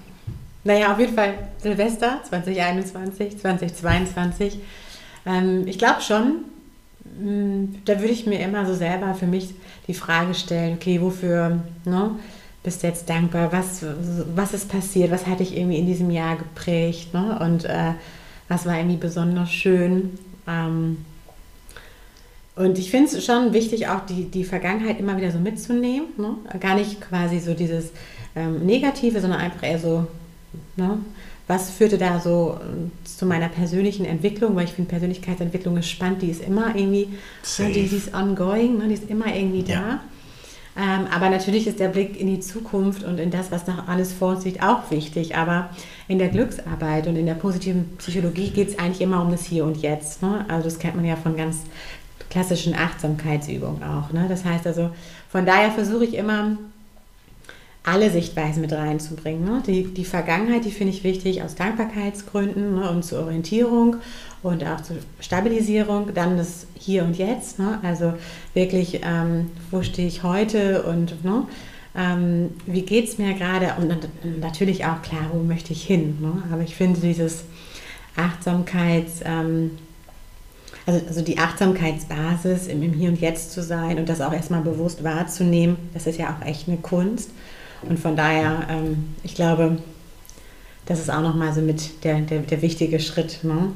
Naja, 0.65 0.93
auf 0.93 0.99
jeden 0.99 1.15
Fall 1.15 1.35
Silvester 1.63 2.21
2021, 2.29 3.39
2022. 3.39 4.59
Ähm, 5.27 5.67
ich 5.67 5.79
glaube 5.79 6.01
schon, 6.01 6.37
hm, 7.21 7.77
da 7.85 8.01
würde 8.01 8.13
ich 8.13 8.27
mir 8.27 8.41
immer 8.41 8.65
so 8.67 8.75
selber 8.75 9.15
für 9.15 9.27
mich 9.27 9.55
die 9.87 9.95
Frage 9.95 10.35
stellen, 10.35 10.75
okay, 10.75 11.01
wofür 11.01 11.61
ne, 11.85 12.11
bist 12.63 12.83
du 12.83 12.89
jetzt 12.89 13.09
dankbar? 13.09 13.53
Was, 13.53 13.85
was 14.35 14.55
ist 14.55 14.69
passiert? 14.69 15.11
Was 15.11 15.27
hat 15.27 15.41
dich 15.41 15.57
irgendwie 15.57 15.79
in 15.79 15.87
diesem 15.87 16.11
Jahr 16.11 16.37
geprägt? 16.37 17.15
Ne? 17.15 17.39
Und 17.39 17.65
äh, 17.65 17.93
was 18.49 18.67
war 18.67 18.77
irgendwie 18.77 18.97
besonders 18.97 19.51
schön? 19.51 20.19
Ähm, 20.47 20.99
und 22.57 22.79
ich 22.79 22.91
finde 22.91 23.15
es 23.15 23.25
schon 23.25 23.53
wichtig, 23.53 23.89
auch 23.89 24.07
die, 24.07 24.25
die 24.25 24.45
Vergangenheit 24.45 24.99
immer 24.99 25.17
wieder 25.17 25.31
so 25.31 25.39
mitzunehmen. 25.39 26.09
Ne? 26.17 26.37
Gar 26.59 26.77
nicht 26.77 27.01
quasi 27.01 27.39
so 27.39 27.53
dieses 27.53 27.91
ähm, 28.35 28.65
Negative, 28.65 29.21
sondern 29.21 29.41
einfach 29.41 29.63
eher 29.63 29.79
so, 29.79 30.07
ne? 30.77 30.99
was 31.47 31.71
führte 31.71 31.99
da 31.99 32.19
so 32.19 32.59
äh, 32.61 33.07
zu 33.07 33.27
meiner 33.27 33.49
persönlichen 33.49 34.07
Entwicklung, 34.07 34.57
weil 34.57 34.65
ich 34.65 34.73
finde, 34.73 34.89
Persönlichkeitsentwicklung 34.89 35.77
ist 35.77 35.91
spannend, 35.91 36.23
die 36.23 36.31
ist 36.31 36.43
immer 36.43 36.75
irgendwie, 36.75 37.09
ne, 37.59 37.73
die, 37.73 37.87
die, 37.87 37.97
ist 37.97 38.15
ongoing, 38.15 38.79
ne? 38.79 38.89
die 38.89 38.95
ist 38.95 39.11
immer 39.11 39.35
irgendwie 39.35 39.63
da. 39.63 39.73
Ja. 39.73 40.01
Ähm, 40.79 41.07
aber 41.11 41.31
natürlich 41.31 41.67
ist 41.67 41.81
der 41.81 41.89
Blick 41.89 42.21
in 42.21 42.27
die 42.27 42.41
Zukunft 42.41 43.03
und 43.03 43.19
in 43.19 43.31
das, 43.31 43.51
was 43.51 43.67
noch 43.67 43.89
alles 43.89 44.13
vor 44.13 44.31
uns 44.31 44.45
liegt, 44.45 44.63
auch 44.63 44.91
wichtig. 44.91 45.37
Aber 45.37 45.71
in 46.07 46.19
der 46.19 46.29
Glücksarbeit 46.29 47.07
und 47.07 47.17
in 47.17 47.27
der 47.27 47.35
positiven 47.35 47.97
Psychologie 47.97 48.51
geht 48.51 48.69
es 48.69 48.79
eigentlich 48.79 49.01
immer 49.01 49.23
um 49.23 49.31
das 49.31 49.45
Hier 49.45 49.65
und 49.65 49.79
Jetzt. 49.79 50.23
Ne? 50.23 50.45
Also 50.49 50.65
das 50.65 50.79
kennt 50.79 50.97
man 50.97 51.05
ja 51.05 51.17
von 51.17 51.37
ganz 51.37 51.63
klassischen 52.29 52.75
Achtsamkeitsübung 52.75 53.83
auch. 53.83 54.13
Ne? 54.13 54.27
Das 54.29 54.45
heißt 54.45 54.67
also, 54.67 54.91
von 55.31 55.47
daher 55.47 55.71
versuche 55.71 56.05
ich 56.05 56.15
immer, 56.15 56.59
alle 57.87 58.11
Sichtweisen 58.11 58.63
mit 58.63 58.73
reinzubringen. 58.73 59.45
Ne? 59.45 59.63
Die, 59.65 59.85
die 59.85 60.05
Vergangenheit, 60.05 60.65
die 60.65 60.73
finde 60.73 60.93
ich 60.93 61.05
wichtig 61.05 61.43
aus 61.43 61.55
Dankbarkeitsgründen 61.55 62.75
ne? 62.75 62.91
und 62.91 63.05
zur 63.05 63.21
Orientierung 63.21 63.97
und 64.47 64.65
auch 64.65 64.81
zur 64.81 64.97
Stabilisierung. 65.21 66.15
Dann 66.15 66.37
das 66.37 66.67
Hier 66.75 67.05
und 67.05 67.17
Jetzt, 67.19 67.59
ne? 67.59 67.79
also 67.83 68.15
wirklich, 68.55 69.01
ähm, 69.05 69.51
wo 69.71 69.83
stehe 69.83 70.09
ich 70.09 70.23
heute 70.23 70.83
und 70.85 71.25
ne? 71.25 71.45
ähm, 71.97 72.51
wie 72.67 72.83
geht 72.83 73.09
es 73.09 73.19
mir 73.19 73.35
gerade 73.35 73.75
und 73.79 74.09
natürlich 74.41 74.85
auch 74.85 75.03
klar, 75.03 75.31
wo 75.33 75.43
möchte 75.43 75.73
ich 75.73 75.85
hin. 75.85 76.19
Ne? 76.21 76.43
Aber 76.53 76.63
ich 76.63 76.75
finde 76.75 77.01
dieses 77.01 77.45
Achtsamkeits... 78.17 79.21
Ähm, 79.25 79.73
also, 80.89 81.05
also 81.09 81.21
die 81.21 81.39
Achtsamkeitsbasis, 81.39 82.69
im, 82.69 82.81
im 82.81 82.93
Hier 82.93 83.09
und 83.09 83.21
Jetzt 83.21 83.51
zu 83.51 83.61
sein 83.61 83.99
und 83.99 84.09
das 84.09 84.21
auch 84.21 84.33
erstmal 84.33 84.61
bewusst 84.63 85.03
wahrzunehmen, 85.03 85.77
das 85.95 86.07
ist 86.07 86.17
ja 86.17 86.31
auch 86.31 86.47
echt 86.47 86.69
eine 86.69 86.77
Kunst. 86.77 87.31
Und 87.83 87.99
von 87.99 88.15
daher, 88.15 88.67
ähm, 88.71 89.15
ich 89.25 89.35
glaube, 89.35 89.79
das 90.87 91.01
ist 91.01 91.11
auch 91.11 91.23
nochmal 91.23 91.53
so 91.53 91.61
mit 91.61 92.05
der, 92.05 92.21
der, 92.21 92.41
der 92.41 92.63
wichtige 92.63 93.01
Schritt. 93.01 93.41
Ne? 93.43 93.73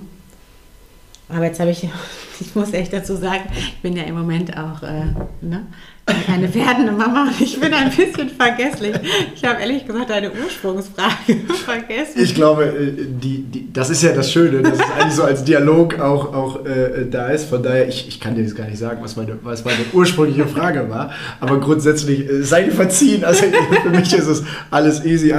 Aber 1.32 1.44
jetzt 1.44 1.60
habe 1.60 1.70
ich 1.70 1.88
ich 2.40 2.54
muss 2.54 2.72
echt 2.72 2.92
dazu 2.92 3.16
sagen, 3.16 3.44
ich 3.56 3.78
bin 3.82 3.96
ja 3.96 4.04
im 4.04 4.16
Moment 4.16 4.56
auch 4.56 4.82
äh, 4.82 5.06
ne, 5.40 5.66
keine 6.26 6.52
werdende 6.54 6.92
Mama 6.92 7.24
und 7.24 7.40
ich 7.40 7.60
bin 7.60 7.72
ein 7.72 7.90
bisschen 7.90 8.28
vergesslich. 8.28 8.94
Ich 9.34 9.44
habe 9.44 9.60
ehrlich 9.60 9.86
gesagt 9.86 10.10
deine 10.10 10.30
Ursprungsfrage 10.32 11.36
vergessen. 11.64 12.20
Ich 12.20 12.34
glaube, 12.34 12.64
äh, 12.64 12.92
die, 12.96 13.42
die, 13.42 13.72
das 13.72 13.90
ist 13.90 14.02
ja 14.02 14.12
das 14.12 14.32
Schöne, 14.32 14.62
dass 14.62 14.78
es 14.78 14.90
eigentlich 14.90 15.14
so 15.14 15.22
als 15.22 15.44
Dialog 15.44 15.98
auch, 16.00 16.32
auch 16.32 16.64
äh, 16.66 17.06
da 17.10 17.28
ist. 17.28 17.48
Von 17.48 17.62
daher, 17.62 17.88
ich, 17.88 18.08
ich 18.08 18.20
kann 18.20 18.34
dir 18.34 18.42
jetzt 18.42 18.56
gar 18.56 18.66
nicht 18.66 18.78
sagen, 18.78 18.98
was 19.02 19.16
meine, 19.16 19.38
was 19.42 19.64
meine 19.64 19.80
ursprüngliche 19.92 20.46
Frage 20.46 20.88
war. 20.88 21.12
Aber 21.40 21.60
grundsätzlich, 21.60 22.28
äh, 22.28 22.42
sei 22.42 22.64
dir 22.64 22.72
verziehen. 22.72 23.24
Also 23.24 23.44
für 23.82 23.90
mich 23.90 24.12
ist 24.12 24.26
es 24.26 24.42
alles 24.70 25.04
easy, 25.04 25.32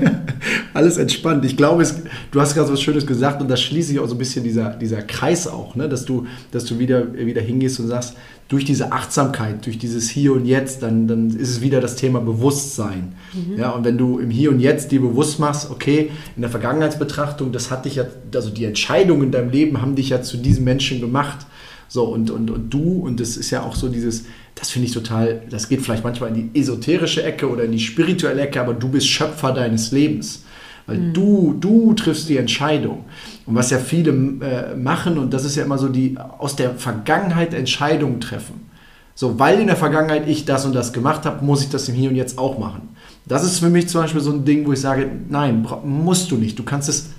alles 0.74 0.98
entspannt. 0.98 1.44
Ich 1.44 1.56
glaube, 1.56 1.82
es, 1.82 2.02
du 2.30 2.40
hast 2.40 2.54
gerade 2.54 2.72
was 2.72 2.80
Schönes 2.80 3.06
gesagt 3.06 3.40
und 3.40 3.48
da 3.48 3.56
schließt 3.56 3.88
sich 3.88 3.98
auch 3.98 4.08
so 4.08 4.14
ein 4.14 4.18
bisschen 4.18 4.44
dieser, 4.44 4.70
dieser 4.70 5.02
Kreis 5.02 5.46
auch, 5.46 5.74
ne? 5.74 5.88
dass 5.88 6.04
du, 6.04 6.26
dass 6.50 6.64
du 6.64 6.78
wieder, 6.78 7.14
wieder 7.14 7.40
hingehst 7.40 7.80
und 7.80 7.88
sagst, 7.88 8.16
durch 8.52 8.66
diese 8.66 8.92
Achtsamkeit, 8.92 9.64
durch 9.64 9.78
dieses 9.78 10.10
Hier 10.10 10.34
und 10.34 10.44
Jetzt, 10.44 10.82
dann, 10.82 11.08
dann 11.08 11.30
ist 11.30 11.48
es 11.48 11.60
wieder 11.62 11.80
das 11.80 11.96
Thema 11.96 12.20
Bewusstsein. 12.20 13.14
Mhm. 13.32 13.58
Ja, 13.58 13.70
und 13.70 13.82
wenn 13.86 13.96
du 13.96 14.18
im 14.18 14.28
Hier 14.28 14.50
und 14.50 14.60
Jetzt 14.60 14.92
dir 14.92 15.00
bewusst 15.00 15.38
machst, 15.38 15.70
okay, 15.70 16.10
in 16.36 16.42
der 16.42 16.50
Vergangenheitsbetrachtung, 16.50 17.50
das 17.50 17.70
hat 17.70 17.86
dich 17.86 17.94
ja, 17.94 18.04
also 18.34 18.50
die 18.50 18.66
Entscheidungen 18.66 19.22
in 19.22 19.32
deinem 19.32 19.48
Leben 19.48 19.80
haben 19.80 19.96
dich 19.96 20.10
ja 20.10 20.20
zu 20.20 20.36
diesem 20.36 20.64
Menschen 20.64 21.00
gemacht. 21.00 21.46
So, 21.88 22.04
und, 22.04 22.30
und, 22.30 22.50
und 22.50 22.68
du, 22.68 23.00
und 23.00 23.20
das 23.20 23.38
ist 23.38 23.50
ja 23.50 23.62
auch 23.62 23.74
so 23.74 23.88
dieses, 23.88 24.26
das 24.54 24.68
finde 24.68 24.86
ich 24.86 24.92
total, 24.92 25.40
das 25.48 25.70
geht 25.70 25.80
vielleicht 25.80 26.04
manchmal 26.04 26.36
in 26.36 26.52
die 26.52 26.60
esoterische 26.60 27.22
Ecke 27.22 27.48
oder 27.48 27.64
in 27.64 27.72
die 27.72 27.80
spirituelle 27.80 28.42
Ecke, 28.42 28.60
aber 28.60 28.74
du 28.74 28.90
bist 28.90 29.08
Schöpfer 29.08 29.52
deines 29.52 29.92
Lebens. 29.92 30.44
Weil 30.86 30.98
mhm. 30.98 31.12
du, 31.12 31.56
du 31.58 31.94
triffst 31.94 32.28
die 32.28 32.36
Entscheidung. 32.36 33.04
Und 33.46 33.54
was 33.54 33.70
ja 33.70 33.78
viele 33.78 34.10
äh, 34.10 34.76
machen, 34.76 35.18
und 35.18 35.32
das 35.32 35.44
ist 35.44 35.56
ja 35.56 35.64
immer 35.64 35.78
so 35.78 35.88
die 35.88 36.16
aus 36.38 36.56
der 36.56 36.74
Vergangenheit 36.74 37.54
Entscheidungen 37.54 38.20
treffen. 38.20 38.70
So, 39.14 39.38
weil 39.38 39.60
in 39.60 39.66
der 39.66 39.76
Vergangenheit 39.76 40.26
ich 40.26 40.44
das 40.44 40.64
und 40.64 40.74
das 40.74 40.92
gemacht 40.92 41.26
habe, 41.26 41.44
muss 41.44 41.62
ich 41.62 41.68
das 41.68 41.88
im 41.88 41.94
Hier 41.94 42.10
und 42.10 42.16
Jetzt 42.16 42.38
auch 42.38 42.58
machen. 42.58 42.88
Das 43.26 43.44
ist 43.44 43.58
für 43.58 43.68
mich 43.68 43.88
zum 43.88 44.00
Beispiel 44.00 44.20
so 44.20 44.32
ein 44.32 44.44
Ding, 44.44 44.66
wo 44.66 44.72
ich 44.72 44.80
sage, 44.80 45.08
nein, 45.28 45.66
musst 45.84 46.30
du 46.30 46.36
nicht. 46.36 46.58
Du 46.58 46.62
kannst 46.62 46.88
es 46.88 47.10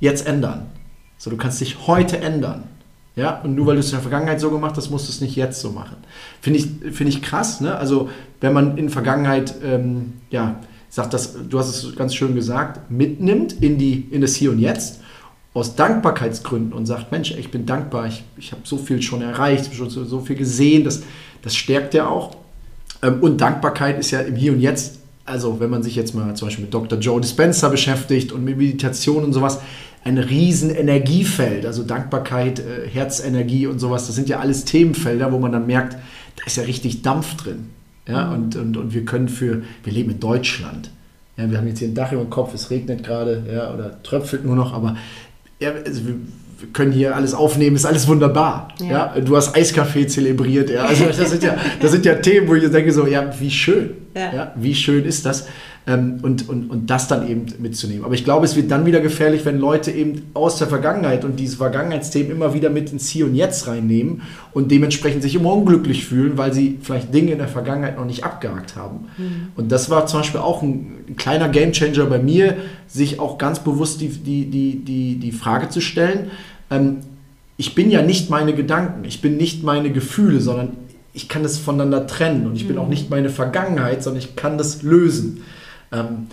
jetzt 0.00 0.26
ändern. 0.26 0.66
So, 1.18 1.30
du 1.30 1.36
kannst 1.36 1.60
dich 1.60 1.86
heute 1.86 2.18
ändern. 2.18 2.64
Ja, 3.16 3.40
und 3.40 3.54
nur 3.54 3.66
weil 3.66 3.74
du 3.74 3.80
es 3.80 3.86
in 3.86 3.92
der 3.92 4.00
Vergangenheit 4.00 4.40
so 4.40 4.50
gemacht 4.50 4.76
hast, 4.76 4.90
musst 4.90 5.08
du 5.08 5.12
es 5.12 5.20
nicht 5.20 5.36
jetzt 5.36 5.60
so 5.60 5.70
machen. 5.70 5.96
Finde 6.40 6.58
ich, 6.58 6.94
find 6.94 7.10
ich 7.10 7.22
krass, 7.22 7.60
ne? 7.60 7.76
Also, 7.76 8.08
wenn 8.40 8.52
man 8.52 8.78
in 8.78 8.86
der 8.86 8.92
Vergangenheit, 8.92 9.54
ähm, 9.64 10.14
ja, 10.30 10.56
sagt 10.90 11.14
das, 11.14 11.36
du 11.48 11.58
hast 11.58 11.68
es 11.68 11.96
ganz 11.96 12.14
schön 12.14 12.34
gesagt, 12.34 12.90
mitnimmt 12.90 13.54
in, 13.62 13.78
die, 13.78 14.06
in 14.10 14.20
das 14.20 14.34
Hier 14.34 14.50
und 14.50 14.58
Jetzt 14.58 15.00
aus 15.54 15.74
Dankbarkeitsgründen 15.76 16.72
und 16.72 16.86
sagt, 16.86 17.10
Mensch, 17.10 17.32
ich 17.32 17.50
bin 17.50 17.64
dankbar, 17.64 18.06
ich, 18.06 18.24
ich 18.36 18.52
habe 18.52 18.62
so 18.64 18.76
viel 18.76 19.00
schon 19.00 19.22
erreicht, 19.22 19.74
schon 19.74 19.88
so, 19.88 20.20
viel 20.20 20.36
gesehen, 20.36 20.84
das, 20.84 21.02
das 21.42 21.56
stärkt 21.56 21.94
ja 21.94 22.08
auch. 22.08 22.36
Ähm, 23.02 23.20
und 23.20 23.40
Dankbarkeit 23.40 23.98
ist 23.98 24.10
ja 24.10 24.20
im 24.20 24.36
Hier 24.36 24.52
und 24.52 24.60
Jetzt, 24.60 24.98
also 25.24 25.60
wenn 25.60 25.70
man 25.70 25.82
sich 25.82 25.96
jetzt 25.96 26.14
mal 26.14 26.34
zum 26.34 26.48
Beispiel 26.48 26.64
mit 26.64 26.74
Dr. 26.74 26.98
Joe 26.98 27.20
Dispenza 27.20 27.68
beschäftigt 27.68 28.32
und 28.32 28.44
mit 28.44 28.58
Meditation 28.58 29.24
und 29.24 29.32
sowas, 29.32 29.60
ein 30.02 30.18
riesen 30.18 30.70
Energiefeld, 30.70 31.66
also 31.66 31.82
Dankbarkeit, 31.82 32.58
äh, 32.60 32.88
Herzenergie 32.88 33.66
und 33.66 33.78
sowas, 33.78 34.06
das 34.06 34.16
sind 34.16 34.28
ja 34.28 34.40
alles 34.40 34.64
Themenfelder, 34.64 35.30
wo 35.30 35.38
man 35.38 35.52
dann 35.52 35.66
merkt, 35.66 35.94
da 36.36 36.46
ist 36.46 36.56
ja 36.56 36.62
richtig 36.64 37.02
Dampf 37.02 37.36
drin. 37.36 37.70
Ja, 38.08 38.26
mhm. 38.26 38.34
und, 38.34 38.56
und, 38.56 38.76
und 38.76 38.94
wir 38.94 39.04
können 39.04 39.28
für, 39.28 39.62
wir 39.84 39.92
leben 39.92 40.10
in 40.10 40.20
Deutschland. 40.20 40.90
Ja, 41.36 41.50
wir 41.50 41.58
haben 41.58 41.68
jetzt 41.68 41.78
hier 41.78 41.88
ein 41.88 41.94
Dach 41.94 42.12
über 42.12 42.22
dem 42.22 42.30
Kopf, 42.30 42.54
es 42.54 42.70
regnet 42.70 43.04
gerade 43.04 43.42
ja, 43.52 43.72
oder 43.72 44.02
tröpfelt 44.02 44.44
nur 44.44 44.56
noch, 44.56 44.74
aber 44.74 44.96
ja, 45.58 45.70
also 45.86 46.06
wir, 46.06 46.14
wir 46.58 46.68
können 46.72 46.92
hier 46.92 47.16
alles 47.16 47.34
aufnehmen, 47.34 47.76
ist 47.76 47.86
alles 47.86 48.06
wunderbar. 48.06 48.68
Ja. 48.80 49.14
ja. 49.14 49.20
Du 49.20 49.36
hast 49.36 49.56
Eiskaffee 49.56 50.06
zelebriert. 50.06 50.70
Ja. 50.70 50.84
Also 50.84 51.06
das 51.06 51.30
sind 51.30 51.42
ja, 51.42 51.56
das 51.80 51.92
sind 51.92 52.04
ja 52.04 52.14
Themen, 52.16 52.48
wo 52.48 52.54
ich 52.54 52.70
denke 52.70 52.92
so, 52.92 53.06
ja, 53.06 53.30
wie 53.38 53.50
schön. 53.50 53.90
Ja. 54.14 54.34
ja 54.34 54.52
wie 54.56 54.74
schön 54.74 55.04
ist 55.04 55.24
das? 55.24 55.46
Ähm, 55.86 56.18
und, 56.22 56.48
und, 56.48 56.70
und 56.70 56.90
das 56.90 57.08
dann 57.08 57.28
eben 57.28 57.46
mitzunehmen. 57.58 58.04
Aber 58.04 58.14
ich 58.14 58.24
glaube, 58.24 58.44
es 58.44 58.56
wird 58.56 58.70
dann 58.70 58.86
wieder 58.86 59.00
gefährlich, 59.00 59.44
wenn 59.44 59.58
Leute 59.58 59.90
eben 59.90 60.30
aus 60.34 60.58
der 60.58 60.68
Vergangenheit 60.68 61.24
und 61.24 61.40
diese 61.40 61.56
Vergangenheitsthemen 61.56 62.30
immer 62.30 62.54
wieder 62.54 62.70
mit 62.70 62.92
ins 62.92 63.08
Hier 63.08 63.26
und 63.26 63.34
Jetzt 63.34 63.66
reinnehmen 63.66 64.22
und 64.52 64.70
dementsprechend 64.70 65.22
sich 65.22 65.34
immer 65.34 65.52
unglücklich 65.52 66.04
fühlen, 66.04 66.36
weil 66.36 66.52
sie 66.52 66.78
vielleicht 66.82 67.14
Dinge 67.14 67.32
in 67.32 67.38
der 67.38 67.48
Vergangenheit 67.48 67.96
noch 67.96 68.04
nicht 68.04 68.24
abgehakt 68.24 68.76
haben. 68.76 69.08
Mhm. 69.16 69.48
Und 69.56 69.72
das 69.72 69.90
war 69.90 70.06
zum 70.06 70.20
Beispiel 70.20 70.40
auch 70.40 70.62
ein, 70.62 70.92
ein 71.08 71.16
kleiner 71.16 71.48
Gamechanger 71.48 72.06
bei 72.06 72.18
mir, 72.18 72.56
sich 72.86 73.18
auch 73.18 73.38
ganz 73.38 73.60
bewusst 73.60 74.00
die, 74.00 74.08
die, 74.08 74.46
die, 74.46 74.84
die, 74.84 75.14
die 75.16 75.32
Frage 75.32 75.70
zu 75.70 75.80
stellen, 75.80 76.30
ähm, 76.70 76.98
ich 77.56 77.74
bin 77.74 77.90
ja 77.90 78.00
nicht 78.00 78.30
meine 78.30 78.54
Gedanken, 78.54 79.04
ich 79.04 79.20
bin 79.20 79.36
nicht 79.36 79.62
meine 79.64 79.90
Gefühle, 79.90 80.40
sondern 80.40 80.78
ich 81.12 81.28
kann 81.28 81.42
das 81.42 81.58
voneinander 81.58 82.06
trennen 82.06 82.46
und 82.46 82.56
ich 82.56 82.66
bin 82.66 82.76
mhm. 82.76 82.82
auch 82.82 82.88
nicht 82.88 83.10
meine 83.10 83.28
Vergangenheit, 83.28 84.02
sondern 84.02 84.22
ich 84.22 84.36
kann 84.36 84.56
das 84.56 84.82
lösen. 84.82 85.42
Ähm, 85.92 86.28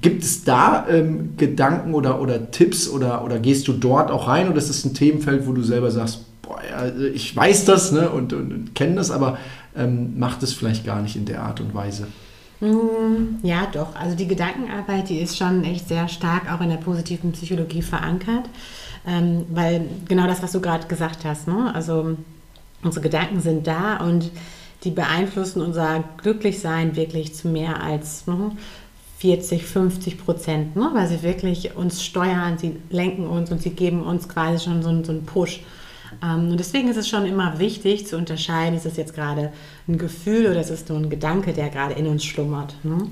gibt 0.00 0.22
es 0.22 0.44
da 0.44 0.86
ähm, 0.88 1.36
Gedanken 1.36 1.94
oder, 1.94 2.20
oder 2.20 2.50
Tipps 2.50 2.88
oder, 2.88 3.24
oder 3.24 3.38
gehst 3.38 3.68
du 3.68 3.72
dort 3.72 4.10
auch 4.10 4.28
rein 4.28 4.48
oder 4.48 4.58
ist 4.58 4.68
es 4.68 4.84
ein 4.84 4.94
Themenfeld, 4.94 5.46
wo 5.46 5.52
du 5.52 5.62
selber 5.62 5.90
sagst, 5.90 6.24
boah, 6.42 6.60
also 6.76 7.04
ich 7.04 7.34
weiß 7.34 7.64
das 7.64 7.92
ne, 7.92 8.10
und, 8.10 8.32
und, 8.32 8.52
und 8.52 8.74
kenne 8.74 8.96
das, 8.96 9.10
aber 9.10 9.38
ähm, 9.76 10.18
macht 10.18 10.42
es 10.42 10.52
vielleicht 10.52 10.84
gar 10.84 11.02
nicht 11.02 11.16
in 11.16 11.24
der 11.24 11.42
Art 11.42 11.60
und 11.60 11.74
Weise? 11.74 12.06
Mm, 12.60 13.36
ja, 13.42 13.66
doch. 13.72 13.94
Also 13.96 14.16
die 14.16 14.26
Gedankenarbeit, 14.26 15.08
die 15.08 15.18
ist 15.18 15.36
schon 15.36 15.64
echt 15.64 15.88
sehr 15.88 16.08
stark 16.08 16.52
auch 16.52 16.60
in 16.60 16.70
der 16.70 16.76
positiven 16.76 17.32
Psychologie 17.32 17.82
verankert, 17.82 18.48
ähm, 19.06 19.44
weil 19.50 19.86
genau 20.08 20.26
das, 20.26 20.42
was 20.42 20.52
du 20.52 20.60
gerade 20.60 20.86
gesagt 20.86 21.24
hast, 21.24 21.48
ne? 21.48 21.74
also 21.74 22.16
unsere 22.82 23.02
Gedanken 23.02 23.40
sind 23.40 23.66
da 23.66 23.98
und 23.98 24.30
die 24.84 24.90
beeinflussen 24.90 25.62
unser 25.62 26.04
Glücklichsein 26.18 26.96
wirklich 26.96 27.34
zu 27.34 27.48
mehr 27.48 27.82
als 27.82 28.26
ne, 28.26 28.52
40, 29.18 29.64
50 29.64 30.18
Prozent, 30.18 30.76
ne? 30.76 30.90
weil 30.92 31.06
sie 31.06 31.22
wirklich 31.22 31.74
uns 31.74 32.02
steuern, 32.02 32.58
sie 32.58 32.76
lenken 32.90 33.26
uns 33.26 33.50
und 33.50 33.62
sie 33.62 33.70
geben 33.70 34.02
uns 34.02 34.28
quasi 34.28 34.64
schon 34.64 34.82
so, 34.82 34.88
so 35.04 35.12
einen 35.12 35.24
Push. 35.24 35.62
Ähm, 36.22 36.50
und 36.50 36.58
deswegen 36.58 36.88
ist 36.88 36.98
es 36.98 37.08
schon 37.08 37.24
immer 37.24 37.58
wichtig 37.58 38.06
zu 38.06 38.16
unterscheiden, 38.16 38.76
ist 38.76 38.84
das 38.84 38.96
jetzt 38.96 39.14
gerade 39.14 39.52
ein 39.88 39.96
Gefühl 39.96 40.50
oder 40.50 40.60
ist 40.60 40.70
es 40.70 40.88
nur 40.88 40.98
ein 40.98 41.08
Gedanke, 41.08 41.54
der 41.54 41.70
gerade 41.70 41.94
in 41.94 42.06
uns 42.06 42.24
schlummert. 42.24 42.74
Ne? 42.84 43.08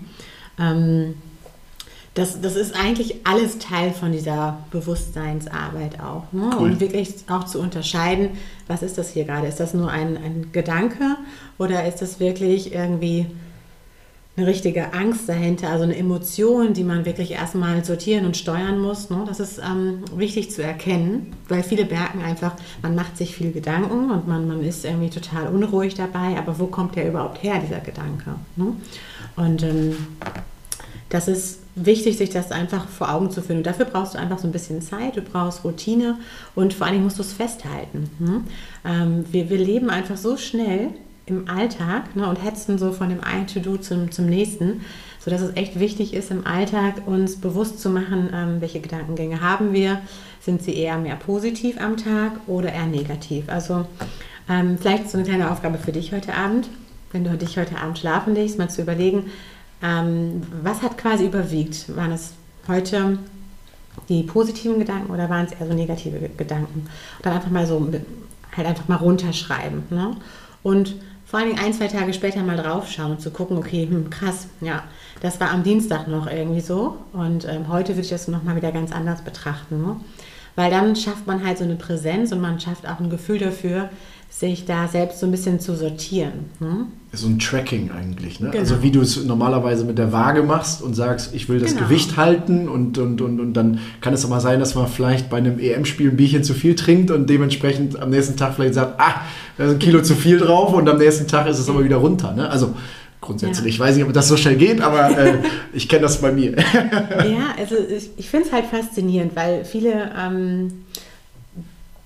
Ähm, 0.59 1.15
das, 2.13 2.41
das 2.41 2.55
ist 2.55 2.77
eigentlich 2.77 3.27
alles 3.27 3.59
Teil 3.59 3.91
von 3.91 4.13
dieser 4.13 4.59
Bewusstseinsarbeit 4.71 6.01
auch. 6.01 6.33
Ne? 6.33 6.51
Cool. 6.55 6.71
Und 6.71 6.81
wirklich 6.81 7.15
auch 7.29 7.45
zu 7.45 7.59
unterscheiden, 7.61 8.31
was 8.69 8.83
ist 8.83 8.99
das 8.99 9.11
hier 9.11 9.25
gerade? 9.25 9.49
Ist 9.49 9.59
das 9.59 9.75
nur 9.75 9.91
ein, 9.91 10.17
ein 10.17 10.53
Gedanke 10.53 11.17
oder 11.59 11.87
ist 11.87 12.03
das 12.03 12.21
wirklich 12.21 12.73
irgendwie 12.73 13.27
eine 14.37 14.47
richtige 14.49 14.93
Angst 14.93 15.29
dahinter, 15.29 15.69
also 15.69 15.85
eine 15.85 15.97
Emotion, 15.97 16.75
die 16.75 16.83
man 16.83 17.05
wirklich 17.05 17.33
erstmal 17.33 17.85
sortieren 17.85 18.27
und 18.27 18.37
steuern 18.37 18.81
muss. 18.81 19.09
Ne? 19.09 19.23
Das 19.27 19.39
ist 19.39 19.59
ähm, 19.59 20.03
wichtig 20.17 20.51
zu 20.51 20.63
erkennen, 20.63 21.33
weil 21.49 21.63
viele 21.63 21.85
merken 21.85 22.21
einfach, 22.21 22.55
man 22.83 22.97
macht 22.97 23.17
sich 23.17 23.37
viel 23.37 23.53
Gedanken 23.53 24.11
und 24.11 24.27
man, 24.27 24.49
man 24.49 24.65
ist 24.65 24.85
irgendwie 24.85 25.11
total 25.11 25.47
unruhig 25.49 25.95
dabei, 25.95 26.37
aber 26.37 26.59
wo 26.59 26.67
kommt 26.67 26.97
der 26.97 27.09
überhaupt 27.09 27.45
her, 27.45 27.61
dieser 27.65 27.81
Gedanke? 27.81 28.35
Ne? 28.57 28.73
Und 29.37 29.63
ähm, 29.63 29.97
das 31.11 31.29
ist 31.29 31.61
wichtig, 31.77 32.19
sich 32.19 32.31
das 32.31 32.51
einfach 32.51 32.89
vor 32.89 33.13
Augen 33.13 33.31
zu 33.31 33.41
führen. 33.41 33.59
Und 33.59 33.67
dafür 33.67 33.85
brauchst 33.85 34.15
du 34.15 34.19
einfach 34.19 34.39
so 34.39 34.49
ein 34.49 34.53
bisschen 34.53 34.83
Zeit, 34.83 35.17
du 35.17 35.23
brauchst 35.23 35.63
Routine 35.63 36.19
und 36.57 36.75
vor 36.75 36.87
allen 36.87 36.95
Dingen 36.95 37.05
musst 37.05 37.19
du 37.19 37.23
es 37.23 37.33
festhalten. 37.33 38.11
Ne? 38.19 38.43
Ähm, 38.85 39.25
wir, 39.31 39.49
wir 39.49 39.59
leben 39.59 39.91
einfach 39.91 40.17
so 40.17 40.37
schnell, 40.37 40.91
im 41.27 41.49
Alltag 41.49 42.15
ne, 42.17 42.29
und 42.29 42.43
hetzen 42.43 42.79
so 42.79 42.93
von 42.93 43.09
dem 43.09 43.23
einen 43.23 43.47
To-Do 43.47 43.79
zum, 43.79 44.11
zum 44.11 44.27
nächsten, 44.27 44.83
sodass 45.19 45.41
es 45.41 45.57
echt 45.57 45.81
wichtig 45.81 46.13
ist, 46.13 46.31
im 46.31 46.47
Alltag 46.47 47.07
uns 47.07 47.37
bewusst 47.37 47.81
zu 47.81 47.89
machen, 47.89 48.29
ähm, 48.33 48.61
welche 48.61 48.81
Gedankengänge 48.81 49.41
haben 49.41 49.73
wir. 49.73 50.01
Sind 50.41 50.63
sie 50.63 50.75
eher 50.75 50.99
mehr 50.99 51.17
positiv 51.17 51.81
am 51.81 51.97
Tag 51.97 52.33
oder 52.47 52.73
eher 52.73 52.87
negativ? 52.87 53.49
Also 53.49 53.87
ähm, 54.49 54.77
vielleicht 54.79 55.11
so 55.11 55.17
eine 55.17 55.27
kleine 55.27 55.51
Aufgabe 55.51 55.79
für 55.79 55.93
dich 55.93 56.13
heute 56.13 56.35
Abend, 56.35 56.69
wenn 57.13 57.25
du 57.25 57.37
dich 57.39 57.57
heute 57.57 57.79
Abend 57.79 57.99
schlafen 57.99 58.35
legst, 58.35 58.59
mal 58.59 58.69
zu 58.69 58.83
überlegen, 58.83 59.31
ähm, 59.83 60.43
was 60.63 60.83
hat 60.83 60.99
quasi 60.99 61.25
überwiegt? 61.25 61.97
Waren 61.97 62.13
es 62.13 62.33
heute 62.69 63.19
die 64.11 64.25
positiven 64.25 64.79
Gedanken 64.79 65.11
oder 65.11 65.31
waren 65.31 65.47
es 65.47 65.53
eher 65.53 65.67
so 65.67 65.73
negative 65.73 66.29
Gedanken? 66.37 66.81
Und 66.81 67.27
dann 67.27 67.33
einfach 67.33 67.51
mal 67.51 67.67
so, 67.67 67.91
halt 68.55 68.67
einfach 68.67 68.89
mal 68.89 68.97
runterschreiben. 68.97 69.85
Ne? 69.89 70.17
Und 70.63 70.97
vor 71.27 71.39
allen 71.39 71.51
Dingen 71.51 71.65
ein, 71.65 71.73
zwei 71.73 71.89
Tage 71.89 72.13
später 72.13 72.43
mal 72.43 72.57
draufschauen 72.57 73.19
zu 73.19 73.31
gucken, 73.31 73.57
okay, 73.57 73.87
hm, 73.89 74.11
krass, 74.11 74.49
ja, 74.61 74.85
das 75.21 75.41
war 75.41 75.51
am 75.51 75.63
Dienstag 75.63 76.07
noch 76.07 76.27
irgendwie 76.27 76.61
so 76.61 76.99
und 77.13 77.47
ähm, 77.47 77.69
heute 77.69 77.93
würde 77.93 78.03
ich 78.03 78.11
das 78.11 78.29
nochmal 78.29 78.57
wieder 78.57 78.73
ganz 78.73 78.93
anders 78.93 79.23
betrachten. 79.23 79.83
Ne? 79.83 79.97
Weil 80.57 80.71
dann 80.71 80.95
schafft 80.95 81.27
man 81.27 81.45
halt 81.45 81.59
so 81.59 81.65
eine 81.65 81.77
Präsenz 81.77 82.33
und 82.33 82.41
man 82.41 82.61
schafft 82.61 82.87
auch 82.87 83.01
ein 83.01 83.11
Gefühl 83.11 83.39
dafür, 83.39 83.91
sich 84.31 84.65
da 84.65 84.89
selbst 84.89 85.21
so 85.21 85.27
ein 85.27 85.31
bisschen 85.31 85.61
zu 85.61 85.77
sortieren. 85.77 86.47
Hm? 86.59 86.87
So 87.13 87.29
ein 87.29 87.39
Tracking 87.39 87.93
eigentlich. 87.93 88.41
Ne? 88.41 88.51
Genau. 88.51 88.61
Also 88.61 88.83
wie 88.83 88.91
du 88.91 89.01
es 89.01 89.25
normalerweise 89.25 89.85
mit 89.85 89.97
der 89.97 90.11
Waage 90.11 90.43
machst 90.43 90.83
und 90.83 90.95
sagst, 90.95 91.35
ich 91.35 91.49
will 91.49 91.61
das 91.61 91.75
genau. 91.75 91.87
Gewicht 91.87 92.17
halten 92.17 92.69
und, 92.69 92.99
und, 92.99 93.21
und, 93.21 93.39
und 93.39 93.53
dann 93.53 93.79
kann 94.01 94.13
es 94.13 94.25
auch 94.25 94.29
mal 94.31 94.41
sein, 94.41 94.59
dass 94.59 94.75
man 94.75 94.89
vielleicht 94.89 95.31
bei 95.31 95.37
einem 95.37 95.61
EM-Spiel 95.61 96.11
ein 96.11 96.17
Bierchen 96.17 96.43
zu 96.43 96.53
viel 96.53 96.75
trinkt 96.75 97.13
und 97.13 97.31
dementsprechend 97.31 98.01
am 98.01 98.11
nächsten 98.11 98.37
Tag 98.37 98.55
vielleicht 98.55 98.75
sagt, 98.75 99.01
ah, 99.01 99.21
da 99.57 99.67
ist 99.67 99.73
ein 99.75 99.79
Kilo 99.79 100.03
zu 100.03 100.17
viel 100.17 100.39
drauf 100.39 100.75
und 100.75 100.89
am 100.89 100.99
nächsten 100.99 101.29
Tag 101.29 101.47
ist 101.47 101.61
es 101.61 101.69
aber 101.69 101.85
wieder 101.85 101.97
runter. 101.97 102.33
Ne? 102.33 102.51
Also 102.51 102.75
grundsätzlich. 103.25 103.79
Ja. 103.79 103.85
Ich 103.85 103.89
weiß 103.89 103.97
nicht, 103.97 104.05
ob 104.05 104.13
das 104.13 104.29
so 104.29 104.37
schnell 104.37 104.57
geht, 104.57 104.81
aber 104.81 105.17
äh, 105.17 105.39
ich 105.73 105.89
kenne 105.89 106.03
das 106.03 106.21
bei 106.21 106.31
mir. 106.31 106.53
ja, 106.53 107.55
also 107.59 107.77
ich, 107.77 108.11
ich 108.17 108.29
finde 108.29 108.47
es 108.47 108.53
halt 108.53 108.67
faszinierend, 108.67 109.35
weil 109.35 109.65
viele 109.65 110.13
ähm, 110.17 110.85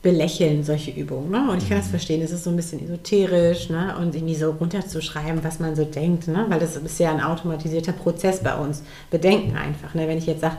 belächeln 0.03 0.63
solche 0.63 0.93
Übungen. 0.93 1.31
Ne? 1.31 1.51
Und 1.51 1.63
ich 1.63 1.69
kann 1.69 1.79
das 1.79 1.89
mhm. 1.89 1.91
verstehen, 1.91 2.23
es 2.23 2.31
ist 2.31 2.45
so 2.45 2.51
ein 2.51 2.57
bisschen 2.57 2.83
esoterisch 2.85 3.69
ne? 3.69 3.95
und 4.01 4.15
irgendwie 4.15 4.37
so 4.37 4.51
runterzuschreiben, 4.53 5.43
was 5.43 5.59
man 5.59 5.75
so 5.75 5.85
denkt, 5.85 6.29
ne? 6.29 6.47
weil 6.49 6.61
das 6.61 6.77
ist 6.77 7.01
ja 7.01 7.11
ein 7.11 7.21
automatisierter 7.21 7.93
Prozess 7.93 8.41
bei 8.43 8.55
uns. 8.55 8.83
Bedenken 9.11 9.57
einfach. 9.57 9.95
Ne? 9.95 10.07
Wenn 10.07 10.19
ich 10.19 10.27
jetzt 10.27 10.43
sage, 10.43 10.57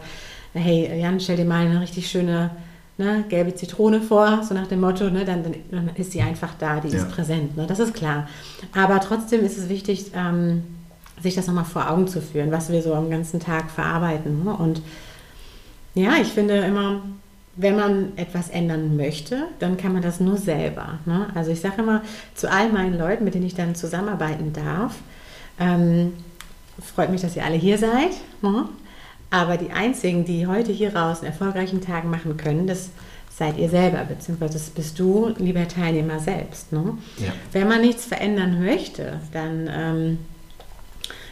hey 0.53 0.99
Jan, 0.99 1.19
stell 1.19 1.37
dir 1.37 1.45
mal 1.45 1.65
eine 1.65 1.81
richtig 1.81 2.09
schöne 2.09 2.51
ne, 2.99 3.25
gelbe 3.29 3.55
Zitrone 3.55 4.01
vor, 4.01 4.43
so 4.43 4.53
nach 4.53 4.67
dem 4.67 4.81
Motto, 4.81 5.09
ne, 5.09 5.25
dann, 5.25 5.43
dann 5.71 5.89
ist 5.95 6.11
sie 6.11 6.21
einfach 6.21 6.53
da, 6.59 6.79
die 6.79 6.89
ja. 6.89 6.97
ist 6.99 7.09
präsent, 7.09 7.57
ne, 7.57 7.65
das 7.65 7.79
ist 7.79 7.95
klar. 7.95 8.27
Aber 8.75 8.99
trotzdem 8.99 9.43
ist 9.43 9.57
es 9.57 9.69
wichtig, 9.69 10.11
ähm, 10.13 10.63
sich 11.21 11.35
das 11.35 11.47
nochmal 11.47 11.65
vor 11.65 11.89
Augen 11.89 12.07
zu 12.07 12.21
führen, 12.21 12.51
was 12.51 12.71
wir 12.71 12.81
so 12.81 12.93
am 12.93 13.09
ganzen 13.09 13.39
Tag 13.39 13.71
verarbeiten. 13.71 14.43
Ne? 14.43 14.53
Und 14.53 14.81
ja, 15.95 16.13
ich 16.21 16.29
finde 16.29 16.55
immer, 16.59 17.01
wenn 17.55 17.75
man 17.75 18.17
etwas 18.17 18.49
ändern 18.49 18.95
möchte, 18.95 19.47
dann 19.59 19.75
kann 19.75 19.91
man 19.91 20.01
das 20.01 20.19
nur 20.19 20.37
selber. 20.37 20.99
Ne? 21.05 21.27
Also 21.35 21.51
ich 21.51 21.59
sage 21.59 21.81
immer 21.81 22.03
zu 22.35 22.49
all 22.49 22.71
meinen 22.71 22.97
Leuten, 22.97 23.25
mit 23.25 23.33
denen 23.33 23.45
ich 23.45 23.55
dann 23.55 23.75
zusammenarbeiten 23.75 24.53
darf, 24.53 24.95
ähm, 25.59 26.13
freut 26.81 27.09
mich, 27.09 27.21
dass 27.21 27.35
ihr 27.35 27.43
alle 27.43 27.57
hier 27.57 27.77
seid. 27.77 28.11
Ne? 28.41 28.69
Aber 29.31 29.57
die 29.57 29.71
einzigen, 29.71 30.25
die 30.25 30.47
heute 30.47 30.71
hier 30.71 30.95
raus 30.95 31.19
einen 31.19 31.31
erfolgreichen 31.31 31.81
Tag 31.81 32.05
machen 32.05 32.37
können, 32.37 32.65
das 32.65 32.89
seid 33.29 33.57
ihr 33.57 33.69
selber, 33.69 34.03
beziehungsweise 34.03 34.53
das 34.53 34.69
bist 34.69 34.99
du, 34.99 35.33
lieber 35.37 35.67
Teilnehmer, 35.67 36.19
selbst. 36.19 36.73
Ne? 36.73 36.97
Ja. 37.17 37.31
Wenn 37.53 37.67
man 37.67 37.81
nichts 37.81 38.05
verändern 38.05 38.63
möchte, 38.63 39.19
dann, 39.31 39.69
ähm, 39.71 40.17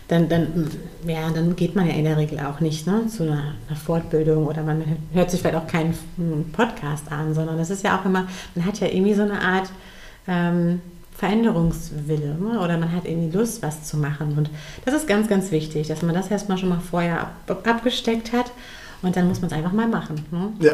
dann, 0.08 0.30
dann, 0.30 0.72
ja, 1.06 1.30
dann 1.32 1.56
geht 1.58 1.76
man 1.76 1.86
ja 1.86 1.94
in 1.94 2.06
der 2.06 2.16
Regel 2.16 2.40
auch 2.40 2.62
nicht 2.62 2.88
ne, 2.88 3.08
zu 3.08 3.24
einer, 3.24 3.56
einer, 3.68 3.78
Fortbildung 3.78 4.48
oder 4.48 4.64
man 4.64 4.84
hört 5.12 5.30
sich 5.30 5.42
vielleicht 5.42 5.58
auch 5.58 5.68
keinen 5.68 5.94
Podcast 6.54 7.12
an, 7.12 7.34
sondern 7.34 7.60
es 7.60 7.70
ist 7.70 7.84
ja 7.84 8.00
auch 8.00 8.06
immer, 8.06 8.28
man 8.56 8.66
hat 8.66 8.80
ja 8.80 8.88
irgendwie 8.88 9.14
so 9.14 9.24
eine 9.24 9.42
Art 9.42 9.70
ähm, 10.30 10.80
Veränderungswille 11.18 12.36
ne? 12.40 12.60
oder 12.60 12.78
man 12.78 12.92
hat 12.92 13.06
irgendwie 13.06 13.36
Lust, 13.36 13.64
was 13.64 13.84
zu 13.84 13.98
machen. 13.98 14.36
Und 14.38 14.50
das 14.86 14.94
ist 14.94 15.08
ganz, 15.08 15.28
ganz 15.28 15.52
wichtig, 15.52 15.88
dass 15.88 16.04
man 16.04 16.14
das 16.14 16.30
erstmal 16.30 16.58
schon 16.60 16.70
mal 16.70 16.80
vorher 16.80 17.22
ab, 17.22 17.68
abgesteckt 17.68 18.34
hat 18.34 18.52
und 19.02 19.16
dann 19.16 19.28
muss 19.28 19.42
man 19.42 19.50
es 19.50 19.58
einfach 19.58 19.74
mal 19.74 19.88
machen. 19.88 20.16
Ne? 20.32 20.50
Ja, 20.60 20.74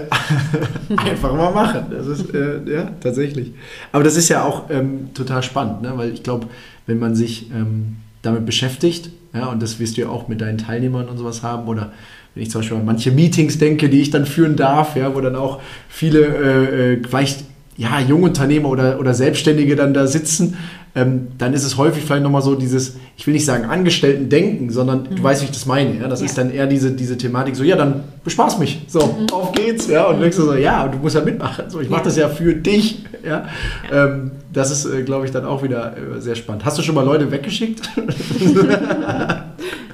einfach 0.98 1.34
mal 1.34 1.52
machen. 1.52 1.86
Das 1.92 2.08
ist, 2.08 2.34
äh, 2.34 2.60
ja, 2.66 2.92
tatsächlich. 3.00 3.54
Aber 3.94 4.04
das 4.04 4.18
ist 4.18 4.28
ja 4.28 4.44
auch 4.44 4.70
ähm, 4.70 5.14
total 5.14 5.44
spannend, 5.44 5.82
ne? 5.82 5.94
weil 5.96 6.14
ich 6.14 6.24
glaube, 6.24 6.48
wenn 6.88 7.00
man 7.00 7.16
sich 7.16 7.50
ähm, 7.52 7.98
damit 8.22 8.46
beschäftigt, 8.46 9.12
ja, 9.34 9.48
und 9.48 9.64
das 9.64 9.80
wirst 9.80 9.98
du 9.98 10.02
ja 10.02 10.10
auch 10.10 10.28
mit 10.28 10.42
deinen 10.42 10.58
Teilnehmern 10.58 11.08
und 11.08 11.18
sowas 11.18 11.42
haben, 11.42 11.68
oder 11.68 11.94
wenn 12.36 12.44
ich 12.44 12.52
zum 12.52 12.62
Beispiel 12.62 12.78
an 12.78 12.86
manche 12.86 13.12
Meetings 13.12 13.58
denke, 13.58 13.90
die 13.90 14.02
ich 14.02 14.12
dann 14.12 14.26
führen 14.26 14.56
darf, 14.56 14.96
ja, 14.96 15.16
wo 15.16 15.22
dann 15.22 15.36
auch 15.36 15.62
viele 15.88 16.20
äh, 16.20 16.94
äh 16.94 17.02
vielleicht 17.08 17.46
ja, 17.78 18.00
Jungunternehmer 18.00 18.70
oder, 18.70 19.00
oder 19.00 19.14
Selbstständige 19.14 19.76
dann 19.76 19.94
da 19.94 20.08
sitzen, 20.08 20.58
ähm, 20.96 21.30
dann 21.40 21.54
ist 21.54 21.64
es 21.64 21.78
häufig 21.78 22.04
vielleicht 22.04 22.22
nochmal 22.22 22.44
so 22.44 22.54
dieses, 22.54 22.98
ich 23.18 23.26
will 23.26 23.34
nicht 23.34 23.46
sagen 23.46 23.66
Angestellten-Denken, 23.66 24.70
sondern 24.70 25.04
mhm. 25.10 25.16
du 25.16 25.24
weißt, 25.24 25.42
wie 25.42 25.46
ich 25.46 25.52
das 25.52 25.66
meine. 25.66 25.98
Ja? 25.98 26.08
Das 26.08 26.20
ja. 26.20 26.28
ist 26.28 26.38
dann 26.38 26.52
eher 26.52 26.68
diese, 26.68 26.92
diese 26.92 27.18
Thematik, 27.18 27.56
so, 27.56 27.64
ja, 27.64 27.76
dann 27.76 28.04
bespaß 28.24 28.60
mich. 28.60 28.86
So, 28.88 29.00
mhm. 29.00 29.28
auf 29.32 29.54
geht's. 29.54 29.88
Ja? 29.88 30.06
Und 30.06 30.18
mhm. 30.18 30.22
denkst 30.22 30.38
du 30.38 30.44
so, 30.44 30.54
ja, 30.54 30.88
du 30.88 31.00
musst 31.00 31.16
ja 31.16 31.22
mitmachen. 31.22 31.66
So, 31.70 31.82
ich 31.82 31.90
mache 31.90 32.04
das 32.04 32.16
ja 32.16 32.30
für 32.30 32.54
dich. 32.54 33.04
Ja? 33.26 33.48
Ähm, 33.92 34.32
das 34.52 34.70
ist, 34.70 34.86
äh, 34.86 35.02
glaube 35.02 35.26
ich, 35.26 35.32
dann 35.32 35.46
auch 35.46 35.64
wieder 35.64 35.96
äh, 35.98 36.22
sehr 36.22 36.36
spannend. 36.36 36.64
Hast 36.64 36.78
du 36.78 36.84
schon 36.84 36.94
mal 36.94 37.06
Leute 37.06 37.32
weggeschickt? 37.32 37.82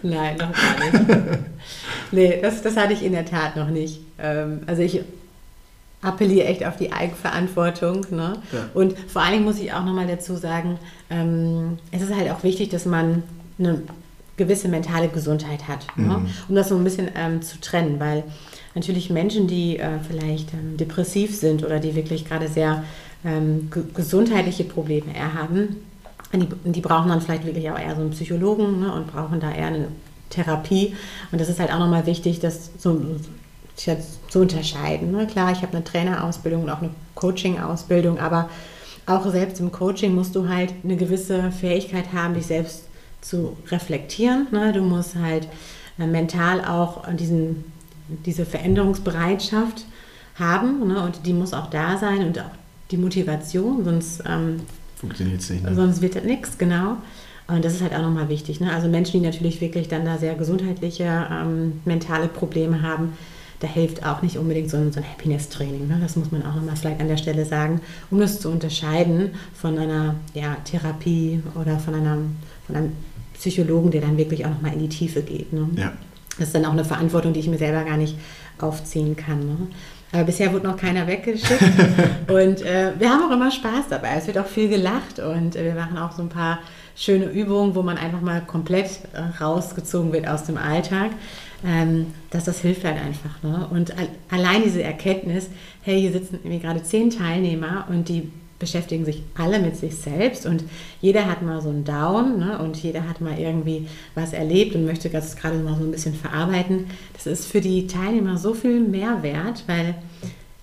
Nein, 0.03 0.37
noch 0.37 0.51
gar 0.51 0.79
nicht. 0.91 1.39
nee, 2.11 2.39
das, 2.41 2.61
das 2.61 2.75
hatte 2.75 2.91
ich 2.91 3.05
in 3.05 3.13
der 3.13 3.25
Tat 3.25 3.55
noch 3.55 3.69
nicht. 3.69 4.01
Ähm, 4.17 4.59
also 4.67 4.81
ich 4.81 5.01
appelliere 6.01 6.47
echt 6.47 6.65
auf 6.65 6.77
die 6.77 6.91
Eigenverantwortung. 6.91 8.05
Ne? 8.11 8.37
Ja. 8.51 8.69
Und 8.73 8.97
vor 9.07 9.21
allen 9.21 9.33
Dingen 9.33 9.45
muss 9.45 9.59
ich 9.59 9.73
auch 9.73 9.83
nochmal 9.83 10.07
dazu 10.07 10.35
sagen, 10.35 10.79
ähm, 11.09 11.77
es 11.91 12.01
ist 12.01 12.15
halt 12.15 12.31
auch 12.31 12.43
wichtig, 12.43 12.69
dass 12.69 12.85
man 12.85 13.23
eine 13.57 13.81
gewisse 14.37 14.69
mentale 14.69 15.09
Gesundheit 15.09 15.67
hat, 15.67 15.85
ne? 15.97 16.03
mhm. 16.03 16.09
ne? 16.09 16.29
um 16.47 16.55
das 16.55 16.69
so 16.69 16.77
ein 16.77 16.83
bisschen 16.83 17.09
ähm, 17.15 17.41
zu 17.41 17.59
trennen, 17.59 17.99
weil 17.99 18.23
natürlich 18.73 19.09
Menschen, 19.09 19.47
die 19.47 19.77
äh, 19.77 19.99
vielleicht 20.07 20.53
ähm, 20.53 20.77
depressiv 20.77 21.35
sind 21.35 21.65
oder 21.65 21.79
die 21.79 21.95
wirklich 21.95 22.25
gerade 22.25 22.47
sehr 22.47 22.83
ähm, 23.25 23.69
gesundheitliche 23.93 24.63
Probleme 24.63 25.13
eher 25.13 25.33
haben, 25.33 25.75
die, 26.31 26.47
die, 26.71 26.81
brauchen 26.81 27.09
dann 27.09 27.21
vielleicht 27.21 27.45
wirklich 27.45 27.69
auch 27.69 27.77
eher 27.77 27.95
so 27.95 28.01
einen 28.01 28.11
Psychologen 28.11 28.79
ne? 28.79 28.93
und 28.93 29.07
brauchen 29.07 29.39
da 29.39 29.51
eher 29.51 29.67
eine 29.67 29.87
Therapie. 30.29 30.95
Und 31.31 31.41
das 31.41 31.49
ist 31.49 31.59
halt 31.59 31.73
auch 31.73 31.79
nochmal 31.79 32.05
wichtig, 32.05 32.39
dass 32.39 32.69
so, 32.77 33.01
zu 33.79 34.39
unterscheiden. 34.39 35.11
Ne? 35.11 35.27
Klar, 35.27 35.51
ich 35.51 35.61
habe 35.61 35.73
eine 35.73 35.83
Trainerausbildung 35.83 36.63
und 36.63 36.69
auch 36.69 36.81
eine 36.81 36.91
Coaching-Ausbildung, 37.15 38.19
aber 38.19 38.49
auch 39.05 39.29
selbst 39.31 39.59
im 39.59 39.71
Coaching 39.71 40.13
musst 40.13 40.35
du 40.35 40.47
halt 40.47 40.73
eine 40.83 40.95
gewisse 40.95 41.51
Fähigkeit 41.51 42.13
haben, 42.13 42.33
dich 42.33 42.45
selbst 42.45 42.83
zu 43.21 43.57
reflektieren. 43.67 44.47
Ne? 44.51 44.71
Du 44.73 44.81
musst 44.81 45.15
halt 45.15 45.47
äh, 45.97 46.05
mental 46.05 46.63
auch 46.63 47.07
diesen, 47.13 47.65
diese 48.25 48.45
Veränderungsbereitschaft 48.45 49.85
haben 50.35 50.87
ne? 50.87 51.01
und 51.01 51.25
die 51.25 51.33
muss 51.33 51.53
auch 51.53 51.69
da 51.69 51.97
sein 51.97 52.25
und 52.25 52.39
auch 52.39 52.51
die 52.91 52.97
Motivation, 52.97 53.83
sonst 53.83 54.23
ähm, 54.27 54.61
funktioniert 54.95 55.41
es 55.41 55.49
nicht. 55.49 55.63
Ne? 55.63 55.75
Sonst 55.75 56.01
wird 56.01 56.15
das 56.15 56.23
nichts, 56.23 56.57
genau. 56.57 56.97
Und 57.47 57.65
das 57.65 57.73
ist 57.73 57.81
halt 57.81 57.95
auch 57.95 58.01
nochmal 58.01 58.29
wichtig. 58.29 58.59
Ne? 58.59 58.71
Also 58.71 58.87
Menschen, 58.87 59.19
die 59.19 59.25
natürlich 59.25 59.59
wirklich 59.59 59.87
dann 59.87 60.05
da 60.05 60.17
sehr 60.17 60.35
gesundheitliche, 60.35 61.27
ähm, 61.31 61.81
mentale 61.85 62.27
Probleme 62.27 62.83
haben, 62.83 63.13
da 63.59 63.67
hilft 63.67 64.05
auch 64.05 64.21
nicht 64.21 64.37
unbedingt 64.37 64.69
so 64.69 64.77
ein, 64.77 64.91
so 64.91 64.99
ein 64.99 65.05
Happiness-Training. 65.05 65.87
Ne? 65.87 65.99
Das 66.01 66.15
muss 66.15 66.31
man 66.31 66.45
auch 66.45 66.55
nochmal 66.55 66.75
vielleicht 66.75 67.01
an 67.01 67.09
der 67.09 67.17
Stelle 67.17 67.45
sagen, 67.45 67.81
um 68.09 68.19
das 68.19 68.39
zu 68.39 68.49
unterscheiden 68.49 69.31
von 69.53 69.77
einer 69.77 70.15
ja, 70.33 70.55
Therapie 70.63 71.43
oder 71.59 71.77
von, 71.77 71.93
einer, 71.93 72.17
von 72.65 72.75
einem 72.75 72.91
Psychologen, 73.33 73.91
der 73.91 74.01
dann 74.01 74.17
wirklich 74.17 74.45
auch 74.45 74.49
nochmal 74.49 74.73
in 74.73 74.79
die 74.79 74.89
Tiefe 74.89 75.21
geht. 75.21 75.51
Ne? 75.51 75.67
Ja. 75.75 75.91
Das 76.37 76.47
ist 76.47 76.55
dann 76.55 76.65
auch 76.65 76.71
eine 76.71 76.85
Verantwortung, 76.85 77.33
die 77.33 77.41
ich 77.41 77.47
mir 77.47 77.57
selber 77.57 77.83
gar 77.83 77.97
nicht 77.97 78.15
aufziehen 78.59 79.17
kann. 79.17 79.39
Ne? 79.39 79.57
Aber 80.13 80.23
bisher 80.23 80.53
wurde 80.53 80.67
noch 80.67 80.77
keiner 80.77 81.05
weggeschickt. 81.05 81.61
und 82.29 82.61
äh, 82.61 82.93
wir 82.97 83.09
haben 83.09 83.23
auch 83.23 83.31
immer 83.31 83.51
Spaß 83.51 83.89
dabei. 83.89 84.15
Es 84.17 84.27
wird 84.27 84.37
auch 84.37 84.47
viel 84.47 84.69
gelacht 84.69 85.19
und 85.19 85.57
äh, 85.57 85.65
wir 85.65 85.73
machen 85.73 85.97
auch 85.97 86.13
so 86.13 86.21
ein 86.21 86.29
paar 86.29 86.59
schöne 86.95 87.25
Übungen, 87.25 87.75
wo 87.75 87.81
man 87.81 87.97
einfach 87.97 88.21
mal 88.21 88.41
komplett 88.41 88.89
äh, 89.13 89.43
rausgezogen 89.43 90.13
wird 90.13 90.27
aus 90.27 90.45
dem 90.45 90.57
Alltag 90.57 91.11
ähm, 91.65 92.07
dass 92.29 92.45
das 92.45 92.61
hilft 92.61 92.83
halt 92.83 92.97
einfach. 92.97 93.41
Ne? 93.43 93.67
Und 93.71 93.93
allein 94.29 94.63
diese 94.63 94.83
Erkenntnis, 94.83 95.49
hey, 95.81 95.99
hier 95.99 96.11
sitzen 96.11 96.39
irgendwie 96.43 96.59
gerade 96.59 96.83
zehn 96.83 97.09
Teilnehmer 97.09 97.85
und 97.89 98.09
die 98.09 98.31
beschäftigen 98.59 99.05
sich 99.05 99.23
alle 99.37 99.59
mit 99.59 99.77
sich 99.77 99.95
selbst 99.95 100.45
und 100.45 100.65
jeder 101.01 101.25
hat 101.25 101.41
mal 101.41 101.61
so 101.61 101.69
einen 101.69 101.85
Down 101.85 102.39
ne? 102.39 102.59
und 102.59 102.75
jeder 102.77 103.07
hat 103.07 103.21
mal 103.21 103.39
irgendwie 103.39 103.87
was 104.15 104.33
erlebt 104.33 104.75
und 104.75 104.85
möchte 104.85 105.09
das 105.09 105.37
gerade 105.37 105.57
mal 105.57 105.77
so 105.77 105.85
ein 105.85 105.91
bisschen 105.91 106.13
verarbeiten. 106.13 106.87
Das 107.13 107.25
ist 107.25 107.45
für 107.45 107.61
die 107.61 107.87
Teilnehmer 107.87 108.37
so 108.37 108.53
viel 108.53 108.81
Mehrwert, 108.81 109.63
weil 109.67 109.95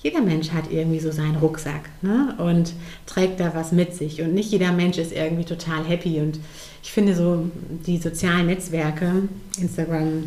jeder 0.02 0.20
Mensch 0.20 0.50
hat 0.50 0.70
irgendwie 0.70 1.00
so 1.00 1.10
seinen 1.10 1.36
Rucksack 1.36 1.88
ne? 2.02 2.34
und 2.38 2.74
trägt 3.06 3.40
da 3.40 3.54
was 3.54 3.72
mit 3.72 3.94
sich 3.94 4.20
und 4.20 4.34
nicht 4.34 4.52
jeder 4.52 4.72
Mensch 4.72 4.98
ist 4.98 5.12
irgendwie 5.12 5.44
total 5.44 5.84
happy 5.84 6.20
und 6.20 6.38
ich 6.82 6.92
finde 6.92 7.16
so 7.16 7.50
die 7.86 7.96
sozialen 7.96 8.46
Netzwerke, 8.46 9.22
Instagram, 9.58 10.24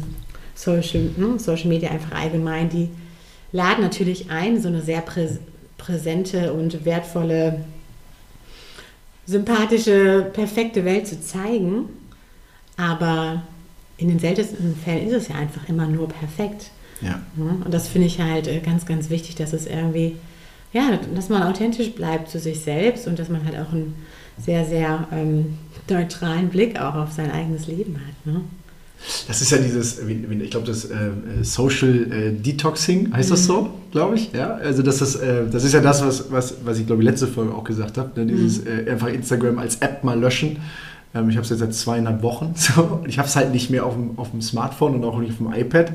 Social, 0.60 1.12
ne, 1.16 1.40
Social 1.40 1.70
Media 1.70 1.90
einfach 1.90 2.12
allgemein, 2.20 2.70
die 2.70 2.90
laden 3.54 3.82
natürlich 3.82 4.30
ein, 4.30 4.62
so 4.62 4.68
eine 4.68 4.82
sehr 4.82 5.02
prä 5.02 5.28
präsente 5.78 6.52
und 6.52 6.84
wertvolle, 6.84 7.64
sympathische, 9.26 10.30
perfekte 10.34 10.84
Welt 10.84 11.08
zu 11.08 11.22
zeigen. 11.22 11.86
Aber 12.76 13.44
in 13.96 14.10
den 14.10 14.20
seltensten 14.20 14.76
Fällen 14.76 15.08
ist 15.08 15.14
es 15.14 15.28
ja 15.30 15.36
einfach 15.36 15.70
immer 15.70 15.88
nur 15.88 16.10
perfekt. 16.10 16.72
Ja. 17.00 17.22
Ne, 17.38 17.62
und 17.64 17.74
das 17.74 17.88
finde 17.88 18.08
ich 18.08 18.20
halt 18.20 18.50
äh, 18.50 18.60
ganz, 18.60 18.86
ganz 18.86 19.10
wichtig, 19.10 19.36
dass 19.36 19.54
es 19.54 19.66
irgendwie, 19.68 20.18
ja, 20.74 21.00
dass 21.16 21.30
man 21.30 21.44
authentisch 21.44 21.94
bleibt 21.94 22.30
zu 22.30 22.38
sich 22.38 22.60
selbst 22.60 23.08
und 23.08 23.18
dass 23.18 23.30
man 23.30 23.46
halt 23.46 23.58
auch 23.58 23.72
einen 23.72 23.96
sehr, 24.38 24.66
sehr 24.66 25.08
ähm, 25.14 25.58
neutralen 25.90 26.50
Blick 26.50 26.78
auch 26.78 26.96
auf 26.96 27.14
sein 27.14 27.32
eigenes 27.32 27.68
Leben 27.68 27.96
hat. 27.96 28.34
Ne? 28.34 28.42
Das 29.28 29.42
ist 29.42 29.52
ja 29.52 29.58
dieses, 29.58 30.00
ich 30.00 30.52
glaube, 30.52 30.68
das 30.68 30.86
äh, 30.86 31.12
Social 31.42 32.12
äh, 32.12 32.32
Detoxing 32.32 33.14
heißt 33.14 33.32
das 33.32 33.46
so, 33.46 33.70
glaube 33.92 34.16
ich. 34.16 34.32
Ja, 34.34 34.56
also 34.56 34.84
das 34.84 35.02
ist, 35.02 35.16
äh, 35.16 35.44
das 35.50 35.64
ist 35.64 35.74
ja 35.74 35.80
das, 35.80 36.04
was, 36.06 36.32
was, 36.32 36.56
was 36.64 36.80
ich 36.80 36.86
glaube, 36.86 37.02
letzte 37.02 37.28
Folge 37.28 37.54
auch 37.54 37.64
gesagt 37.64 37.98
habe. 37.98 38.20
Ne? 38.20 38.32
Dieses 38.32 38.64
mhm. 38.64 38.88
Äh, 38.88 38.92
einfach 38.92 39.08
Instagram 39.08 39.58
als 39.58 39.78
App 39.78 40.04
mal 40.04 40.20
löschen. 40.20 40.58
Ähm, 41.16 41.30
ich 41.30 41.38
habe 41.38 41.44
es 41.44 41.50
jetzt 41.50 41.60
seit 41.60 41.74
zweieinhalb 41.74 42.22
Wochen. 42.24 42.54
So. 42.56 43.02
Ich 43.08 43.18
habe 43.18 43.28
es 43.28 43.36
halt 43.36 43.54
nicht 43.54 43.70
mehr 43.70 43.86
auf 43.86 43.94
dem, 43.94 44.18
auf 44.18 44.32
dem 44.32 44.42
Smartphone 44.42 44.96
und 44.96 45.04
auch 45.06 45.18
nicht 45.20 45.32
auf 45.32 45.38
dem 45.38 45.54
iPad. 45.54 45.94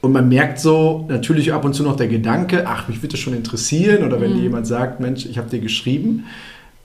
Und 0.00 0.12
man 0.12 0.28
merkt 0.28 0.60
so 0.60 1.06
natürlich 1.08 1.52
ab 1.52 1.64
und 1.64 1.74
zu 1.74 1.82
noch 1.82 1.96
der 1.96 2.08
Gedanke, 2.08 2.66
ach, 2.66 2.88
mich 2.88 2.98
würde 2.98 3.08
das 3.08 3.20
schon 3.20 3.34
interessieren. 3.34 4.04
Oder 4.04 4.20
wenn 4.20 4.34
mhm. 4.34 4.42
jemand 4.42 4.66
sagt, 4.66 5.00
Mensch, 5.00 5.26
ich 5.26 5.36
habe 5.36 5.50
dir 5.50 5.60
geschrieben. 5.60 6.26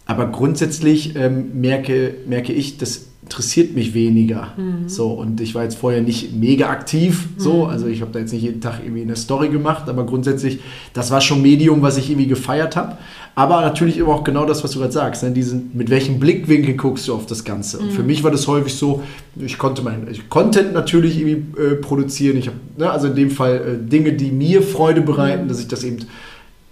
Aber 0.05 0.25
grundsätzlich 0.27 1.15
ähm, 1.15 1.61
merke, 1.61 2.15
merke 2.25 2.51
ich, 2.51 2.77
dass 2.77 3.08
interessiert 3.29 3.75
mich 3.75 3.93
weniger. 3.93 4.53
Mhm. 4.57 4.89
So, 4.89 5.11
und 5.11 5.39
ich 5.39 5.53
war 5.53 5.63
jetzt 5.63 5.77
vorher 5.77 6.01
nicht 6.01 6.33
mega 6.33 6.67
aktiv, 6.69 7.27
so, 7.37 7.65
mhm. 7.65 7.69
also 7.69 7.85
ich 7.85 8.01
habe 8.01 8.11
da 8.11 8.17
jetzt 8.17 8.33
nicht 8.33 8.41
jeden 8.41 8.59
Tag 8.59 8.79
irgendwie 8.83 9.03
eine 9.03 9.15
Story 9.15 9.49
gemacht, 9.49 9.87
aber 9.87 10.03
grundsätzlich, 10.03 10.59
das 10.93 11.11
war 11.11 11.21
schon 11.21 11.43
Medium, 11.43 11.83
was 11.83 11.97
ich 11.97 12.09
irgendwie 12.09 12.27
gefeiert 12.27 12.75
habe. 12.75 12.97
Aber 13.35 13.61
natürlich 13.61 13.97
immer 13.99 14.09
auch 14.09 14.23
genau 14.23 14.45
das, 14.45 14.63
was 14.63 14.71
du 14.71 14.79
gerade 14.79 14.91
sagst, 14.91 15.21
ne? 15.21 15.29
Diesen, 15.29 15.69
mit 15.75 15.91
welchem 15.91 16.19
Blickwinkel 16.19 16.75
guckst 16.75 17.07
du 17.07 17.13
auf 17.13 17.27
das 17.27 17.43
Ganze. 17.43 17.77
Und 17.77 17.87
mhm. 17.87 17.91
für 17.91 18.03
mich 18.03 18.23
war 18.23 18.31
das 18.31 18.47
häufig 18.47 18.73
so, 18.73 19.03
ich 19.35 19.59
konnte 19.59 19.83
mein 19.83 20.07
ich 20.09 20.27
Content 20.27 20.73
natürlich 20.73 21.19
irgendwie 21.19 21.61
äh, 21.61 21.75
produzieren. 21.75 22.35
Ich 22.35 22.47
habe, 22.47 22.57
ne, 22.77 22.89
also 22.89 23.07
in 23.07 23.15
dem 23.15 23.29
Fall 23.29 23.55
äh, 23.55 23.89
Dinge, 23.89 24.13
die 24.13 24.31
mir 24.31 24.63
Freude 24.63 25.01
bereiten, 25.01 25.43
mhm. 25.43 25.49
dass 25.49 25.59
ich 25.59 25.67
das 25.67 25.83
eben 25.83 25.99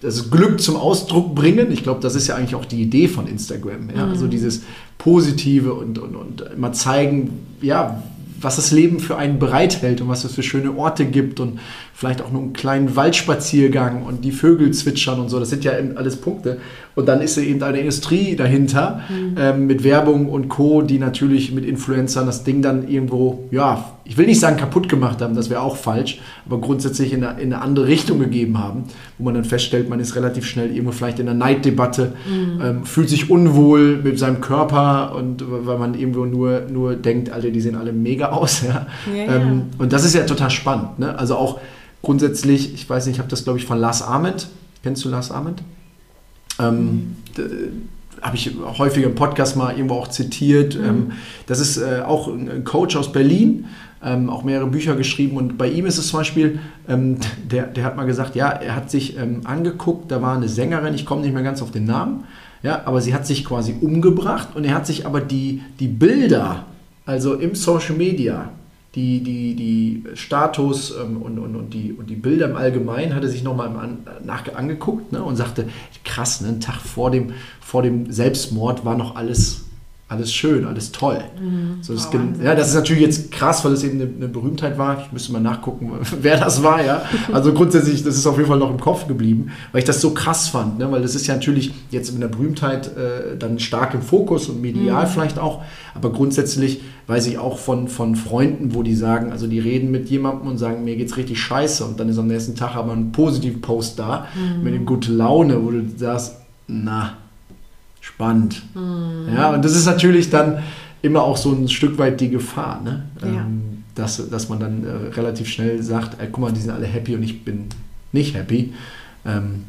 das 0.01 0.29
Glück 0.29 0.61
zum 0.61 0.75
Ausdruck 0.75 1.33
bringen. 1.33 1.71
Ich 1.71 1.83
glaube, 1.83 2.01
das 2.01 2.15
ist 2.15 2.27
ja 2.27 2.35
eigentlich 2.35 2.55
auch 2.55 2.65
die 2.65 2.81
Idee 2.81 3.07
von 3.07 3.27
Instagram. 3.27 3.89
Ja? 3.95 4.05
Mhm. 4.05 4.11
Also 4.11 4.27
dieses 4.27 4.63
Positive 4.97 5.73
und, 5.73 5.97
und, 5.97 6.15
und 6.15 6.57
mal 6.57 6.73
zeigen, 6.73 7.45
ja, 7.61 8.03
was 8.39 8.57
das 8.57 8.71
Leben 8.71 8.99
für 8.99 9.17
einen 9.17 9.39
bereithält 9.39 10.01
und 10.01 10.09
was 10.09 10.23
es 10.23 10.33
für 10.33 10.43
schöne 10.43 10.77
Orte 10.77 11.05
gibt 11.05 11.39
und 11.39 11.59
vielleicht 11.93 12.21
auch 12.21 12.31
nur 12.31 12.41
einen 12.43 12.53
kleinen 12.53 12.95
Waldspaziergang 12.95 14.03
und 14.03 14.23
die 14.23 14.31
Vögel 14.31 14.71
zwitschern 14.71 15.19
und 15.19 15.29
so. 15.29 15.39
Das 15.39 15.49
sind 15.49 15.63
ja 15.63 15.73
alles 15.95 16.17
Punkte. 16.17 16.59
Und 16.97 17.05
dann 17.05 17.21
ist 17.21 17.37
eben 17.37 17.61
eine 17.61 17.77
Industrie 17.79 18.35
dahinter 18.35 19.01
mhm. 19.07 19.35
ähm, 19.37 19.67
mit 19.67 19.83
Werbung 19.83 20.29
und 20.29 20.49
Co., 20.49 20.81
die 20.81 20.97
natürlich 20.97 21.51
mit 21.51 21.63
Influencern 21.63 22.25
das 22.25 22.43
Ding 22.43 22.63
dann 22.63 22.87
irgendwo, 22.87 23.47
ja, 23.51 23.91
ich 24.03 24.17
will 24.17 24.25
nicht 24.25 24.39
sagen 24.39 24.57
kaputt 24.57 24.89
gemacht 24.89 25.21
haben, 25.21 25.35
das 25.35 25.51
wäre 25.51 25.61
auch 25.61 25.75
falsch, 25.75 26.19
aber 26.47 26.59
grundsätzlich 26.59 27.13
in 27.13 27.23
eine, 27.23 27.39
in 27.39 27.53
eine, 27.53 27.61
andere 27.61 27.85
Richtung 27.85 28.17
gegeben 28.17 28.57
haben, 28.57 28.85
wo 29.19 29.25
man 29.25 29.35
dann 29.35 29.43
feststellt, 29.43 29.89
man 29.89 29.99
ist 29.99 30.15
relativ 30.15 30.47
schnell 30.47 30.71
irgendwo 30.71 30.91
vielleicht 30.91 31.19
in 31.19 31.29
einer 31.29 31.37
Neiddebatte, 31.37 32.13
mhm. 32.27 32.61
ähm, 32.63 32.83
fühlt 32.83 33.09
sich 33.09 33.29
unwohl 33.29 33.97
mit 33.97 34.17
seinem 34.17 34.41
Körper 34.41 35.13
und 35.15 35.43
weil 35.47 35.77
man 35.77 35.93
irgendwo 35.93 36.25
nur, 36.25 36.61
nur 36.61 36.95
denkt, 36.95 37.29
Alter, 37.29 37.51
die 37.51 37.61
sehen 37.61 37.75
alle 37.75 37.93
mega 37.93 38.29
aus. 38.29 38.63
Ja? 38.67 38.87
ja, 39.15 39.35
ähm, 39.35 39.47
ja. 39.57 39.65
Und 39.77 39.93
das 39.93 40.03
ist 40.03 40.15
ja 40.15 40.23
total 40.23 40.49
spannend. 40.49 40.97
Ne? 40.97 41.17
Also 41.17 41.35
auch 41.35 41.59
grundsätzlich, 42.01 42.73
ich 42.73 42.89
weiß 42.89 43.05
nicht, 43.05 43.17
ich 43.17 43.19
habe 43.19 43.29
das 43.29 43.43
glaube 43.43 43.59
ich 43.59 43.65
von 43.65 43.77
Lars 43.77 44.01
Ahmed. 44.01 44.47
Kennst 44.81 45.05
du 45.05 45.09
Lars 45.09 45.29
Ahmed? 45.29 45.61
Ähm, 46.59 47.15
habe 48.21 48.35
ich 48.35 48.51
häufiger 48.77 49.07
im 49.07 49.15
Podcast 49.15 49.55
mal 49.55 49.75
irgendwo 49.75 49.95
auch 49.95 50.07
zitiert. 50.07 50.77
Mhm. 50.77 50.85
Ähm, 50.85 51.11
das 51.45 51.59
ist 51.59 51.77
äh, 51.77 52.01
auch 52.05 52.27
ein 52.27 52.63
Coach 52.63 52.95
aus 52.95 53.11
Berlin, 53.11 53.65
ähm, 54.03 54.29
auch 54.29 54.43
mehrere 54.43 54.67
Bücher 54.67 54.95
geschrieben 54.95 55.37
und 55.37 55.57
bei 55.57 55.69
ihm 55.69 55.85
ist 55.85 55.97
es 55.97 56.07
zum 56.07 56.19
Beispiel, 56.19 56.59
ähm, 56.87 57.17
der, 57.49 57.67
der 57.67 57.83
hat 57.83 57.95
mal 57.95 58.05
gesagt, 58.05 58.35
ja, 58.35 58.49
er 58.49 58.75
hat 58.75 58.91
sich 58.91 59.17
angeguckt, 59.43 60.11
da 60.11 60.21
war 60.21 60.35
eine 60.35 60.49
Sängerin, 60.49 60.93
ich 60.93 61.05
komme 61.05 61.21
nicht 61.21 61.33
mehr 61.33 61.43
ganz 61.43 61.61
auf 61.61 61.71
den 61.71 61.85
Namen, 61.85 62.23
ja, 62.63 62.81
aber 62.85 63.01
sie 63.01 63.13
hat 63.13 63.25
sich 63.25 63.45
quasi 63.45 63.75
umgebracht 63.81 64.49
und 64.55 64.65
er 64.65 64.73
hat 64.75 64.85
sich 64.87 65.05
aber 65.05 65.21
die, 65.21 65.61
die 65.79 65.87
Bilder, 65.87 66.65
also 67.05 67.35
im 67.35 67.55
Social 67.55 67.95
Media, 67.95 68.49
die, 68.97 69.21
die, 69.21 69.55
die 69.55 70.03
Status 70.15 70.91
ähm, 70.99 71.21
und, 71.21 71.37
und, 71.37 71.55
und, 71.55 71.73
die, 71.73 71.93
und 71.93 72.09
die 72.09 72.15
Bilder 72.15 72.49
im 72.49 72.55
Allgemeinen 72.55 73.13
hat 73.13 73.21
er 73.21 73.29
sich 73.29 73.43
nochmal 73.43 73.69
nach 74.25 74.55
angeguckt 74.55 75.11
ne, 75.11 75.23
und 75.23 75.35
sagte, 75.35 75.67
krass, 76.03 76.41
ne, 76.41 76.47
einen 76.47 76.61
Tag 76.61 76.81
vor 76.81 77.11
dem, 77.11 77.33
vor 77.61 77.83
dem 77.83 78.11
Selbstmord 78.11 78.85
war 78.85 78.97
noch 78.97 79.15
alles 79.15 79.66
alles 80.09 80.33
schön, 80.33 80.65
alles 80.65 80.93
toll. 80.93 81.19
Mhm. 81.37 81.79
So, 81.81 81.93
das, 81.93 82.09
oh, 82.13 82.17
ja, 82.41 82.55
das 82.55 82.69
ist 82.69 82.75
natürlich 82.75 83.01
jetzt 83.01 83.29
krass, 83.29 83.65
weil 83.65 83.73
es 83.73 83.83
eben 83.83 83.99
eine, 83.99 84.09
eine, 84.09 84.27
Berühmtheit 84.29 84.77
war. 84.77 85.01
Ich 85.01 85.11
müsste 85.11 85.33
mal 85.33 85.41
nachgucken, 85.41 85.91
wer 86.21 86.39
das 86.39 86.63
war, 86.63 86.83
ja. 86.83 87.01
Also 87.33 87.53
grundsätzlich, 87.53 88.03
das 88.05 88.15
ist 88.15 88.25
auf 88.25 88.37
jeden 88.37 88.47
Fall 88.47 88.57
noch 88.57 88.71
im 88.71 88.79
Kopf 88.79 89.07
geblieben, 89.07 89.51
weil 89.73 89.79
ich 89.79 89.85
das 89.85 89.99
so 89.99 90.11
krass 90.11 90.47
fand, 90.47 90.79
ne? 90.79 90.89
weil 90.89 91.01
das 91.01 91.13
ist 91.13 91.27
ja 91.27 91.33
natürlich 91.33 91.73
jetzt 91.91 92.13
mit 92.13 92.21
der 92.21 92.29
Berühmtheit 92.29 92.87
äh, 92.95 93.37
dann 93.37 93.59
stark 93.59 93.93
im 93.95 94.01
Fokus 94.01 94.47
und 94.47 94.61
medial 94.61 95.05
mhm. 95.05 95.09
vielleicht 95.09 95.39
auch, 95.39 95.61
aber 95.93 96.13
grundsätzlich 96.13 96.81
weiß 97.07 97.27
ich 97.27 97.37
auch 97.37 97.57
von, 97.57 97.89
von 97.89 98.15
Freunden, 98.15 98.73
wo 98.75 98.83
die 98.83 98.95
sagen, 98.95 99.31
also 99.33 99.45
die 99.47 99.59
reden 99.59 99.91
mit 99.91 100.09
jemandem 100.09 100.47
und 100.47 100.57
sagen, 100.57 100.85
mir 100.85 100.95
geht's 100.95 101.17
richtig 101.17 101.41
scheiße 101.41 101.83
und 101.83 101.99
dann 101.99 102.07
ist 102.07 102.17
am 102.17 102.27
nächsten 102.27 102.55
Tag 102.55 102.75
aber 102.75 102.93
ein 102.93 103.11
positiver 103.11 103.59
Post 103.59 103.99
da 103.99 104.27
mhm. 104.35 104.63
mit 104.63 104.73
dem 104.73 104.85
gute 104.85 105.11
Laune, 105.11 105.61
wo 105.65 105.71
du 105.71 105.83
sagst, 105.97 106.37
na, 106.67 107.17
spannend. 108.17 108.63
Mhm. 108.73 109.31
Ja, 109.31 109.51
und 109.51 109.63
das 109.63 109.75
ist 109.75 109.85
natürlich 109.85 110.31
dann 110.31 110.63
immer 111.03 111.21
auch 111.21 111.37
so 111.37 111.51
ein 111.51 111.69
Stück 111.69 111.99
weit 111.99 112.19
die 112.19 112.29
Gefahr, 112.29 112.81
ne? 112.81 113.03
Ja. 113.21 113.27
Ähm, 113.27 113.83
dass, 113.93 114.29
dass 114.29 114.49
man 114.49 114.59
dann 114.59 114.83
äh, 114.83 114.89
relativ 115.15 115.47
schnell 115.49 115.81
sagt, 115.81 116.19
ey, 116.19 116.27
guck 116.31 116.41
mal, 116.41 116.51
die 116.51 116.61
sind 116.61 116.71
alle 116.71 116.85
happy 116.85 117.15
und 117.15 117.23
ich 117.23 117.43
bin 117.43 117.65
nicht 118.11 118.35
happy. 118.35 118.73
Ähm, 119.25 119.65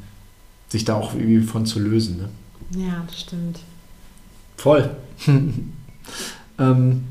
sich 0.68 0.84
da 0.84 0.94
auch 0.94 1.14
irgendwie 1.14 1.40
von 1.40 1.64
zu 1.64 1.78
lösen. 1.78 2.18
Ne? 2.18 2.84
Ja, 2.84 3.04
das 3.06 3.20
stimmt. 3.20 3.60
Voll. 4.56 4.90
ähm, 6.58 7.04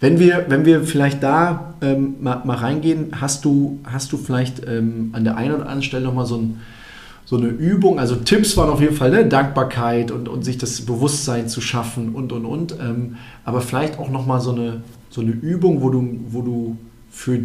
wenn, 0.00 0.18
wir, 0.20 0.46
wenn 0.48 0.64
wir 0.64 0.84
vielleicht 0.84 1.24
da 1.24 1.74
ähm, 1.80 2.14
mal, 2.20 2.44
mal 2.44 2.56
reingehen, 2.56 3.20
hast 3.20 3.44
du, 3.44 3.80
hast 3.84 4.12
du 4.12 4.16
vielleicht 4.16 4.64
ähm, 4.64 5.10
an 5.12 5.24
der 5.24 5.36
einen 5.36 5.54
oder 5.54 5.62
anderen 5.62 5.82
Stelle 5.82 6.04
nochmal 6.04 6.26
so 6.26 6.36
ein, 6.36 6.60
so 7.34 7.40
eine 7.40 7.48
Übung, 7.48 7.98
also 7.98 8.14
Tipps 8.14 8.56
waren 8.56 8.70
auf 8.70 8.80
jeden 8.80 8.94
Fall 8.94 9.10
ne, 9.10 9.26
Dankbarkeit 9.26 10.12
und, 10.12 10.28
und 10.28 10.44
sich 10.44 10.56
das 10.56 10.80
Bewusstsein 10.82 11.48
zu 11.48 11.60
schaffen 11.60 12.14
und 12.14 12.32
und 12.32 12.44
und. 12.44 12.76
Ähm, 12.80 13.16
aber 13.44 13.60
vielleicht 13.60 13.98
auch 13.98 14.08
nochmal 14.08 14.40
so 14.40 14.52
eine, 14.52 14.82
so 15.10 15.20
eine 15.20 15.32
Übung, 15.32 15.82
wo 15.82 15.90
du, 15.90 16.20
wo 16.28 16.42
du 16.42 16.76
für, 17.10 17.40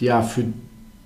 ja, 0.00 0.22
für 0.22 0.46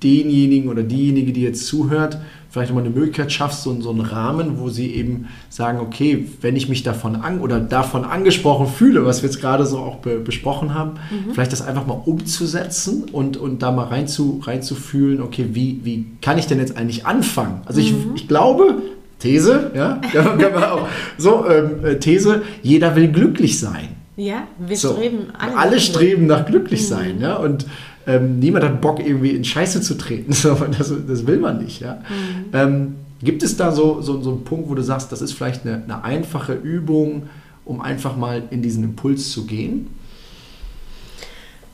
denjenigen 0.03 0.71
oder 0.71 0.85
diejenige, 0.85 1.35
die 1.35 1.43
jetzt 1.43 1.67
zuhört, 1.67 2.19
vielleicht 2.51 2.71
nochmal 2.71 2.85
eine 2.85 2.95
Möglichkeit 2.95 3.31
schaffst, 3.31 3.63
so, 3.63 3.79
so 3.81 3.91
einen 3.91 4.01
Rahmen, 4.01 4.59
wo 4.59 4.71
sie 4.71 4.95
eben 4.95 5.29
sagen, 5.51 5.81
okay, 5.81 6.27
wenn 6.41 6.57
ich 6.57 6.69
mich 6.69 6.83
davon 6.83 7.17
an 7.17 7.41
oder 7.41 7.61
davon 7.61 8.05
angesprochen 8.05 8.67
fühle, 8.67 9.05
was 9.05 9.23
wir 9.23 9.29
jetzt 9.29 9.41
gerade 9.41 9.67
so 9.67 9.79
auch 9.79 9.97
be 9.97 10.19
besprochen 10.19 10.75
haben, 10.75 10.93
mhm. 11.11 11.33
vielleicht 11.33 11.53
das 11.53 11.61
einfach 11.61 11.87
mal 11.87 12.01
umzusetzen 12.05 13.05
und, 13.13 13.37
und 13.37 13.63
da 13.63 13.71
mal 13.71 13.85
rein 13.85 14.09
zu, 14.09 14.41
reinzufühlen, 14.43 15.21
okay, 15.21 15.49
wie, 15.53 15.81
wie 15.85 16.07
kann 16.23 16.39
ich 16.39 16.47
denn 16.47 16.59
jetzt 16.59 16.77
eigentlich 16.77 17.07
anfangen? 17.07 17.61
Also 17.67 17.81
ich, 17.81 17.93
mhm. 17.93 18.13
ich 18.15 18.29
glaube, 18.29 18.83
These, 19.19 19.73
ja, 19.75 20.01
auch, 20.73 20.89
so, 21.19 21.47
ähm, 21.49 21.85
äh, 21.85 21.99
These, 21.99 22.43
jeder 22.63 22.97
will 22.97 23.09
glücklich 23.09 23.59
sein. 23.59 23.89
Ja, 24.17 24.49
wir 24.59 24.77
so, 24.77 24.95
streben 24.95 25.27
alle. 25.39 25.57
Alle 25.57 25.81
streben 25.81 26.27
nach 26.27 26.47
glücklich 26.47 26.83
mhm. 26.83 26.87
sein, 26.87 27.21
ja, 27.21 27.37
und 27.37 27.67
ähm, 28.09 28.39
niemand 28.39 28.65
hat 28.65 28.81
Bock, 28.81 29.01
irgendwie 29.01 29.31
in 29.31 29.45
Scheiße 29.45 29.83
zu 29.83 29.97
treten. 29.97 30.31
das, 30.79 30.93
das 31.07 31.27
will 31.27 31.39
man 31.39 31.63
nicht. 31.63 31.81
Ja? 31.81 31.97
Mhm. 31.97 32.45
Ähm, 32.55 32.95
gibt 33.23 33.43
es 33.43 33.57
da 33.57 33.71
so, 33.71 34.01
so, 34.01 34.23
so 34.23 34.31
einen 34.31 34.45
Punkt, 34.45 34.71
wo 34.71 34.75
du 34.75 34.83
sagst, 34.83 35.13
das 35.13 35.21
ist 35.21 35.33
vielleicht 35.33 35.67
eine, 35.67 35.85
eine 35.85 36.03
einfache 36.03 36.55
Übung, 36.55 37.29
um 37.67 37.83
einfach 37.83 38.17
mal 38.17 38.45
in 38.51 38.63
diesen 38.63 38.83
Impuls 38.83 39.31
zu 39.31 39.45
gehen? 39.45 39.89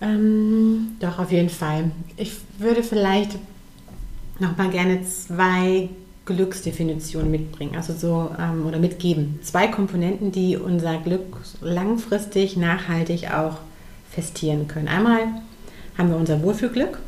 Ähm, 0.00 0.88
doch, 0.98 1.20
auf 1.20 1.30
jeden 1.30 1.50
Fall. 1.50 1.92
Ich 2.16 2.32
würde 2.58 2.82
vielleicht 2.82 3.38
noch 4.40 4.56
mal 4.56 4.70
gerne 4.70 5.02
zwei 5.04 5.88
Glücksdefinitionen 6.26 7.30
mitbringen, 7.30 7.76
also 7.76 7.92
so 7.92 8.30
ähm, 8.40 8.66
oder 8.66 8.80
mitgeben. 8.80 9.38
Zwei 9.42 9.68
Komponenten, 9.68 10.32
die 10.32 10.56
unser 10.56 10.98
Glück 10.98 11.36
langfristig, 11.60 12.56
nachhaltig 12.56 13.30
auch 13.30 13.58
festieren 14.10 14.66
können. 14.66 14.88
Einmal 14.88 15.28
haben 15.96 16.10
wir 16.10 16.16
unser 16.16 16.42
Wohlfühlglück. 16.42 16.98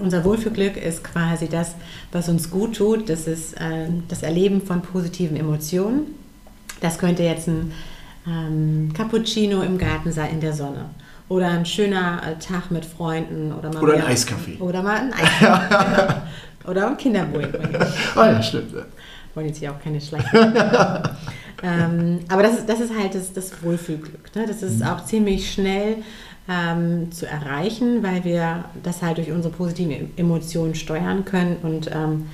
Unser 0.00 0.24
Wohlfühlglück 0.24 0.76
ist 0.76 1.04
quasi 1.04 1.48
das, 1.48 1.74
was 2.10 2.28
uns 2.28 2.50
gut 2.50 2.76
tut. 2.76 3.08
Das 3.08 3.26
ist 3.26 3.54
äh, 3.54 3.88
das 4.08 4.22
Erleben 4.22 4.62
von 4.62 4.82
positiven 4.82 5.36
Emotionen. 5.36 6.06
Das 6.80 6.98
könnte 6.98 7.22
jetzt 7.22 7.48
ein 7.48 7.72
ähm, 8.26 8.92
Cappuccino 8.94 9.62
im 9.62 9.78
Garten 9.78 10.12
sein 10.12 10.30
in 10.30 10.40
der 10.40 10.52
Sonne. 10.54 10.90
Oder 11.28 11.48
ein 11.48 11.66
schöner 11.66 12.22
äh, 12.24 12.38
Tag 12.38 12.70
mit 12.70 12.84
Freunden. 12.84 13.52
Oder, 13.52 13.72
mal 13.72 13.82
oder 13.82 13.94
ein 13.94 14.02
Eiskaffee. 14.02 14.56
Oder 14.58 14.82
mal 14.82 14.96
ein 14.96 15.12
Eiskaffee. 15.12 15.84
genau. 15.84 16.22
Oder 16.66 16.88
ein 16.88 16.96
Kinderbuch. 16.96 17.42
Ah 18.16 18.30
ja, 18.30 18.42
stimmt. 18.42 18.72
Wollen 19.34 19.48
jetzt 19.48 19.58
hier 19.58 19.70
auch 19.70 19.80
keine 19.82 20.00
schlechten. 20.00 20.34
ähm, 21.62 22.20
aber 22.28 22.42
das 22.42 22.58
ist, 22.58 22.68
das 22.68 22.80
ist 22.80 22.92
halt 22.96 23.14
das, 23.14 23.32
das 23.32 23.62
Wohlfühlglück. 23.62 24.34
Ne? 24.34 24.46
Das 24.46 24.62
ist 24.62 24.78
mhm. 24.78 24.86
auch 24.86 25.04
ziemlich 25.04 25.52
schnell 25.52 25.98
ähm, 26.48 27.10
zu 27.10 27.26
erreichen, 27.26 28.02
weil 28.02 28.24
wir 28.24 28.66
das 28.82 29.02
halt 29.02 29.18
durch 29.18 29.30
unsere 29.30 29.54
positiven 29.54 30.16
Emotionen 30.16 30.74
steuern 30.74 31.24
können 31.24 31.56
und 31.62 31.90
ähm, 31.92 32.26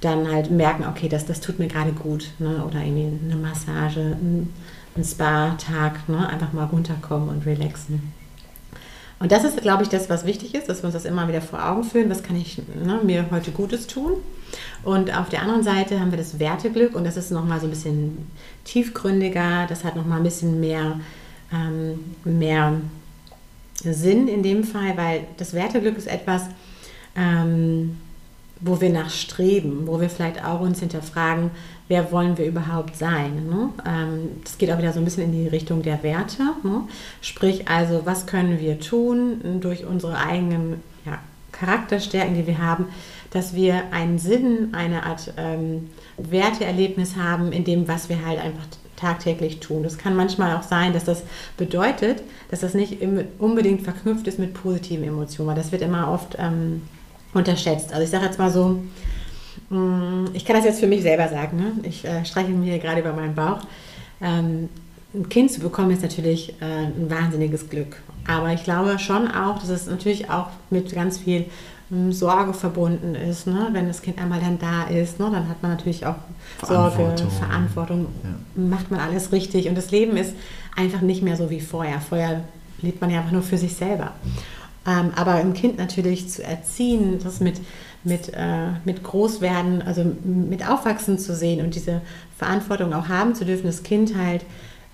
dann 0.00 0.30
halt 0.30 0.50
merken, 0.50 0.84
okay, 0.88 1.08
das, 1.08 1.26
das 1.26 1.40
tut 1.40 1.58
mir 1.58 1.68
gerade 1.68 1.92
gut. 1.92 2.30
Ne? 2.38 2.64
Oder 2.64 2.82
irgendwie 2.82 3.18
eine 3.24 3.36
Massage, 3.36 4.00
ein, 4.00 4.52
ein 4.96 5.04
Spa-Tag, 5.04 6.08
ne? 6.08 6.28
einfach 6.28 6.52
mal 6.52 6.64
runterkommen 6.64 7.28
und 7.28 7.46
relaxen. 7.46 8.12
Und 9.20 9.32
das 9.32 9.42
ist, 9.42 9.60
glaube 9.60 9.82
ich, 9.82 9.88
das, 9.88 10.08
was 10.08 10.24
wichtig 10.24 10.54
ist, 10.54 10.68
dass 10.68 10.82
wir 10.82 10.84
uns 10.84 10.94
das 10.94 11.04
immer 11.04 11.26
wieder 11.26 11.40
vor 11.40 11.64
Augen 11.64 11.82
führen. 11.82 12.08
Was 12.08 12.22
kann 12.22 12.36
ich 12.36 12.62
ne, 12.82 13.00
mir 13.02 13.26
heute 13.32 13.50
Gutes 13.50 13.88
tun? 13.88 14.12
Und 14.84 15.16
auf 15.16 15.28
der 15.28 15.42
anderen 15.42 15.64
Seite 15.64 15.98
haben 15.98 16.12
wir 16.12 16.18
das 16.18 16.38
Werteglück 16.38 16.94
und 16.94 17.04
das 17.04 17.16
ist 17.16 17.32
nochmal 17.32 17.58
so 17.58 17.66
ein 17.66 17.70
bisschen 17.70 18.30
tiefgründiger. 18.64 19.66
Das 19.68 19.82
hat 19.82 19.96
nochmal 19.96 20.18
ein 20.18 20.24
bisschen 20.24 20.60
mehr, 20.60 21.00
ähm, 21.52 22.14
mehr 22.24 22.74
Sinn 23.84 24.28
in 24.28 24.42
dem 24.42 24.64
Fall, 24.64 24.96
weil 24.96 25.26
das 25.36 25.54
Werteglück 25.54 25.96
ist 25.96 26.08
etwas, 26.08 26.42
ähm, 27.16 27.98
wo 28.60 28.80
wir 28.80 28.90
nachstreben, 28.90 29.86
wo 29.86 30.00
wir 30.00 30.10
vielleicht 30.10 30.44
auch 30.44 30.60
uns 30.60 30.80
hinterfragen, 30.80 31.50
wer 31.86 32.10
wollen 32.10 32.36
wir 32.38 32.46
überhaupt 32.46 32.96
sein. 32.96 33.46
Ne? 33.48 33.70
Ähm, 33.86 34.30
das 34.42 34.58
geht 34.58 34.70
auch 34.70 34.78
wieder 34.78 34.92
so 34.92 34.98
ein 34.98 35.04
bisschen 35.04 35.24
in 35.24 35.32
die 35.32 35.48
Richtung 35.48 35.82
der 35.82 36.02
Werte. 36.02 36.42
Ne? 36.64 36.82
Sprich 37.20 37.68
also, 37.68 38.02
was 38.04 38.26
können 38.26 38.60
wir 38.60 38.80
tun 38.80 39.60
durch 39.60 39.84
unsere 39.84 40.18
eigenen 40.18 40.82
ja, 41.06 41.18
Charakterstärken, 41.52 42.34
die 42.34 42.46
wir 42.46 42.58
haben, 42.58 42.86
dass 43.30 43.54
wir 43.54 43.92
einen 43.92 44.18
Sinn, 44.18 44.70
eine 44.72 45.04
Art 45.04 45.32
ähm, 45.36 45.90
Werteerlebnis 46.16 47.16
haben 47.16 47.52
in 47.52 47.64
dem, 47.64 47.86
was 47.86 48.08
wir 48.08 48.24
halt 48.24 48.40
einfach 48.40 48.66
tagtäglich 48.98 49.60
tun. 49.60 49.82
Das 49.82 49.98
kann 49.98 50.16
manchmal 50.16 50.56
auch 50.56 50.62
sein, 50.62 50.92
dass 50.92 51.04
das 51.04 51.22
bedeutet, 51.56 52.22
dass 52.50 52.60
das 52.60 52.74
nicht 52.74 52.98
unbedingt 53.38 53.82
verknüpft 53.82 54.26
ist 54.26 54.38
mit 54.38 54.54
positiven 54.54 55.04
Emotionen, 55.04 55.48
weil 55.48 55.56
das 55.56 55.72
wird 55.72 55.82
immer 55.82 56.10
oft 56.10 56.36
ähm, 56.38 56.82
unterschätzt. 57.34 57.92
Also 57.92 58.04
ich 58.04 58.10
sage 58.10 58.26
jetzt 58.26 58.38
mal 58.38 58.50
so, 58.50 58.80
mm, 59.70 60.26
ich 60.34 60.44
kann 60.44 60.56
das 60.56 60.64
jetzt 60.64 60.80
für 60.80 60.86
mich 60.86 61.02
selber 61.02 61.28
sagen, 61.28 61.56
ne? 61.56 61.72
ich 61.82 62.04
äh, 62.04 62.24
streiche 62.24 62.50
mir 62.50 62.72
hier 62.72 62.78
gerade 62.78 63.00
über 63.00 63.12
meinen 63.12 63.34
Bauch. 63.34 63.60
Ähm, 64.20 64.68
ein 65.14 65.28
Kind 65.28 65.50
zu 65.50 65.60
bekommen 65.60 65.90
ist 65.90 66.02
natürlich 66.02 66.54
äh, 66.60 66.64
ein 66.64 67.08
wahnsinniges 67.08 67.70
Glück. 67.70 67.96
Aber 68.26 68.52
ich 68.52 68.64
glaube 68.64 68.98
schon 68.98 69.30
auch, 69.30 69.58
dass 69.58 69.70
es 69.70 69.86
natürlich 69.86 70.28
auch 70.28 70.48
mit 70.70 70.92
ganz 70.92 71.18
viel 71.18 71.46
Sorge 72.10 72.52
verbunden 72.52 73.14
ist. 73.14 73.46
Ne? 73.46 73.68
Wenn 73.72 73.88
das 73.88 74.02
Kind 74.02 74.20
einmal 74.20 74.40
dann 74.40 74.58
da 74.58 74.84
ist, 74.84 75.18
ne? 75.18 75.30
dann 75.30 75.48
hat 75.48 75.62
man 75.62 75.72
natürlich 75.72 76.04
auch 76.04 76.16
Sorge, 76.66 77.14
Verantwortung, 77.38 78.06
ja. 78.22 78.62
macht 78.62 78.90
man 78.90 79.00
alles 79.00 79.32
richtig. 79.32 79.68
Und 79.68 79.74
das 79.76 79.90
Leben 79.90 80.16
ist 80.16 80.34
einfach 80.76 81.00
nicht 81.00 81.22
mehr 81.22 81.36
so 81.36 81.50
wie 81.50 81.60
vorher. 81.60 82.00
Vorher 82.00 82.42
lebt 82.82 83.00
man 83.00 83.10
ja 83.10 83.20
einfach 83.20 83.32
nur 83.32 83.42
für 83.42 83.56
sich 83.56 83.74
selber. 83.74 84.12
Ähm, 84.86 85.12
aber 85.16 85.34
ein 85.34 85.54
Kind 85.54 85.78
natürlich 85.78 86.28
zu 86.28 86.42
erziehen, 86.44 87.18
das 87.22 87.40
mit, 87.40 87.60
mit, 88.04 88.32
äh, 88.34 88.68
mit 88.84 89.02
Großwerden, 89.02 89.82
also 89.82 90.04
mit 90.24 90.68
Aufwachsen 90.68 91.18
zu 91.18 91.34
sehen 91.34 91.64
und 91.64 91.74
diese 91.74 92.02
Verantwortung 92.36 92.92
auch 92.92 93.08
haben 93.08 93.34
zu 93.34 93.44
dürfen, 93.44 93.66
das 93.66 93.82
Kind 93.82 94.16
halt 94.16 94.44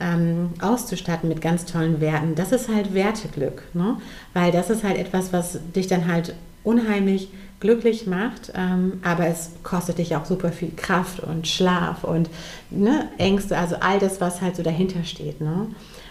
ähm, 0.00 0.50
auszustatten 0.60 1.28
mit 1.28 1.40
ganz 1.40 1.64
tollen 1.66 2.00
Werten, 2.00 2.34
das 2.34 2.52
ist 2.52 2.68
halt 2.68 2.94
Werteglück. 2.94 3.62
Ne? 3.74 3.96
Weil 4.32 4.52
das 4.52 4.70
ist 4.70 4.84
halt 4.84 4.98
etwas, 4.98 5.32
was 5.32 5.58
dich 5.74 5.86
dann 5.86 6.08
halt 6.10 6.34
unheimlich 6.64 7.28
glücklich 7.60 8.06
macht, 8.06 8.52
ähm, 8.54 9.00
aber 9.02 9.26
es 9.26 9.50
kostet 9.62 9.98
dich 9.98 10.16
auch 10.16 10.24
super 10.24 10.52
viel 10.52 10.72
Kraft 10.76 11.20
und 11.20 11.46
Schlaf 11.46 12.04
und 12.04 12.28
ne, 12.70 13.08
Ängste, 13.16 13.56
also 13.56 13.76
all 13.80 13.98
das, 13.98 14.20
was 14.20 14.42
halt 14.42 14.56
so 14.56 14.62
dahinter 14.62 15.04
steht. 15.04 15.40
Ne? 15.40 15.68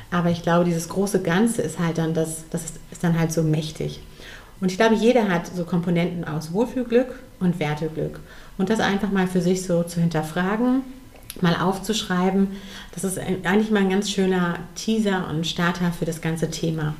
Aber 0.09 0.29
ich 0.29 0.41
glaube, 0.41 0.65
dieses 0.65 0.89
große 0.89 1.21
Ganze 1.21 1.61
ist 1.61 1.79
halt 1.79 1.97
dann 1.97 2.13
das, 2.13 2.45
das 2.49 2.63
ist 2.91 3.03
dann 3.03 3.19
halt 3.19 3.31
so 3.31 3.43
mächtig. 3.43 4.01
Und 4.61 4.71
ich 4.71 4.77
glaube, 4.77 4.95
jeder 4.95 5.27
hat 5.27 5.47
so 5.47 5.65
Komponenten 5.65 6.23
aus 6.23 6.53
Wohlfühlglück 6.53 7.19
und 7.39 7.59
Werteglück. 7.59 8.19
Und 8.57 8.69
das 8.69 8.79
einfach 8.79 9.11
mal 9.11 9.27
für 9.27 9.41
sich 9.41 9.63
so 9.63 9.83
zu 9.83 9.99
hinterfragen, 9.99 10.83
mal 11.41 11.55
aufzuschreiben, 11.55 12.47
das 12.93 13.03
ist 13.03 13.19
eigentlich 13.19 13.71
mal 13.71 13.81
ein 13.81 13.89
ganz 13.89 14.09
schöner 14.09 14.59
Teaser 14.75 15.27
und 15.29 15.45
Starter 15.45 15.91
für 15.91 16.05
das 16.05 16.21
ganze 16.21 16.49
Thema. 16.49 16.95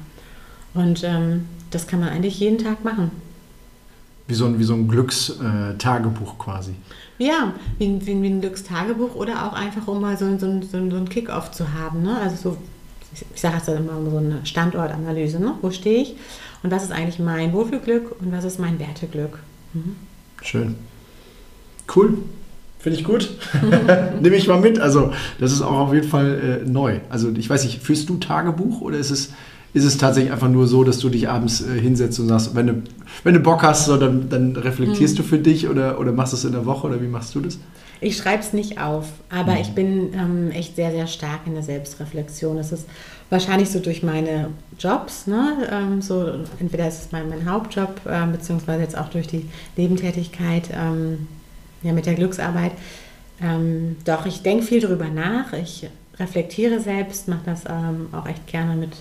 Und 0.73 1.03
ähm, 1.03 1.47
das 1.71 1.87
kann 1.87 1.99
man 1.99 2.09
eigentlich 2.09 2.39
jeden 2.39 2.57
Tag 2.57 2.83
machen. 2.83 3.11
Wie 4.27 4.33
so 4.33 4.45
ein, 4.45 4.57
wie 4.57 4.63
so 4.63 4.73
ein 4.73 4.87
Glückstagebuch 4.87 6.37
quasi. 6.37 6.75
Ja, 7.17 7.53
wie, 7.77 7.99
wie, 8.05 8.21
wie 8.21 8.29
ein 8.29 8.41
Glückstagebuch 8.41 9.15
oder 9.15 9.45
auch 9.45 9.53
einfach, 9.53 9.87
um 9.87 10.01
mal 10.01 10.17
so, 10.17 10.37
so, 10.37 10.61
so, 10.61 10.67
so 10.71 10.77
einen 10.77 11.09
Kick-Off 11.09 11.51
zu 11.51 11.73
haben. 11.73 12.03
Ne? 12.03 12.17
Also 12.17 12.35
so 12.51 12.57
ich 13.33 13.41
sage 13.41 13.57
jetzt 13.57 13.67
immer 13.69 14.09
so 14.09 14.17
eine 14.17 14.45
Standortanalyse, 14.45 15.39
ne? 15.39 15.53
wo 15.61 15.71
stehe 15.71 16.01
ich 16.01 16.15
und 16.63 16.71
was 16.71 16.83
ist 16.83 16.91
eigentlich 16.91 17.19
mein 17.19 17.53
Wohlfühlglück 17.53 18.19
und 18.19 18.31
was 18.31 18.43
ist 18.43 18.59
mein 18.59 18.79
Werteglück. 18.79 19.39
Mhm. 19.73 19.95
Schön. 20.41 20.75
Cool. 21.93 22.17
Finde 22.79 22.99
ich 22.99 23.05
gut. 23.05 23.29
Nehme 24.21 24.35
ich 24.35 24.47
mal 24.47 24.59
mit. 24.59 24.79
Also, 24.79 25.13
das 25.39 25.53
ist 25.53 25.61
auch 25.61 25.87
auf 25.87 25.93
jeden 25.93 26.07
Fall 26.07 26.61
äh, 26.65 26.69
neu. 26.69 26.99
Also, 27.09 27.31
ich 27.31 27.49
weiß 27.49 27.63
nicht, 27.63 27.81
führst 27.81 28.09
du 28.09 28.17
Tagebuch 28.17 28.81
oder 28.81 28.97
ist 28.97 29.09
es, 29.09 29.31
ist 29.73 29.85
es 29.85 29.97
tatsächlich 29.97 30.31
einfach 30.31 30.49
nur 30.49 30.67
so, 30.67 30.83
dass 30.83 30.99
du 30.99 31.09
dich 31.09 31.27
abends 31.29 31.61
äh, 31.61 31.79
hinsetzt 31.79 32.19
und 32.19 32.27
sagst, 32.27 32.55
wenn 32.55 32.67
du, 32.67 32.81
wenn 33.23 33.33
du 33.33 33.39
Bock 33.39 33.63
hast, 33.63 33.85
so, 33.85 33.97
dann, 33.97 34.29
dann 34.29 34.55
reflektierst 34.55 35.15
mhm. 35.15 35.17
du 35.17 35.23
für 35.23 35.39
dich 35.39 35.67
oder, 35.67 35.99
oder 35.99 36.11
machst 36.11 36.33
du 36.33 36.37
es 36.37 36.45
in 36.45 36.51
der 36.51 36.65
Woche 36.65 36.87
oder 36.87 37.01
wie 37.01 37.07
machst 37.07 37.33
du 37.33 37.39
das? 37.39 37.57
Ich 37.99 38.17
schreibe 38.17 38.43
es 38.43 38.53
nicht 38.53 38.79
auf, 38.79 39.07
aber 39.29 39.53
mhm. 39.53 39.61
ich 39.61 39.69
bin 39.69 40.13
ähm, 40.13 40.51
echt 40.51 40.75
sehr, 40.75 40.91
sehr 40.91 41.07
stark 41.07 41.41
in 41.45 41.53
der 41.53 41.63
Selbstreflexion. 41.63 42.57
Das 42.57 42.71
ist 42.71 42.85
wahrscheinlich 43.29 43.69
so 43.69 43.79
durch 43.79 44.03
meine 44.03 44.49
Jobs, 44.77 45.25
ne? 45.25 45.67
Ähm, 45.71 46.01
so, 46.01 46.31
entweder 46.59 46.87
ist 46.87 47.05
es 47.05 47.11
mein, 47.11 47.29
mein 47.29 47.49
Hauptjob, 47.49 48.01
äh, 48.05 48.27
beziehungsweise 48.31 48.81
jetzt 48.83 48.97
auch 48.97 49.09
durch 49.09 49.27
die 49.27 49.49
Nebentätigkeit 49.75 50.69
ähm, 50.71 51.27
ja, 51.81 51.93
mit 51.93 52.05
der 52.05 52.13
Glücksarbeit. 52.13 52.73
Ähm, 53.41 53.95
doch, 54.05 54.25
ich 54.25 54.43
denke 54.43 54.63
viel 54.63 54.81
darüber 54.81 55.07
nach. 55.07 55.53
Ich 55.53 55.87
reflektiere 56.19 56.79
selbst, 56.79 57.27
mache 57.27 57.41
das 57.45 57.63
ähm, 57.67 58.07
auch 58.11 58.27
echt 58.27 58.45
gerne 58.47 58.75
mit 58.75 58.91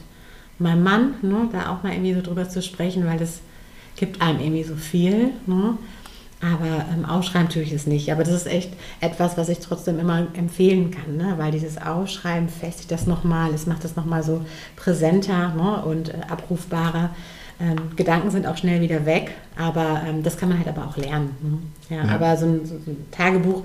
meinem 0.62 0.82
Mann, 0.82 1.14
ne? 1.22 1.48
da 1.52 1.70
auch 1.70 1.82
mal 1.82 1.92
irgendwie 1.92 2.14
so 2.14 2.22
drüber 2.22 2.48
zu 2.48 2.62
sprechen, 2.62 3.06
weil 3.06 3.18
das 3.18 3.40
gibt 3.96 4.22
einem 4.22 4.40
irgendwie 4.40 4.64
so 4.64 4.74
viel. 4.74 5.30
Ne? 5.46 5.76
Aber 6.40 6.84
ähm, 6.92 7.04
Ausschreiben 7.04 7.48
tue 7.48 7.62
ich 7.62 7.72
es 7.72 7.86
nicht. 7.86 8.10
Aber 8.10 8.24
das 8.24 8.34
ist 8.34 8.46
echt 8.46 8.72
etwas, 9.00 9.36
was 9.36 9.48
ich 9.48 9.60
trotzdem 9.60 10.00
immer 10.00 10.26
empfehlen 10.34 10.90
kann, 10.90 11.16
ne? 11.16 11.34
weil 11.36 11.52
dieses 11.52 11.78
Ausschreiben 11.78 12.48
festigt 12.48 12.90
das 12.90 13.06
nochmal, 13.06 13.54
es 13.54 13.66
macht 13.66 13.84
das 13.84 13.94
nochmal 13.94 14.24
so 14.24 14.44
präsenter 14.74 15.54
ne? 15.54 15.82
und 15.84 16.08
äh, 16.08 16.18
abrufbarer. 16.28 17.10
Ähm, 17.60 17.94
Gedanken 17.94 18.30
sind 18.30 18.46
auch 18.46 18.56
schnell 18.56 18.80
wieder 18.80 19.06
weg, 19.06 19.32
aber 19.56 20.02
ähm, 20.04 20.24
das 20.24 20.36
kann 20.36 20.48
man 20.48 20.58
halt 20.58 20.66
aber 20.66 20.88
auch 20.88 20.96
lernen. 20.96 21.36
Ne? 21.42 21.96
Ja, 21.96 22.04
ja. 22.04 22.14
Aber 22.14 22.36
so 22.36 22.46
ein, 22.46 22.66
so 22.66 22.74
ein, 22.74 23.06
Tagebuch, 23.12 23.62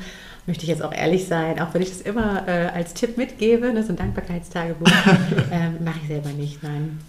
möchte 0.48 0.64
ich 0.64 0.70
jetzt 0.70 0.82
auch 0.82 0.94
ehrlich 0.94 1.26
sein, 1.26 1.60
auch 1.60 1.74
wenn 1.74 1.82
ich 1.82 1.90
das 1.90 2.02
immer 2.02 2.48
äh, 2.48 2.68
als 2.74 2.94
Tipp 2.94 3.18
mitgebe, 3.18 3.72
ne? 3.74 3.84
so 3.84 3.90
ein 3.90 3.98
Dankbarkeitstagebuch, 3.98 4.88
ähm, 5.52 5.84
mache 5.84 6.00
ich 6.02 6.08
selber 6.08 6.30
nicht, 6.30 6.64
nein. 6.64 7.00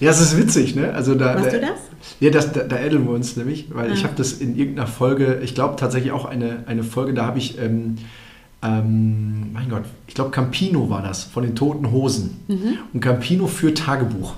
Ja, 0.00 0.10
es 0.10 0.20
ist 0.20 0.36
witzig, 0.36 0.76
ne? 0.76 0.92
Also 0.92 1.14
da, 1.14 1.34
Machst 1.34 1.46
da, 1.46 1.50
du 1.50 1.60
das? 1.60 1.78
Ja, 2.20 2.30
das, 2.30 2.52
da, 2.52 2.62
da 2.62 2.78
ädeln 2.78 3.04
wir 3.04 3.14
uns 3.14 3.36
nämlich, 3.36 3.66
weil 3.72 3.90
ah. 3.90 3.94
ich 3.94 4.04
habe 4.04 4.14
das 4.16 4.34
in 4.34 4.56
irgendeiner 4.56 4.86
Folge, 4.86 5.40
ich 5.42 5.54
glaube 5.54 5.76
tatsächlich 5.76 6.12
auch 6.12 6.24
eine, 6.24 6.64
eine 6.66 6.84
Folge, 6.84 7.14
da 7.14 7.26
habe 7.26 7.38
ich, 7.38 7.58
ähm, 7.58 7.96
ähm, 8.62 9.52
mein 9.52 9.68
Gott, 9.68 9.82
ich 10.06 10.14
glaube 10.14 10.30
Campino 10.30 10.88
war 10.88 11.02
das, 11.02 11.24
von 11.24 11.42
den 11.42 11.56
Toten 11.56 11.90
Hosen. 11.90 12.44
Mhm. 12.46 12.78
Und 12.92 13.00
Campino 13.00 13.46
führt 13.46 13.78
Tagebuch. 13.78 14.34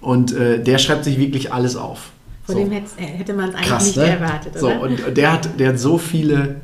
Und 0.00 0.34
äh, 0.34 0.62
der 0.62 0.76
schreibt 0.78 1.04
sich 1.04 1.18
wirklich 1.18 1.52
alles 1.52 1.76
auf. 1.76 2.10
Von 2.44 2.56
so. 2.56 2.60
dem 2.60 2.70
hätte, 2.72 3.00
hätte 3.00 3.32
man 3.32 3.48
es 3.48 3.54
eigentlich 3.54 3.68
Krass, 3.68 3.86
nicht 3.86 3.96
ne? 3.96 4.06
erwartet, 4.06 4.58
so, 4.58 4.68
Und 4.68 5.16
der 5.16 5.32
hat, 5.32 5.58
der 5.58 5.70
hat 5.70 5.78
so 5.78 5.96
viele, 5.96 6.56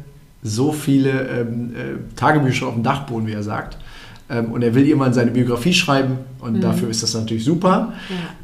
so 0.43 0.73
viele 0.73 1.11
ähm, 1.29 1.75
äh, 1.75 2.17
Tagebücher 2.17 2.67
auf 2.67 2.75
dem 2.75 2.83
Dachboden, 2.83 3.27
wie 3.27 3.33
er 3.33 3.43
sagt. 3.43 3.77
Ähm, 4.31 4.53
und 4.53 4.63
er 4.63 4.75
will 4.75 4.87
irgendwann 4.87 5.13
seine 5.13 5.33
Biografie 5.33 5.73
schreiben 5.73 6.19
und 6.39 6.55
mhm. 6.55 6.61
dafür 6.61 6.89
ist 6.89 7.03
das 7.03 7.15
natürlich 7.15 7.45
super. 7.45 7.93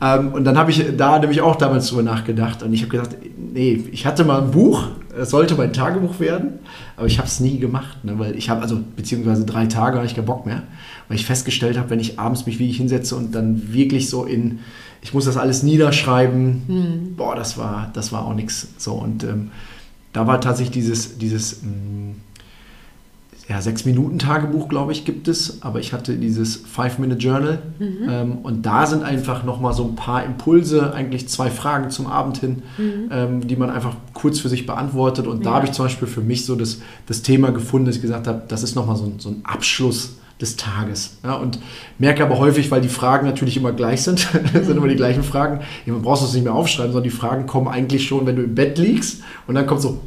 Ja. 0.01 0.17
Ähm, 0.17 0.33
und 0.33 0.45
dann 0.45 0.59
habe 0.59 0.71
ich 0.73 0.85
da 0.97 1.19
nämlich 1.19 1.41
auch 1.41 1.57
damals 1.57 1.89
drüber 1.89 2.03
nachgedacht 2.03 2.63
und 2.63 2.73
ich 2.73 2.83
habe 2.83 2.91
gedacht, 2.91 3.11
nee, 3.39 3.85
ich 3.93 4.05
hatte 4.05 4.25
mal 4.25 4.43
ein 4.43 4.51
Buch, 4.51 4.89
es 5.17 5.31
sollte 5.31 5.55
mein 5.55 5.73
Tagebuch 5.73 6.19
werden, 6.19 6.59
aber 6.97 7.07
ich 7.07 7.19
habe 7.19 7.29
es 7.29 7.39
nie 7.39 7.59
gemacht, 7.59 8.05
ne, 8.05 8.19
weil 8.19 8.37
ich 8.37 8.51
habe, 8.51 8.63
also 8.63 8.81
beziehungsweise 8.97 9.47
drei 9.47 9.67
Tage 9.67 9.97
habe 9.97 10.07
ich 10.07 10.17
keinen 10.17 10.27
Bock 10.27 10.45
mehr, 10.45 10.65
weil 11.09 11.17
ich 11.17 11.25
festgestellt 11.25 11.79
habe, 11.79 11.89
wenn 11.91 12.01
ich 12.01 12.19
abends 12.19 12.47
mich 12.47 12.59
wirklich 12.59 12.79
hinsetze 12.79 13.15
und 13.15 13.33
dann 13.35 13.73
wirklich 13.73 14.11
so 14.11 14.25
in, 14.25 14.59
ich 15.03 15.15
muss 15.15 15.25
das 15.25 15.37
alles 15.37 15.63
niederschreiben, 15.63 16.63
mhm. 16.67 17.17
boah, 17.17 17.37
das 17.37 17.57
war, 17.59 17.91
das 17.95 18.11
war 18.11 18.27
auch 18.27 18.35
nichts 18.35 18.69
so 18.77 18.95
und 18.95 19.23
ähm, 19.23 19.53
da 20.17 20.27
war 20.27 20.41
tatsächlich 20.41 20.73
dieses, 20.73 21.19
dieses 21.19 21.63
mm, 21.63 22.13
ja, 23.51 23.61
sechs 23.61 23.85
Minuten 23.85 24.19
Tagebuch, 24.19 24.71
glaube 24.71 24.93
ich, 24.93 25.05
gibt 25.05 25.29
es, 25.29 25.63
aber 25.63 25.79
ich 25.79 25.93
hatte 25.93 26.17
dieses 26.17 26.57
Five-Minute-Journal 26.57 27.59
mhm. 27.79 28.09
ähm, 28.09 28.39
und 28.43 28.65
da 28.65 28.87
sind 28.87 29.03
einfach 29.03 29.45
nochmal 29.45 29.75
so 29.75 29.85
ein 29.85 29.95
paar 29.95 30.25
Impulse, 30.25 30.95
eigentlich 30.95 31.29
zwei 31.29 31.51
Fragen 31.51 31.91
zum 31.91 32.07
Abend 32.07 32.39
hin, 32.39 32.63
mhm. 32.79 33.11
ähm, 33.13 33.47
die 33.47 33.57
man 33.57 33.69
einfach 33.69 33.95
kurz 34.15 34.41
für 34.41 34.49
sich 34.49 34.65
beantwortet 34.65 35.27
und 35.27 35.45
ja. 35.45 35.51
da 35.51 35.57
habe 35.57 35.67
ich 35.67 35.73
zum 35.73 35.85
Beispiel 35.85 36.09
für 36.09 36.23
mich 36.23 36.47
so 36.47 36.57
das, 36.57 36.81
das 37.05 37.21
Thema 37.21 37.51
gefunden, 37.51 37.85
dass 37.85 37.97
ich 37.97 38.03
gesagt 38.03 38.27
habe, 38.27 38.41
das 38.49 38.63
ist 38.63 38.75
nochmal 38.75 38.97
so, 38.97 39.13
so 39.19 39.29
ein 39.29 39.43
Abschluss 39.45 40.17
des 40.41 40.57
Tages. 40.57 41.19
Ja, 41.25 41.35
und 41.35 41.59
merke 41.99 42.23
aber 42.23 42.39
häufig, 42.39 42.71
weil 42.71 42.81
die 42.81 42.89
Fragen 42.89 43.27
natürlich 43.27 43.57
immer 43.57 43.73
gleich 43.73 44.03
sind, 44.03 44.19
sind 44.53 44.77
immer 44.77 44.89
die 44.89 44.97
gleichen 44.97 45.23
Fragen, 45.23 45.61
man 45.87 46.03
brauchst 46.03 46.25
es 46.25 46.35
nicht 46.35 46.45
mehr 46.45 46.55
aufschreiben, 46.55 46.93
sondern 46.93 47.11
die 47.11 47.17
Fragen 47.17 47.47
kommen 47.47 47.69
eigentlich 47.69 48.07
schon, 48.07 48.27
wenn 48.27 48.37
du 48.37 48.43
im 48.43 48.55
Bett 48.55 48.79
liegst 48.79 49.23
und 49.47 49.55
dann 49.55 49.67
kommt 49.67 49.81
so, 49.81 50.01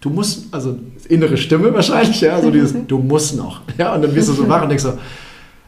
du 0.00 0.10
musst, 0.10 0.52
also 0.52 0.78
innere 1.08 1.38
Stimme 1.38 1.72
wahrscheinlich, 1.72 2.20
ja, 2.20 2.40
so 2.40 2.50
dieses, 2.50 2.74
du 2.86 2.98
musst 2.98 3.36
noch. 3.36 3.62
Ja, 3.78 3.94
und 3.94 4.02
dann 4.02 4.14
wirst 4.14 4.28
du 4.28 4.34
so 4.34 4.48
wach 4.48 4.62
und 4.62 4.68
denkst 4.68 4.84
so, 4.84 4.98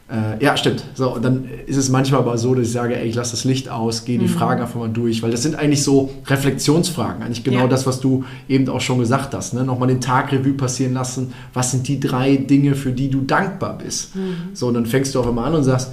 Äh, 0.09 0.43
ja, 0.43 0.57
stimmt. 0.57 0.85
So, 0.95 1.15
und 1.15 1.25
dann 1.25 1.49
ist 1.67 1.77
es 1.77 1.89
manchmal 1.89 2.21
aber 2.21 2.39
so, 2.39 2.55
dass 2.55 2.67
ich 2.69 2.73
sage, 2.73 2.97
ey, 2.97 3.09
ich 3.09 3.17
lasse 3.17 3.33
das 3.33 3.43
Licht 3.43 3.69
aus, 3.69 4.05
gehe 4.05 4.19
die 4.19 4.27
mhm. 4.27 4.31
Fragen 4.31 4.61
einfach 4.63 4.79
mal 4.79 4.89
durch, 4.89 5.23
weil 5.23 5.33
das 5.33 5.43
sind 5.43 5.57
eigentlich 5.57 5.83
so 5.83 6.11
Reflexionsfragen. 6.27 7.23
Eigentlich 7.23 7.43
genau 7.43 7.61
ja. 7.61 7.67
das, 7.67 7.87
was 7.87 7.99
du 8.01 8.25
eben 8.49 8.69
auch 8.69 8.81
schon 8.81 9.01
gesagt 9.01 9.35
hast. 9.35 9.55
Ne? 9.55 9.65
Nochmal 9.65 9.89
den 9.89 10.01
Tag 10.01 10.31
Revue 10.31 10.53
passieren 10.53 10.93
lassen. 10.93 11.33
Was 11.55 11.73
sind 11.73 11.89
die 11.89 11.99
drei 11.99 12.37
Dinge, 12.37 12.77
für 12.77 12.93
die 12.93 13.11
du 13.11 13.23
dankbar 13.23 13.79
bist? 13.79 14.15
Mhm. 14.15 14.55
So, 14.55 14.69
und 14.69 14.75
dann 14.75 14.87
fängst 14.87 15.13
du 15.15 15.21
auf 15.21 15.27
einmal 15.27 15.47
an 15.47 15.57
und 15.57 15.65
sagst, 15.65 15.91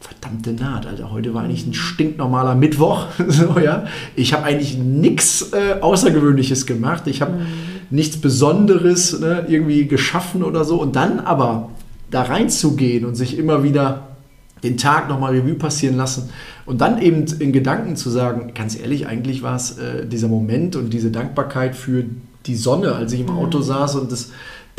verdammte 0.00 0.54
Naht, 0.54 0.86
Alter. 0.86 1.12
Heute 1.12 1.34
war 1.34 1.42
eigentlich 1.42 1.66
ein 1.66 1.74
stinknormaler 1.74 2.54
Mittwoch. 2.54 3.08
so, 3.28 3.58
ja. 3.58 3.84
Ich 4.16 4.32
habe 4.32 4.44
eigentlich 4.44 4.78
nichts 4.78 5.52
äh, 5.52 5.82
Außergewöhnliches 5.82 6.64
gemacht. 6.64 7.02
Ich 7.08 7.20
habe 7.20 7.32
mhm. 7.32 7.46
nichts 7.90 8.16
Besonderes 8.16 9.20
ne, 9.20 9.44
irgendwie 9.48 9.86
geschaffen 9.86 10.42
oder 10.42 10.64
so. 10.64 10.80
Und 10.80 10.96
dann 10.96 11.20
aber 11.20 11.68
da 12.10 12.22
reinzugehen 12.22 13.04
und 13.04 13.14
sich 13.14 13.38
immer 13.38 13.62
wieder 13.62 14.08
den 14.62 14.76
Tag 14.76 15.08
nochmal 15.08 15.32
Revue 15.32 15.54
passieren 15.54 15.96
lassen 15.96 16.30
und 16.66 16.80
dann 16.80 17.00
eben 17.00 17.24
in 17.38 17.52
Gedanken 17.52 17.96
zu 17.96 18.10
sagen, 18.10 18.52
ganz 18.54 18.78
ehrlich, 18.78 19.06
eigentlich 19.06 19.42
war 19.42 19.56
es 19.56 19.78
äh, 19.78 20.06
dieser 20.06 20.28
Moment 20.28 20.76
und 20.76 20.92
diese 20.92 21.10
Dankbarkeit 21.10 21.74
für 21.74 22.04
die 22.46 22.56
Sonne, 22.56 22.94
als 22.94 23.12
ich 23.12 23.20
im 23.20 23.30
Auto 23.30 23.58
mhm. 23.58 23.62
saß 23.62 23.96
und 23.96 24.12
das 24.12 24.30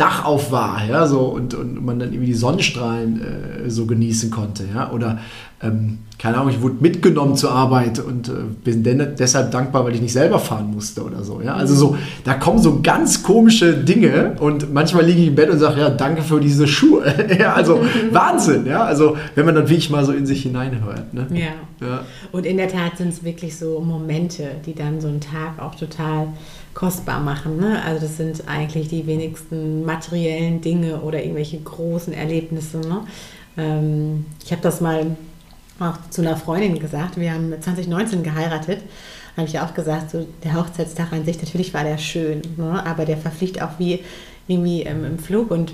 Dach 0.02 0.26
auf 0.26 0.52
war, 0.52 0.84
ja, 0.90 1.06
so 1.06 1.20
und, 1.20 1.54
und 1.54 1.86
man 1.86 2.00
dann 2.00 2.10
irgendwie 2.10 2.26
die 2.26 2.34
Sonnenstrahlen 2.34 3.22
äh, 3.22 3.70
so 3.70 3.86
genießen 3.86 4.32
konnte, 4.32 4.64
ja, 4.74 4.90
oder 4.92 5.20
ähm, 5.62 6.00
keine 6.18 6.38
Ahnung, 6.38 6.50
ich 6.50 6.60
wurde 6.60 6.78
mitgenommen 6.80 7.36
zur 7.36 7.52
Arbeit 7.52 8.00
und 8.00 8.28
äh, 8.28 8.32
bin 8.64 8.84
deshalb 9.20 9.52
dankbar, 9.52 9.86
weil 9.86 9.94
ich 9.94 10.02
nicht 10.02 10.14
selber 10.14 10.40
fahren 10.40 10.72
musste 10.72 11.04
oder 11.04 11.24
so, 11.24 11.40
ja, 11.40 11.54
also 11.54 11.76
so, 11.76 11.98
da 12.24 12.34
kommen 12.34 12.58
so 12.58 12.82
ganz 12.82 13.22
komische 13.22 13.76
Dinge 13.76 14.38
und 14.40 14.74
manchmal 14.74 15.06
liege 15.06 15.22
ich 15.22 15.28
im 15.28 15.36
Bett 15.36 15.52
und 15.52 15.60
sage, 15.60 15.82
ja, 15.82 15.92
danke 15.92 16.24
für 16.24 16.40
diese 16.40 16.66
Schuhe, 16.68 17.04
ja, 17.40 17.54
also 17.54 17.86
Wahnsinn, 18.12 18.66
ja, 18.66 18.84
also 18.84 19.18
wenn 19.36 19.46
man 19.46 19.54
dann 19.54 19.70
wirklich 19.70 19.92
mal 19.92 20.04
so 20.04 20.14
in 20.14 20.26
sich 20.26 20.42
hineinhört, 20.42 21.14
ne? 21.14 21.28
Ja. 21.32 21.86
ja. 21.88 22.00
Und 22.32 22.48
in 22.48 22.58
der 22.58 22.70
Tat 22.70 22.98
sind 22.98 23.10
es 23.10 23.24
wirklich 23.24 23.56
so 23.56 23.80
Momente, 23.82 24.50
die 24.66 24.74
dann 24.74 25.00
so 25.00 25.10
einen 25.10 25.22
Tag 25.22 25.60
auch 25.60 25.76
total 25.76 26.30
kostbar 26.74 27.20
machen. 27.20 27.58
Ne? 27.58 27.82
Also 27.84 28.06
das 28.06 28.18
sind 28.18 28.48
eigentlich 28.48 28.88
die 28.88 29.06
wenigsten 29.08 29.86
materiellen 29.86 30.62
Dinge 30.62 31.02
oder 31.02 31.22
irgendwelche 31.22 31.60
großen 31.60 32.14
Erlebnisse. 32.14 32.80
Ne? 32.80 33.06
Ähm, 33.58 34.26
ich 34.44 34.52
habe 34.52 34.62
das 34.62 34.82
mal 34.82 35.16
auch 35.80 35.98
zu 36.10 36.22
einer 36.22 36.38
Freundin 36.38 36.80
gesagt. 36.80 37.20
Wir 37.20 37.34
haben 37.34 37.54
2019 37.60 38.24
geheiratet. 38.24 38.82
Habe 39.38 39.48
ich 39.48 39.60
auch 39.60 39.74
gesagt, 39.74 40.12
so 40.12 40.28
der 40.44 40.56
Hochzeitstag 40.56 41.14
an 41.14 41.26
sich, 41.26 41.42
natürlich 41.42 41.74
war 41.74 41.84
der 41.84 41.98
schön, 41.98 42.42
ne? 42.58 42.86
aber 42.86 43.06
der 43.06 43.18
verfliegt 43.18 43.62
auch 43.62 43.80
wie 43.80 44.02
irgendwie 44.48 44.82
ähm, 44.84 45.06
im 45.06 45.20
Flug 45.20 45.52
und 45.52 45.74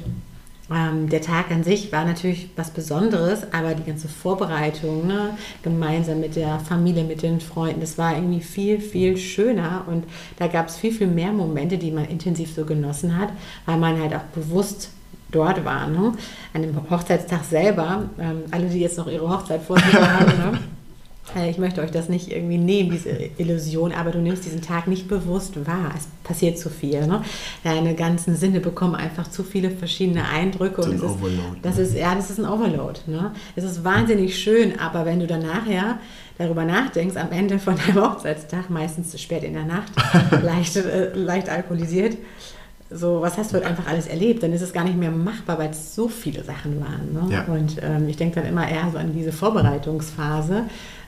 ähm, 0.74 1.10
der 1.10 1.22
Tag 1.22 1.52
an 1.52 1.64
sich 1.64 1.92
war 1.92 2.04
natürlich 2.04 2.50
was 2.56 2.72
Besonderes, 2.72 3.42
aber 3.54 3.74
die 3.74 3.84
ganze 3.84 4.08
Vorbereitung, 4.08 5.08
ne, 5.08 5.38
gemeinsam 5.64 6.20
mit 6.20 6.36
der 6.36 6.60
Familie, 6.60 7.04
mit 7.04 7.22
den 7.22 7.40
Freunden, 7.40 7.80
das 7.80 7.98
war 7.98 8.16
irgendwie 8.16 8.42
viel, 8.42 8.82
viel 8.82 9.18
schöner 9.18 9.86
und 9.88 10.04
da 10.38 10.48
gab 10.48 10.68
es 10.68 10.78
viel, 10.78 10.92
viel 10.92 11.08
mehr 11.08 11.32
Momente, 11.32 11.78
die 11.78 11.92
man 11.92 12.06
intensiv 12.06 12.54
so 12.54 12.66
genossen 12.66 13.18
hat, 13.18 13.30
weil 13.66 13.78
man 13.78 14.00
halt 14.00 14.14
auch 14.14 14.24
bewusst 14.34 14.90
dort 15.32 15.64
war. 15.64 15.88
Ne? 15.88 16.14
An 16.54 16.62
dem 16.62 16.90
Hochzeitstag 16.90 17.44
selber, 17.44 18.10
ähm, 18.20 18.44
alle, 18.52 18.68
die 18.68 18.80
jetzt 18.80 18.98
noch 18.98 19.08
ihre 19.08 19.30
Hochzeit 19.30 19.62
vor 19.62 19.78
sich 19.78 19.94
haben, 19.94 20.38
ne? 20.38 20.60
Äh, 21.36 21.50
ich 21.50 21.58
möchte 21.58 21.82
euch 21.82 21.92
das 21.92 22.10
nicht 22.10 22.32
irgendwie 22.32 22.58
nehmen, 22.58 22.92
diese 22.92 23.10
Illusion, 23.38 23.92
aber 23.92 24.12
du 24.12 24.20
nimmst 24.20 24.46
diesen 24.46 24.62
Tag 24.62 24.88
nicht 24.88 25.08
bewusst 25.08 25.66
wahr. 25.68 25.94
Es 25.96 26.08
passiert 26.24 26.58
zu 26.58 26.70
viel. 26.70 27.06
Ne? 27.08 27.22
Deine 27.64 27.96
ganzen 27.96 28.36
Sinne 28.36 28.60
bekommen 28.60 28.96
einfach 28.96 29.30
zu 29.30 29.44
viele 29.44 29.72
verschiedene 29.72 30.28
Eindrücke. 30.28 30.82
Das 30.82 30.92
ist 30.92 31.04
ein 31.04 31.10
Overload. 31.10 31.58
Das 31.62 31.76
ne? 31.78 31.82
ist, 31.84 31.96
ja, 31.96 32.16
das 32.16 32.30
ist 32.30 32.40
ein 32.40 32.46
Overload. 32.46 33.00
Ne? 33.08 33.32
Es 33.56 33.64
ist 33.64 33.84
wahnsinnig 33.84 34.40
schön, 34.40 34.80
aber 34.80 35.06
wenn 35.06 35.20
du 35.20 35.28
dann 35.28 35.42
nachher 35.42 36.00
darüber 36.38 36.66
nachdenkst, 36.66 37.18
am 37.18 37.32
Ende 37.32 37.60
von 37.60 37.76
deinem 37.76 37.96
Hochzeitstag, 38.04 38.70
meistens 38.70 39.20
spät 39.20 39.44
in 39.44 39.54
der 39.54 39.66
Nacht, 39.66 39.92
leicht, 40.44 40.76
äh, 40.76 41.14
leicht 41.14 41.50
alkoholisiert, 41.50 42.18
so, 42.90 43.22
was 43.22 43.38
hast 43.38 43.52
du 43.52 43.58
heute 43.58 43.68
einfach 43.68 43.88
alles 43.88 44.08
erlebt? 44.08 44.44
Dann 44.44 44.54
ist 44.54 44.62
es 44.62 44.72
gar 44.72 44.86
nicht 44.86 44.98
mehr 44.98 45.12
machbar, 45.12 45.60
weil 45.60 45.72
es 45.72 45.94
so 45.94 46.08
viele 46.08 46.44
Sachen 46.44 46.80
waren. 46.80 47.12
Ne? 47.12 47.34
Ja. 47.34 47.44
Und 47.44 47.76
ähm, 47.82 48.08
ich 48.08 48.16
denke 48.16 48.40
dann 48.40 48.48
immer 48.48 48.66
eher 48.70 48.90
so 48.90 48.98
an 48.98 49.14
diese 49.14 49.34
Vorbereitungsphase, 49.34 50.64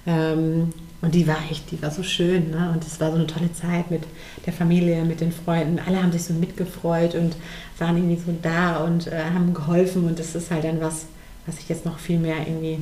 ähm, 0.10 0.74
und 1.02 1.16
die 1.16 1.28
war 1.28 1.38
echt, 1.50 1.72
die 1.72 1.82
war 1.82 1.92
so 1.92 2.04
schön. 2.04 2.52
Ne? 2.52 2.72
Und 2.74 2.86
es 2.86 3.00
war 3.00 3.12
so 3.12 3.16
eine 3.16 3.28
tolle 3.28 3.54
Zeit 3.54 3.90
mit 3.90 4.04
der 4.46 4.52
Familie, 4.52 5.06
mit 5.06 5.22
den 5.22 5.32
Freunden. 5.32 5.80
Alle 5.86 6.02
haben 6.02 6.12
sich 6.12 6.24
so 6.24 6.34
mitgefreut 6.34 7.16
und 7.16 7.36
waren 7.78 7.96
irgendwie 7.96 8.18
so 8.18 8.36
da 8.42 8.78
und 8.84 9.08
äh, 9.08 9.24
haben 9.34 9.54
geholfen. 9.54 10.06
Und 10.06 10.20
das 10.20 10.36
ist 10.36 10.52
halt 10.52 10.66
dann 10.66 10.82
was, 10.82 11.06
was 11.46 11.58
ich 11.60 11.70
jetzt 11.70 11.86
noch 11.86 12.00
viel 12.00 12.20
mehr 12.20 12.36
irgendwie 12.46 12.80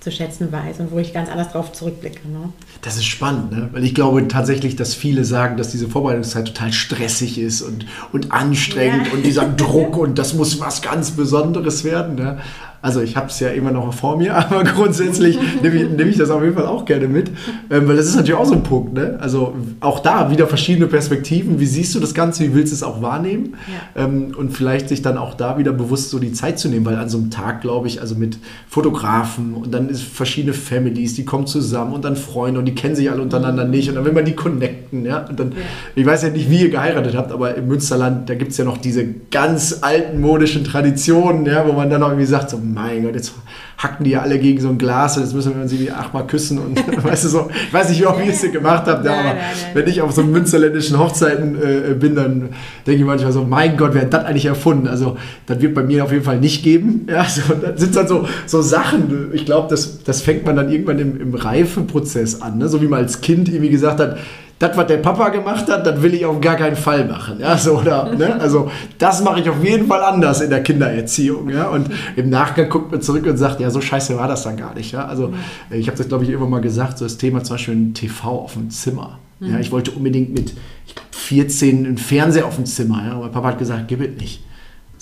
zu 0.00 0.10
schätzen 0.10 0.50
weiß 0.50 0.80
und 0.80 0.92
wo 0.92 0.98
ich 0.98 1.12
ganz 1.12 1.28
anders 1.28 1.52
drauf 1.52 1.72
zurückblicke. 1.72 2.26
Ne? 2.26 2.52
Das 2.80 2.96
ist 2.96 3.04
spannend, 3.04 3.52
ne? 3.52 3.68
weil 3.72 3.84
ich 3.84 3.94
glaube 3.94 4.26
tatsächlich, 4.28 4.74
dass 4.74 4.94
viele 4.94 5.26
sagen, 5.26 5.58
dass 5.58 5.70
diese 5.70 5.88
Vorbereitungszeit 5.88 6.46
total 6.46 6.72
stressig 6.72 7.38
ist 7.38 7.60
und, 7.60 7.84
und 8.10 8.32
anstrengend 8.32 9.08
ja. 9.08 9.12
und 9.12 9.26
dieser 9.26 9.46
Druck 9.56 9.98
und 9.98 10.18
das 10.18 10.32
muss 10.32 10.58
was 10.58 10.80
ganz 10.80 11.10
Besonderes 11.10 11.84
werden. 11.84 12.14
Ne? 12.14 12.38
Also 12.82 13.02
ich 13.02 13.16
habe 13.16 13.26
es 13.26 13.38
ja 13.40 13.48
immer 13.48 13.70
noch 13.72 13.92
vor 13.92 14.16
mir, 14.16 14.34
aber 14.50 14.64
grundsätzlich 14.64 15.38
nehme 15.62 15.76
ich, 15.76 15.90
nehm 15.90 16.08
ich, 16.08 16.16
das 16.16 16.30
auf 16.30 16.42
jeden 16.42 16.54
Fall 16.54 16.66
auch 16.66 16.84
gerne 16.84 17.08
mit, 17.08 17.30
ähm, 17.70 17.88
weil 17.88 17.96
das 17.96 18.06
ist 18.06 18.16
natürlich 18.16 18.38
auch 18.38 18.46
so 18.46 18.54
ein 18.54 18.62
Punkt. 18.62 18.94
Ne? 18.94 19.18
Also 19.20 19.54
auch 19.80 20.00
da 20.00 20.30
wieder 20.30 20.46
verschiedene 20.46 20.86
Perspektiven. 20.86 21.60
Wie 21.60 21.66
siehst 21.66 21.94
du 21.94 22.00
das 22.00 22.14
Ganze? 22.14 22.44
Wie 22.44 22.54
willst 22.54 22.72
du 22.72 22.76
es 22.76 22.82
auch 22.82 23.02
wahrnehmen? 23.02 23.56
Ja. 23.96 24.04
Ähm, 24.04 24.34
und 24.36 24.52
vielleicht 24.52 24.88
sich 24.88 25.02
dann 25.02 25.18
auch 25.18 25.34
da 25.34 25.58
wieder 25.58 25.72
bewusst 25.72 26.10
so 26.10 26.18
die 26.18 26.32
Zeit 26.32 26.58
zu 26.58 26.68
nehmen, 26.68 26.86
weil 26.86 26.96
an 26.96 27.08
so 27.08 27.18
einem 27.18 27.30
Tag, 27.30 27.60
glaube 27.60 27.86
ich, 27.86 28.00
also 28.00 28.14
mit 28.14 28.38
Fotografen 28.68 29.54
und 29.54 29.74
dann 29.74 29.88
ist 29.88 30.02
verschiedene 30.02 30.54
Families, 30.54 31.14
die 31.14 31.24
kommen 31.24 31.46
zusammen 31.46 31.92
und 31.92 32.04
dann 32.04 32.16
Freunde 32.16 32.60
und 32.60 32.66
die 32.66 32.74
kennen 32.74 32.96
sich 32.96 33.10
alle 33.10 33.20
untereinander 33.20 33.64
nicht 33.64 33.88
und 33.90 33.96
dann 33.96 34.04
will 34.04 34.12
man 34.12 34.24
die 34.24 34.34
connecten. 34.34 35.04
Ja? 35.04 35.26
Und 35.28 35.38
dann, 35.38 35.52
ja. 35.52 35.58
ich 35.96 36.06
weiß 36.06 36.22
ja 36.22 36.30
nicht, 36.30 36.48
wie 36.50 36.62
ihr 36.62 36.70
geheiratet 36.70 37.14
habt, 37.14 37.30
aber 37.30 37.54
im 37.54 37.68
Münsterland, 37.68 38.28
da 38.30 38.34
gibt 38.34 38.52
es 38.52 38.56
ja 38.56 38.64
noch 38.64 38.78
diese 38.78 39.04
ganz 39.30 39.78
alten 39.82 40.20
modischen 40.20 40.64
Traditionen, 40.64 41.44
ja, 41.44 41.66
wo 41.66 41.72
man 41.72 41.90
dann 41.90 42.02
auch 42.02 42.08
irgendwie 42.08 42.26
sagt, 42.26 42.50
so 42.50 42.58
mein 42.72 43.02
Gott, 43.02 43.14
jetzt 43.14 43.34
hacken 43.78 44.04
die 44.04 44.10
ja 44.10 44.20
alle 44.20 44.38
gegen 44.38 44.60
so 44.60 44.68
ein 44.68 44.78
Glas 44.78 45.16
und 45.16 45.22
jetzt 45.24 45.34
müssen 45.34 45.54
wir 45.54 45.62
uns 45.62 45.72
irgendwie 45.72 45.90
achtmal 45.90 46.26
küssen 46.26 46.58
und 46.58 47.04
weißt 47.04 47.24
du 47.24 47.28
so, 47.28 47.50
ich 47.66 47.72
weiß 47.72 47.88
nicht, 47.88 48.00
wie 48.00 48.04
ihr 48.04 48.32
es 48.32 48.42
gemacht 48.52 48.84
habt, 48.86 49.04
ja, 49.04 49.12
aber 49.12 49.22
nein, 49.24 49.36
nein. 49.36 49.70
wenn 49.74 49.88
ich 49.88 50.02
auf 50.02 50.12
so 50.12 50.22
münsterländischen 50.22 50.98
Hochzeiten 50.98 51.56
äh, 51.56 51.94
bin, 51.94 52.14
dann 52.14 52.50
denke 52.86 53.00
ich 53.00 53.04
manchmal 53.04 53.32
so, 53.32 53.44
mein 53.44 53.76
Gott, 53.76 53.94
wer 53.94 54.02
hat 54.02 54.12
das 54.12 54.24
eigentlich 54.24 54.46
erfunden? 54.46 54.86
Also, 54.88 55.16
das 55.46 55.60
wird 55.60 55.74
bei 55.74 55.82
mir 55.82 56.04
auf 56.04 56.12
jeden 56.12 56.24
Fall 56.24 56.38
nicht 56.38 56.62
geben. 56.62 57.06
Ja, 57.10 57.24
so, 57.24 57.54
das 57.54 57.80
sind 57.80 57.96
dann 57.96 58.06
so, 58.06 58.26
so 58.46 58.62
Sachen, 58.62 59.30
ich 59.32 59.44
glaube, 59.44 59.66
das, 59.68 60.04
das 60.04 60.22
fängt 60.22 60.46
man 60.46 60.54
dann 60.54 60.70
irgendwann 60.70 60.98
im, 61.00 61.20
im 61.20 61.34
Reifeprozess 61.34 62.40
an, 62.40 62.58
ne? 62.58 62.68
so 62.68 62.80
wie 62.82 62.86
man 62.86 63.00
als 63.00 63.20
Kind 63.20 63.48
irgendwie 63.48 63.70
gesagt 63.70 63.98
hat, 63.98 64.16
das, 64.60 64.76
was 64.76 64.86
der 64.88 64.98
Papa 64.98 65.30
gemacht 65.30 65.68
hat, 65.70 65.86
das 65.86 66.02
will 66.02 66.12
ich 66.12 66.24
auf 66.26 66.38
gar 66.38 66.54
keinen 66.54 66.76
Fall 66.76 67.06
machen. 67.06 67.40
Ja, 67.40 67.56
so, 67.56 67.78
oder, 67.78 68.14
ne? 68.14 68.38
Also 68.38 68.70
das 68.98 69.24
mache 69.24 69.40
ich 69.40 69.48
auf 69.48 69.64
jeden 69.64 69.86
Fall 69.86 70.02
anders 70.02 70.42
in 70.42 70.50
der 70.50 70.62
Kindererziehung. 70.62 71.48
Ja? 71.48 71.68
Und 71.68 71.88
im 72.14 72.28
Nachgang 72.28 72.68
guckt 72.68 72.92
man 72.92 73.00
zurück 73.00 73.24
und 73.26 73.38
sagt, 73.38 73.58
ja, 73.60 73.70
so 73.70 73.80
scheiße 73.80 74.18
war 74.18 74.28
das 74.28 74.42
dann 74.42 74.58
gar 74.58 74.74
nicht. 74.74 74.92
Ja? 74.92 75.06
Also 75.06 75.32
ich 75.70 75.88
habe 75.88 75.96
das, 75.96 76.08
glaube 76.08 76.24
ich, 76.24 76.30
irgendwann 76.30 76.50
mal 76.50 76.60
gesagt, 76.60 76.98
so 76.98 77.06
das 77.06 77.16
Thema 77.16 77.42
zum 77.42 77.54
Beispiel 77.54 77.74
ein 77.74 77.94
TV 77.94 78.28
auf 78.28 78.52
dem 78.52 78.68
Zimmer. 78.68 79.18
Ja, 79.40 79.58
ich 79.58 79.72
wollte 79.72 79.92
unbedingt 79.92 80.34
mit 80.34 80.52
ich 80.86 80.94
glaub, 80.94 81.06
14 81.12 81.86
einen 81.86 81.96
Fernseher 81.96 82.44
auf 82.44 82.56
dem 82.56 82.66
Zimmer. 82.66 83.02
Ja? 83.06 83.12
Aber 83.14 83.30
Papa 83.30 83.48
hat 83.48 83.58
gesagt, 83.58 83.88
gib 83.88 84.02
es 84.02 84.20
nicht. 84.20 84.44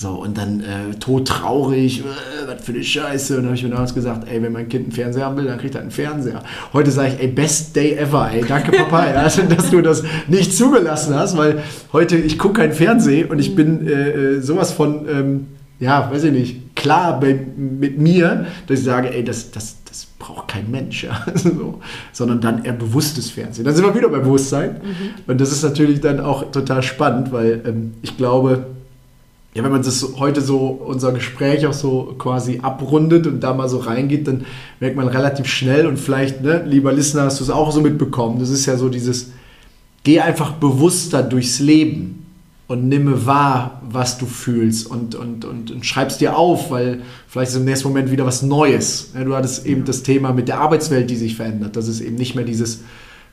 So, 0.00 0.10
und 0.10 0.38
dann 0.38 0.60
äh, 0.60 0.94
todtraurig, 1.00 2.02
äh, 2.02 2.04
was 2.46 2.64
für 2.64 2.70
eine 2.70 2.84
Scheiße. 2.84 3.34
Und 3.34 3.42
dann 3.42 3.46
habe 3.46 3.56
ich 3.56 3.64
mir 3.64 3.70
damals 3.70 3.92
gesagt, 3.92 4.28
ey, 4.30 4.40
wenn 4.40 4.52
mein 4.52 4.68
Kind 4.68 4.84
einen 4.84 4.92
Fernseher 4.92 5.24
haben 5.24 5.36
will, 5.36 5.46
dann 5.46 5.58
kriegt 5.58 5.74
er 5.74 5.80
einen 5.80 5.90
Fernseher. 5.90 6.40
Heute 6.72 6.92
sage 6.92 7.14
ich, 7.14 7.20
ey, 7.20 7.26
best 7.26 7.74
day 7.74 7.96
ever, 7.96 8.30
ey, 8.32 8.44
danke 8.46 8.70
Papa, 8.70 9.06
ja, 9.10 9.24
dass 9.48 9.70
du 9.70 9.82
das 9.82 10.04
nicht 10.28 10.56
zugelassen 10.56 11.16
hast, 11.16 11.36
weil 11.36 11.64
heute, 11.92 12.16
ich 12.16 12.38
gucke 12.38 12.60
kein 12.60 12.72
Fernsehen 12.72 13.28
und 13.28 13.40
ich 13.40 13.56
bin 13.56 13.88
äh, 13.88 14.10
äh, 14.10 14.40
sowas 14.40 14.70
von, 14.70 15.08
ähm, 15.08 15.46
ja, 15.80 16.08
weiß 16.12 16.22
ich 16.22 16.32
nicht, 16.32 16.76
klar 16.76 17.18
bei, 17.18 17.36
mit 17.56 17.98
mir, 17.98 18.46
dass 18.68 18.78
ich 18.78 18.84
sage, 18.84 19.12
ey, 19.12 19.24
das, 19.24 19.50
das, 19.50 19.78
das 19.84 20.06
braucht 20.20 20.46
kein 20.46 20.70
Mensch, 20.70 21.02
ja. 21.10 21.26
so. 21.34 21.80
sondern 22.12 22.40
dann 22.40 22.64
eher 22.64 22.74
bewusstes 22.74 23.32
Fernsehen. 23.32 23.64
Dann 23.64 23.74
sind 23.74 23.84
wir 23.84 23.96
wieder 23.96 24.10
bei 24.10 24.20
Bewusstsein. 24.20 24.74
Mhm. 24.74 25.32
Und 25.32 25.40
das 25.40 25.50
ist 25.50 25.64
natürlich 25.64 26.00
dann 26.00 26.20
auch 26.20 26.52
total 26.52 26.84
spannend, 26.84 27.32
weil 27.32 27.62
ähm, 27.66 27.94
ich 28.02 28.16
glaube, 28.16 28.64
ja, 29.54 29.64
wenn 29.64 29.72
man 29.72 29.82
das 29.82 30.06
heute 30.18 30.40
so, 30.40 30.66
unser 30.66 31.12
Gespräch 31.12 31.66
auch 31.66 31.72
so 31.72 32.14
quasi 32.18 32.60
abrundet 32.62 33.26
und 33.26 33.40
da 33.40 33.54
mal 33.54 33.68
so 33.68 33.78
reingeht, 33.78 34.28
dann 34.28 34.44
merkt 34.78 34.96
man 34.96 35.08
relativ 35.08 35.46
schnell 35.46 35.86
und 35.86 35.98
vielleicht, 35.98 36.42
ne, 36.42 36.62
lieber 36.66 36.92
Listener, 36.92 37.24
hast 37.24 37.40
du 37.40 37.44
es 37.44 37.50
auch 37.50 37.72
so 37.72 37.80
mitbekommen. 37.80 38.38
Das 38.38 38.50
ist 38.50 38.66
ja 38.66 38.76
so 38.76 38.88
dieses, 38.88 39.32
geh 40.04 40.20
einfach 40.20 40.52
bewusster 40.52 41.22
durchs 41.22 41.60
Leben 41.60 42.26
und 42.68 42.86
nimme 42.86 43.24
wahr, 43.24 43.80
was 43.90 44.18
du 44.18 44.26
fühlst 44.26 44.86
und, 44.86 45.14
und, 45.14 45.46
und, 45.46 45.70
und 45.70 45.86
schreibst 45.86 46.20
dir 46.20 46.36
auf, 46.36 46.70
weil 46.70 47.00
vielleicht 47.26 47.52
ist 47.52 47.56
im 47.56 47.64
nächsten 47.64 47.88
Moment 47.88 48.10
wieder 48.10 48.26
was 48.26 48.42
Neues. 48.42 49.12
Ja, 49.14 49.24
du 49.24 49.34
hattest 49.34 49.64
eben 49.64 49.86
das 49.86 50.02
Thema 50.02 50.34
mit 50.34 50.48
der 50.48 50.60
Arbeitswelt, 50.60 51.08
die 51.08 51.16
sich 51.16 51.34
verändert. 51.34 51.76
Das 51.76 51.88
ist 51.88 52.00
eben 52.00 52.16
nicht 52.16 52.34
mehr 52.34 52.44
dieses 52.44 52.82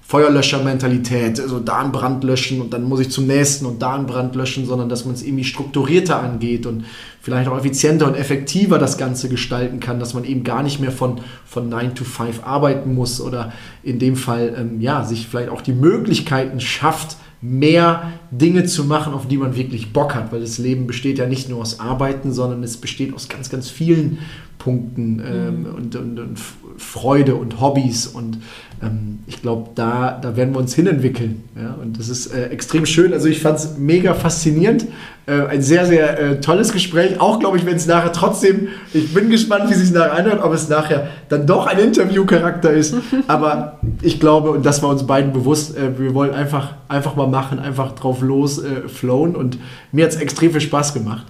Feuerlöscher-Mentalität, 0.08 1.40
also 1.40 1.60
da 1.60 1.80
einen 1.80 1.92
Brand 1.92 2.24
löschen 2.24 2.62
und 2.62 2.72
dann 2.74 2.84
muss 2.84 3.00
ich 3.00 3.10
zum 3.10 3.26
nächsten 3.26 3.66
und 3.66 3.82
da 3.82 3.96
einen 3.96 4.06
Brand 4.06 4.36
löschen, 4.36 4.68
sondern 4.68 4.88
dass 4.88 5.04
man 5.04 5.16
es 5.16 5.24
irgendwie 5.24 5.44
strukturierter 5.44 6.22
angeht 6.22 6.68
und 6.68 6.86
vielleicht 7.22 7.50
auch 7.50 7.58
effizienter 7.58 8.06
und 8.06 8.14
effektiver 8.14 8.78
das 8.78 9.00
Ganze 9.00 9.30
gestalten 9.30 9.80
kann, 9.80 10.00
dass 10.00 10.14
man 10.14 10.24
eben 10.24 10.44
gar 10.44 10.62
nicht 10.62 10.80
mehr 10.80 10.92
von, 10.92 11.22
von 11.48 11.70
9 11.70 11.96
to 11.96 12.04
5 12.04 12.44
arbeiten 12.44 12.94
muss 12.94 13.20
oder 13.20 13.52
in 13.82 13.98
dem 13.98 14.16
Fall 14.16 14.56
ähm, 14.56 14.80
ja, 14.80 15.04
sich 15.04 15.28
vielleicht 15.28 15.50
auch 15.50 15.62
die 15.62 15.74
Möglichkeiten 15.74 16.60
schafft, 16.60 17.18
mehr 17.42 18.14
Dinge 18.30 18.66
zu 18.66 18.86
machen, 18.86 19.14
auf 19.14 19.28
die 19.28 19.38
man 19.38 19.56
wirklich 19.56 19.92
Bock 19.92 20.14
hat, 20.14 20.32
weil 20.32 20.42
das 20.42 20.60
Leben 20.60 20.86
besteht 20.86 21.18
ja 21.18 21.26
nicht 21.26 21.50
nur 21.50 21.62
aus 21.62 21.80
Arbeiten, 21.80 22.32
sondern 22.32 22.62
es 22.64 22.78
besteht 22.78 23.14
aus 23.14 23.28
ganz, 23.28 23.50
ganz 23.50 23.70
vielen 23.70 24.20
Punkten 24.58 25.22
ähm, 25.26 25.60
mhm. 25.62 25.66
und, 25.76 25.96
und, 25.96 26.20
und, 26.20 26.40
Freude 26.78 27.36
und 27.36 27.62
Hobbys 27.62 28.08
und 28.08 28.40
ähm, 28.84 29.20
ich 29.28 29.42
glaube, 29.42 29.70
da, 29.76 30.20
da 30.22 30.36
werden 30.36 30.54
wir 30.54 30.60
uns 30.60 30.76
hinentwickeln. 30.76 31.44
Ja? 31.56 31.78
Und 31.82 31.98
das 31.98 32.10
ist 32.10 32.28
äh, 32.28 32.48
extrem 32.50 32.86
schön. 32.86 33.14
Also 33.14 33.30
ich 33.30 33.42
fand 33.42 33.60
es 33.60 33.78
mega 33.78 34.14
faszinierend. 34.14 34.88
Äh, 35.26 35.46
ein 35.46 35.62
sehr, 35.62 35.86
sehr 35.86 36.20
äh, 36.20 36.42
tolles 36.42 36.74
Gespräch. 36.74 37.20
Auch, 37.22 37.40
glaube 37.40 37.58
ich, 37.58 37.66
wenn 37.66 37.78
es 37.78 37.88
nachher 37.88 38.12
trotzdem, 38.12 38.68
ich 38.94 39.14
bin 39.14 39.30
gespannt, 39.30 39.70
wie 39.70 39.74
es 39.74 39.80
sich 39.80 39.92
nachher 39.92 40.14
anhört, 40.14 40.44
ob 40.44 40.54
es 40.54 40.68
nachher 40.68 41.08
dann 41.30 41.48
doch 41.48 41.66
ein 41.66 41.80
Interviewcharakter 41.80 42.72
ist. 42.72 42.96
Aber 43.28 43.80
ich 44.02 44.20
glaube, 44.20 44.52
und 44.52 44.66
das 44.66 44.84
war 44.84 44.90
uns 44.90 45.08
beiden 45.08 45.32
bewusst, 45.32 45.78
äh, 45.78 45.98
wir 45.98 46.14
wollen 46.14 46.34
einfach, 46.34 46.74
einfach 46.90 47.16
mal 47.16 47.28
machen, 47.28 47.60
einfach 47.60 47.94
drauf 47.94 48.22
los 48.22 48.62
äh, 48.62 48.90
flown. 48.90 49.36
Und 49.36 49.58
mir 49.94 50.04
hat 50.04 50.12
es 50.12 50.18
extrem 50.18 50.52
viel 50.52 50.62
Spaß 50.62 50.94
gemacht. 50.94 51.26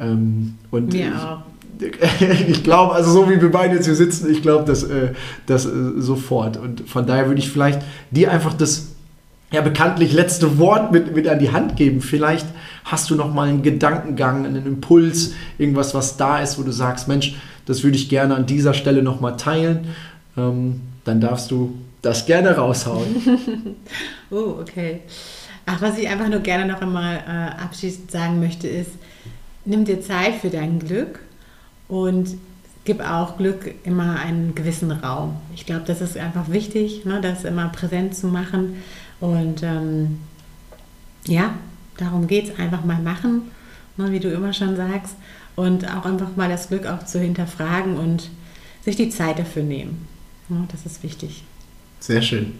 Ähm, 0.00 0.54
und 0.70 0.92
mir 0.92 1.12
auch 1.14 1.55
ich 2.48 2.62
glaube, 2.62 2.94
also 2.94 3.10
so 3.10 3.30
wie 3.30 3.40
wir 3.40 3.50
beide 3.50 3.74
jetzt 3.74 3.86
hier 3.86 3.94
sitzen, 3.94 4.30
ich 4.30 4.42
glaube, 4.42 4.64
dass 4.64 4.82
äh, 4.82 5.12
das 5.46 5.66
äh, 5.66 5.70
sofort. 5.98 6.56
Und 6.56 6.88
von 6.88 7.06
daher 7.06 7.26
würde 7.26 7.40
ich 7.40 7.50
vielleicht 7.50 7.80
dir 8.10 8.30
einfach 8.30 8.54
das 8.54 8.88
ja 9.52 9.60
bekanntlich 9.60 10.12
letzte 10.12 10.58
Wort 10.58 10.92
mit, 10.92 11.14
mit 11.14 11.28
an 11.28 11.38
die 11.38 11.52
Hand 11.52 11.76
geben. 11.76 12.00
Vielleicht 12.00 12.46
hast 12.84 13.10
du 13.10 13.14
noch 13.14 13.32
mal 13.32 13.48
einen 13.48 13.62
Gedankengang, 13.62 14.44
einen 14.44 14.66
Impuls, 14.66 15.32
irgendwas, 15.58 15.94
was 15.94 16.16
da 16.16 16.40
ist, 16.40 16.58
wo 16.58 16.62
du 16.62 16.72
sagst, 16.72 17.08
Mensch, 17.08 17.36
das 17.66 17.82
würde 17.82 17.96
ich 17.96 18.08
gerne 18.08 18.34
an 18.34 18.46
dieser 18.46 18.74
Stelle 18.74 19.02
noch 19.02 19.20
mal 19.20 19.32
teilen. 19.32 19.88
Ähm, 20.36 20.80
dann 21.04 21.20
darfst 21.20 21.50
du 21.50 21.76
das 22.02 22.26
gerne 22.26 22.56
raushauen. 22.56 23.76
oh, 24.30 24.56
okay. 24.60 25.00
Ach, 25.66 25.82
was 25.82 25.98
ich 25.98 26.08
einfach 26.08 26.28
nur 26.28 26.40
gerne 26.40 26.70
noch 26.70 26.80
einmal 26.80 27.16
äh, 27.16 27.62
abschließend 27.62 28.10
sagen 28.10 28.38
möchte, 28.38 28.68
ist, 28.68 28.92
nimm 29.64 29.84
dir 29.84 30.00
Zeit 30.00 30.34
für 30.40 30.50
dein 30.50 30.78
Glück 30.78 31.20
und 31.88 32.36
gib 32.84 33.00
auch 33.00 33.36
Glück 33.36 33.74
immer 33.84 34.18
einen 34.20 34.54
gewissen 34.54 34.90
Raum. 34.90 35.36
Ich 35.54 35.66
glaube, 35.66 35.82
das 35.86 36.00
ist 36.00 36.16
einfach 36.16 36.50
wichtig, 36.50 37.04
ne, 37.04 37.20
das 37.20 37.44
immer 37.44 37.68
präsent 37.68 38.14
zu 38.14 38.28
machen. 38.28 38.82
Und 39.20 39.62
ähm, 39.62 40.20
ja, 41.26 41.54
darum 41.98 42.26
geht 42.26 42.48
es, 42.50 42.58
einfach 42.58 42.84
mal 42.84 43.00
machen, 43.00 43.42
ne, 43.96 44.10
wie 44.12 44.20
du 44.20 44.30
immer 44.30 44.52
schon 44.52 44.76
sagst. 44.76 45.16
Und 45.56 45.86
auch 45.90 46.04
einfach 46.04 46.36
mal 46.36 46.48
das 46.48 46.68
Glück 46.68 46.86
auch 46.86 47.04
zu 47.04 47.18
hinterfragen 47.18 47.96
und 47.96 48.30
sich 48.82 48.96
die 48.96 49.10
Zeit 49.10 49.38
dafür 49.38 49.62
nehmen. 49.62 50.06
Ne, 50.48 50.66
das 50.70 50.86
ist 50.86 51.02
wichtig. 51.02 51.42
Sehr 51.98 52.22
schön. 52.22 52.52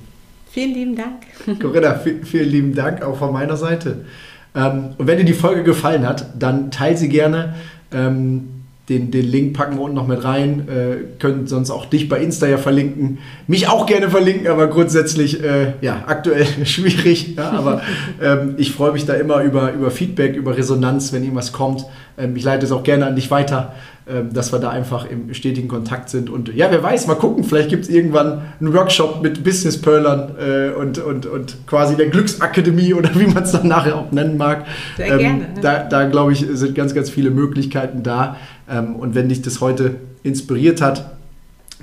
Vielen 0.50 0.74
lieben 0.74 0.96
Dank. 0.96 1.22
Corinna, 1.60 1.94
vielen 1.94 2.48
lieben 2.48 2.74
Dank 2.74 3.02
auch 3.02 3.16
von 3.16 3.32
meiner 3.32 3.56
Seite. 3.56 4.06
Ähm, 4.54 4.94
und 4.98 5.06
wenn 5.06 5.18
dir 5.18 5.24
die 5.24 5.34
Folge 5.34 5.62
gefallen 5.62 6.06
hat, 6.06 6.26
dann 6.36 6.70
teile 6.70 6.96
sie 6.96 7.08
gerne. 7.08 7.54
Ähm, 7.92 8.55
den, 8.88 9.10
den 9.10 9.26
Link 9.26 9.56
packen 9.56 9.76
wir 9.76 9.82
unten 9.82 9.96
noch 9.96 10.06
mit 10.06 10.22
rein. 10.22 10.68
Äh, 10.68 11.18
können 11.18 11.46
sonst 11.48 11.70
auch 11.70 11.86
dich 11.86 12.08
bei 12.08 12.20
Insta 12.20 12.46
ja 12.46 12.56
verlinken. 12.56 13.18
Mich 13.48 13.68
auch 13.68 13.86
gerne 13.86 14.10
verlinken, 14.10 14.46
aber 14.46 14.68
grundsätzlich 14.68 15.42
äh, 15.42 15.72
ja 15.80 16.04
aktuell 16.06 16.46
schwierig. 16.64 17.36
Ja, 17.36 17.50
aber 17.50 17.82
ähm, 18.22 18.54
ich 18.58 18.72
freue 18.72 18.92
mich 18.92 19.04
da 19.04 19.14
immer 19.14 19.42
über, 19.42 19.72
über 19.72 19.90
Feedback, 19.90 20.36
über 20.36 20.56
Resonanz, 20.56 21.12
wenn 21.12 21.22
irgendwas 21.22 21.52
kommt. 21.52 21.84
Ähm, 22.16 22.36
ich 22.36 22.44
leite 22.44 22.64
es 22.64 22.70
auch 22.70 22.84
gerne 22.84 23.06
an 23.06 23.16
dich 23.16 23.30
weiter, 23.30 23.74
dass 24.06 24.52
wir 24.52 24.60
da 24.60 24.70
einfach 24.70 25.04
im 25.04 25.34
stetigen 25.34 25.68
Kontakt 25.68 26.10
sind. 26.10 26.30
Und 26.30 26.54
ja, 26.54 26.70
wer 26.70 26.82
weiß, 26.82 27.08
mal 27.08 27.16
gucken, 27.16 27.42
vielleicht 27.42 27.70
gibt 27.70 27.84
es 27.84 27.90
irgendwann 27.90 28.42
einen 28.60 28.72
Workshop 28.72 29.20
mit 29.20 29.42
Business 29.42 29.80
äh, 29.84 30.70
und, 30.70 30.98
und, 30.98 31.26
und 31.26 31.66
quasi 31.66 31.96
der 31.96 32.06
Glücksakademie 32.06 32.94
oder 32.94 33.14
wie 33.16 33.26
man 33.26 33.42
es 33.42 33.52
dann 33.52 33.66
nachher 33.66 33.96
auch 33.96 34.12
nennen 34.12 34.36
mag. 34.36 34.64
Sehr 34.96 35.08
ähm, 35.08 35.18
gerne. 35.18 35.48
Da, 35.60 35.82
da 35.82 36.04
glaube 36.04 36.32
ich, 36.32 36.46
sind 36.48 36.74
ganz, 36.76 36.94
ganz 36.94 37.10
viele 37.10 37.30
Möglichkeiten 37.30 38.04
da. 38.04 38.36
Ähm, 38.70 38.94
und 38.94 39.16
wenn 39.16 39.28
dich 39.28 39.42
das 39.42 39.60
heute 39.60 39.96
inspiriert 40.22 40.80
hat, 40.80 41.16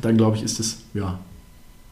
dann 0.01 0.15
glaube 0.15 0.37
ich, 0.37 0.43
ist 0.43 0.59
es 0.59 0.79
ja 0.93 1.19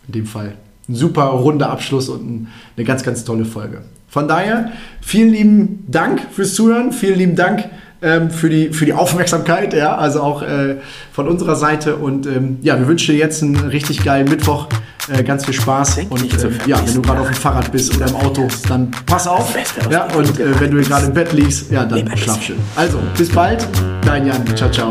in 0.08 0.14
dem 0.14 0.26
Fall 0.26 0.54
ein 0.88 0.96
super 0.96 1.24
runder 1.24 1.70
Abschluss 1.70 2.10
und 2.10 2.30
ein, 2.30 2.48
eine 2.78 2.86
ganz, 2.86 3.04
ganz 3.04 3.24
tolle 3.24 3.46
Folge. 3.46 3.82
Von 4.08 4.28
daher, 4.28 4.72
vielen 5.02 5.30
lieben 5.30 5.86
Dank 5.88 6.22
fürs 6.32 6.54
Zuhören, 6.54 6.92
vielen 6.92 7.18
lieben 7.18 7.36
Dank 7.36 7.70
ähm, 8.02 8.30
für, 8.32 8.49
die, 8.49 8.70
für 8.70 8.86
die 8.86 8.93
Aufmerksamkeit, 8.93 9.74
ja, 9.74 9.95
also 9.95 10.22
auch 10.22 10.41
äh, 10.41 10.78
von 11.12 11.28
unserer 11.28 11.56
Seite. 11.56 11.95
Und 11.97 12.26
ähm, 12.26 12.58
ja, 12.62 12.80
wir 12.80 12.88
wünschen 12.88 13.14
dir 13.14 13.20
jetzt 13.20 13.43
einen 13.43 13.56
richtig 13.56 14.04
geilen 14.04 14.30
Mittwoch. 14.30 14.68
Äh, 15.12 15.24
ganz 15.24 15.45
viel 15.45 15.54
Spaß. 15.54 15.99
Und 16.10 16.43
äh, 16.43 16.49
ja, 16.68 16.80
wenn 16.86 16.93
du 16.93 17.02
gerade 17.02 17.22
auf 17.22 17.28
dem 17.28 17.36
Fahrrad 17.36 17.72
bist 17.72 17.95
oder 17.95 18.08
im 18.08 18.16
Auto, 18.16 18.47
dann 18.68 18.91
pass 19.06 19.28
auf. 19.28 19.54
Ja, 19.89 20.06
und 20.16 20.39
äh, 20.39 20.60
wenn 20.60 20.72
du 20.72 20.82
gerade 20.82 21.08
im 21.08 21.14
Bett 21.14 21.34
liegst, 21.34 21.72
ja, 21.72 21.86
dann 21.86 22.16
schlaf 22.18 22.41
schön. 22.41 22.58
Also, 22.76 22.99
bis 23.18 23.30
bald. 23.30 23.68
Dein 24.06 24.28
Jan. 24.28 24.45
Ciao, 24.56 24.70
ciao. 24.70 24.89